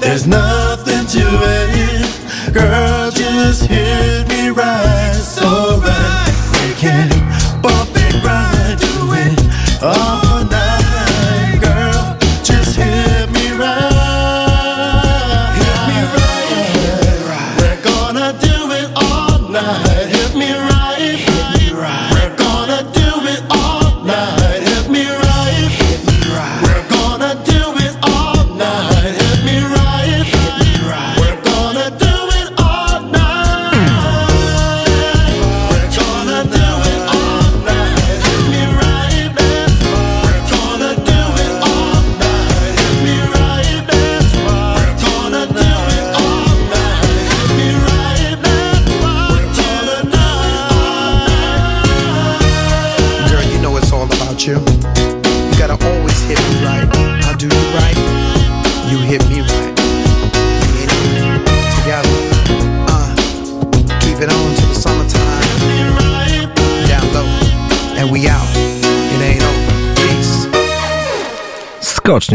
[0.00, 3.12] There's nothing to it, girl.
[3.12, 3.91] Just hear.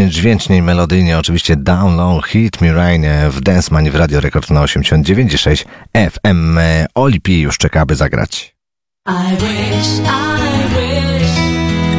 [0.09, 4.49] Dźwięcznie i melodyjnie oczywiście Down Low Hit Me Rain w Dance Money w Radio Rekord
[4.49, 5.65] na 89,6
[6.11, 6.59] FM.
[6.95, 8.55] Oli P już czeka, aby zagrać.
[9.07, 11.37] I wish, I wish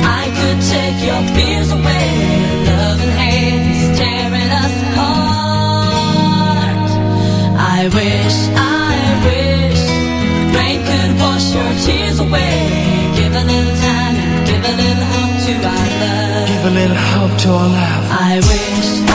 [0.05, 2.09] I could take your fears away.
[2.67, 6.91] Loving hands tearing us apart.
[7.57, 8.88] I wish, I
[17.29, 18.11] a little hope to our love.
[18.11, 19.08] I wish, I wish.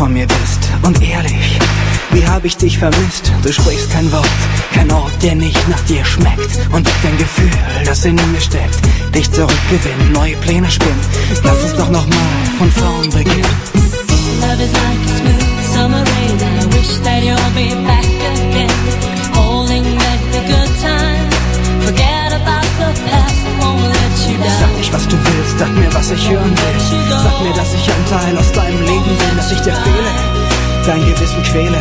[0.00, 0.60] Von mir bist.
[0.80, 1.58] Und ehrlich,
[2.12, 3.30] wie hab ich dich vermisst?
[3.42, 4.40] Du sprichst kein Wort,
[4.72, 6.58] kein Ort, der nicht nach dir schmeckt.
[6.72, 7.50] Und weckt ein Gefühl,
[7.84, 8.80] das in mir steckt.
[9.14, 11.04] Dich zurückgewinnen, neue Pläne spinnen.
[11.44, 13.56] Lass uns doch nochmal von vorn beginnen.
[14.40, 16.36] Love is like a smooth summer rain.
[16.40, 19.09] I wish that you'll be back again.
[24.48, 26.80] Sag nicht, was du willst, sag mir, was ich hören will.
[27.22, 30.10] Sag mir, dass ich ein Teil aus deinem Leben bin, dass ich dir fehle,
[30.86, 31.80] dein Gewissen quäle.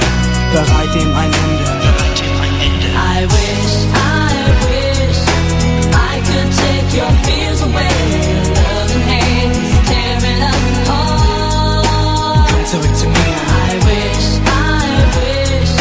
[0.54, 1.64] Bereit dem ein Ende.
[2.96, 5.20] I wish, I wish
[5.94, 7.96] I could take your fears away.
[8.76, 9.58] Loving hands
[9.88, 12.50] tearing us apart.
[12.52, 13.16] Komm zurück zu mir.
[13.16, 14.50] I wish, I
[15.20, 15.74] wish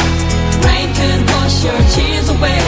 [0.64, 2.67] rain could wash your tears away.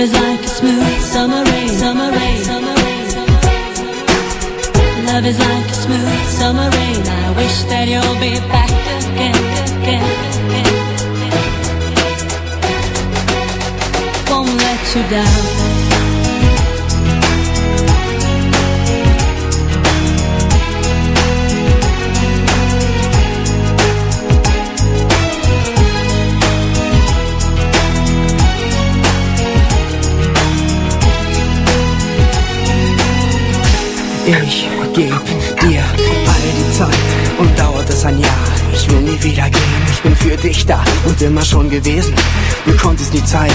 [0.00, 3.06] Love is like a smooth summer rain, summer rain, summer rain.
[5.04, 7.06] Love is like a smooth summer rain.
[7.06, 8.70] I wish that you'll be back
[9.12, 9.36] again,
[9.82, 10.04] again,
[10.48, 10.74] again.
[14.30, 15.69] Won't let you down.
[41.22, 42.14] Immer schon gewesen.
[42.66, 43.54] Du konntest nie zeigen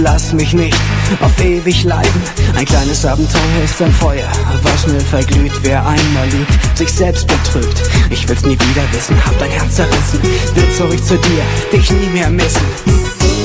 [0.00, 0.76] lass mich nicht
[1.20, 2.22] auf ewig leiden.
[2.56, 4.28] Ein kleines Abenteuer ist ein Feuer,
[4.62, 5.52] was schnell verglüht.
[5.62, 7.82] Wer einmal lügt, sich selbst betrügt.
[8.10, 10.22] Ich will's nie wieder wissen, hab dein Herz zerrissen.
[10.54, 11.42] Will zurück zu dir,
[11.72, 12.62] dich nie mehr missen.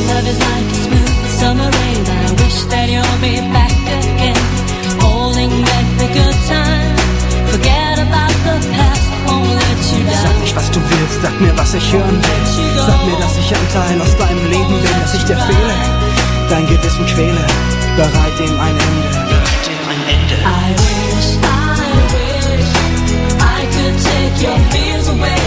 [0.07, 2.05] Love is like a smooth summer rain.
[2.07, 3.76] I wish that you'll be back
[10.27, 12.43] Sag nicht, was du willst, sag mir, was ich hören will.
[12.85, 15.75] Sag mir, dass ich ein Teil aus deinem Leben bin, dass ich dir fehle,
[16.49, 17.45] dein Gewissen quäle.
[17.95, 19.09] Bereit dem ein Ende.
[19.31, 20.35] Bereit dem ein Ende.
[20.43, 21.47] I wish, I
[22.13, 22.71] wish
[23.39, 25.43] I could take your fears away.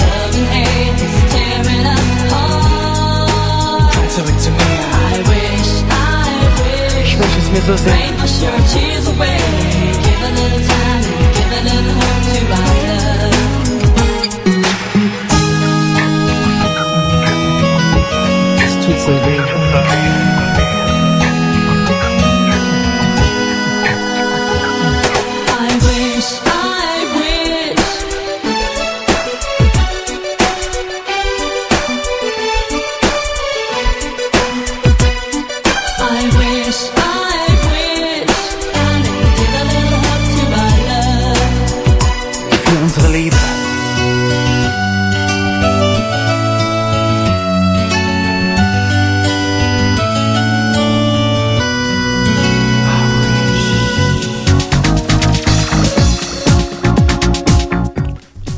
[0.00, 3.92] Loving hands tearing us apart.
[3.94, 4.80] Komm zurück zu mir.
[5.12, 7.92] I wish, I wish Ich wünsch es mir so sehr.
[7.92, 9.38] rain wash your tears away.
[10.02, 11.02] Give a little time,
[11.36, 13.53] give a little hope to our love.
[18.86, 20.33] 去自立。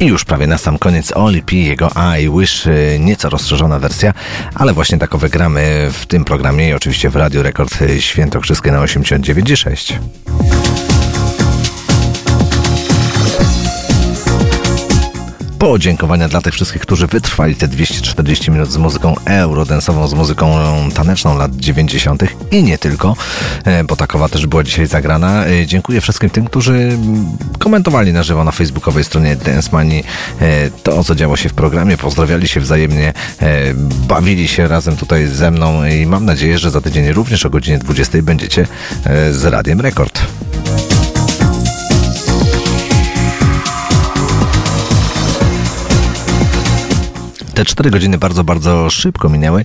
[0.00, 4.14] I już prawie na sam koniec Oli P, jego I Wish, y, nieco rozszerzona wersja,
[4.54, 8.78] ale właśnie takowe gramy w tym programie i oczywiście w Radio Rekord y, Świętokrzyskie na
[8.78, 10.85] 89,6.
[15.66, 20.58] Podziękowania dla tych wszystkich, którzy wytrwali te 240 minut z muzyką eurodensową, z muzyką
[20.94, 22.22] taneczną lat 90.
[22.50, 23.16] i nie tylko,
[23.64, 25.46] e, bo takowa też była dzisiaj zagrana.
[25.46, 26.98] E, Dziękuję wszystkim tym, którzy
[27.58, 30.04] komentowali na żywo na facebookowej stronie Dance Money
[30.40, 33.12] e, to, co działo się w programie, pozdrawiali się wzajemnie,
[34.08, 37.78] bawili się razem tutaj ze mną i mam nadzieję, że za tydzień również o godzinie
[37.78, 38.66] 20 będziecie
[39.30, 40.22] z Radiem Rekord.
[47.56, 49.64] Te cztery godziny bardzo, bardzo szybko minęły,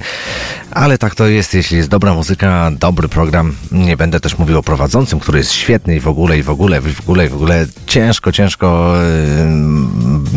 [0.71, 3.55] ale tak to jest, jeśli jest dobra muzyka, dobry program.
[3.71, 6.77] Nie będę też mówił o prowadzącym, który jest świetny i w ogóle, i w ogóle,
[6.77, 7.65] i w ogóle, i w ogóle.
[7.87, 8.93] Ciężko, ciężko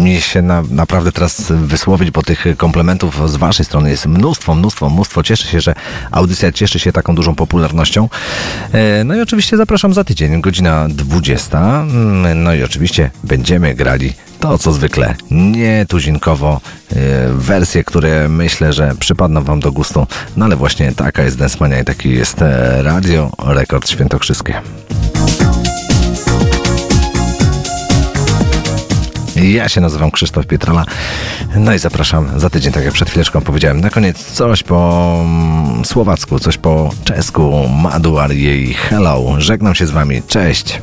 [0.04, 4.90] yy, się na, naprawdę teraz wysłowić, bo tych komplementów z waszej strony jest mnóstwo, mnóstwo,
[4.90, 5.22] mnóstwo.
[5.22, 5.74] Cieszę się, że
[6.10, 8.08] audycja cieszy się taką dużą popularnością.
[8.72, 11.58] E, No i oczywiście zapraszam za tydzień, godzina 20.
[11.58, 16.94] Mm, No i oczywiście będziemy grali to co zwykle nietuzinkowo e,
[17.28, 20.06] wersje, które myślę, że przypadną wam do gustu.
[20.36, 24.60] No ale właśnie taka jest Densmania i taki jest e, Radio Rekord Świętokrzyskie.
[29.36, 30.84] Ja się nazywam Krzysztof Pietrala.
[31.56, 33.80] No i zapraszam za tydzień, tak jak przed chwileczką powiedziałem.
[33.80, 37.68] Na koniec coś po mm, słowacku, coś po czesku.
[37.68, 39.34] Madu jej hello.
[39.38, 40.22] Żegnam się z wami.
[40.22, 40.80] Cześć.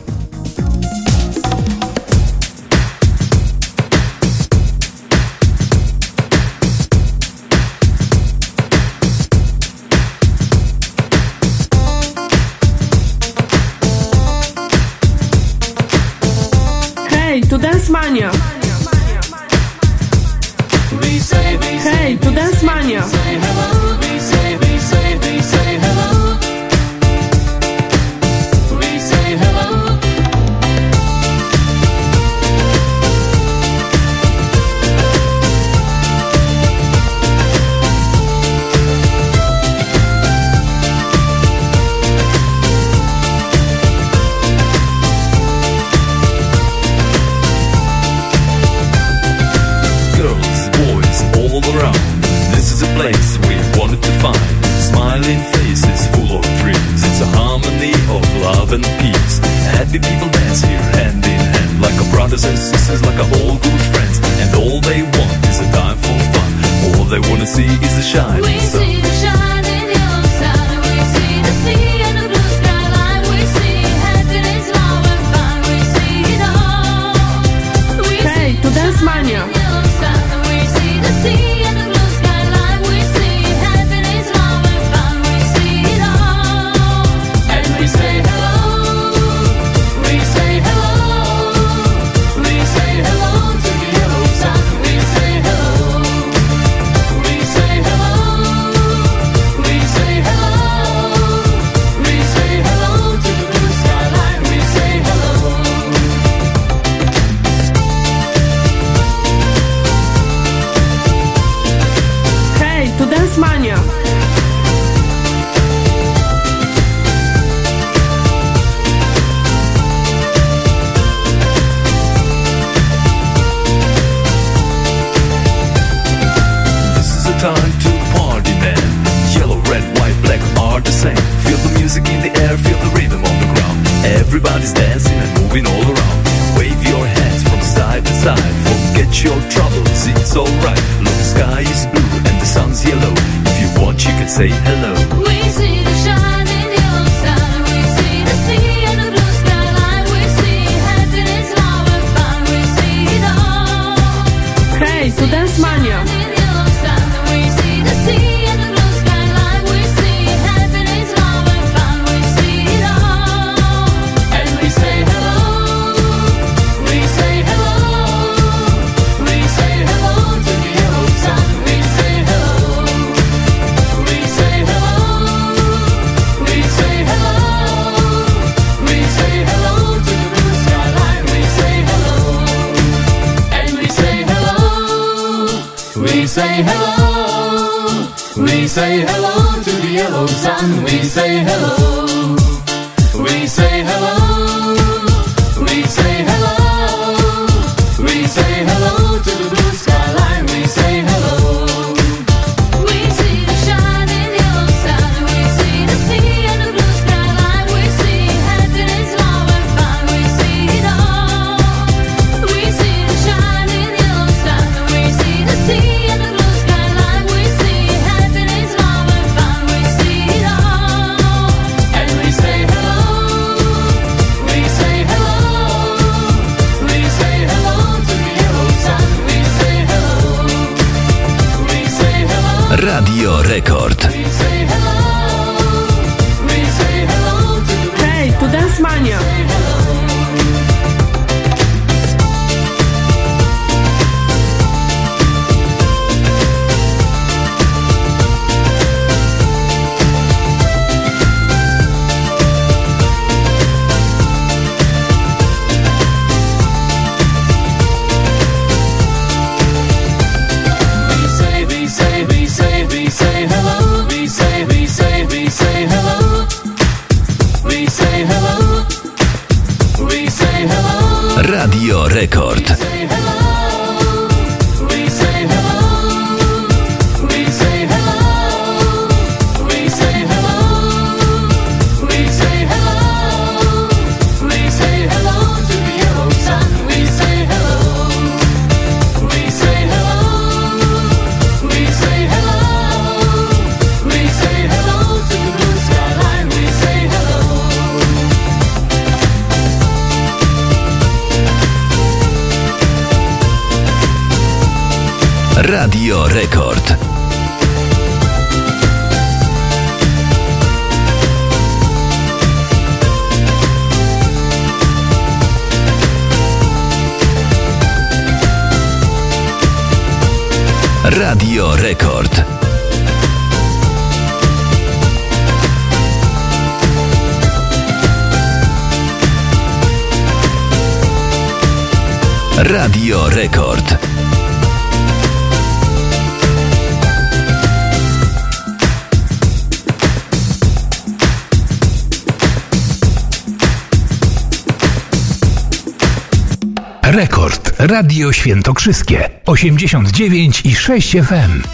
[348.21, 351.61] Radio Świętokrzyskie 89 i 6 FM.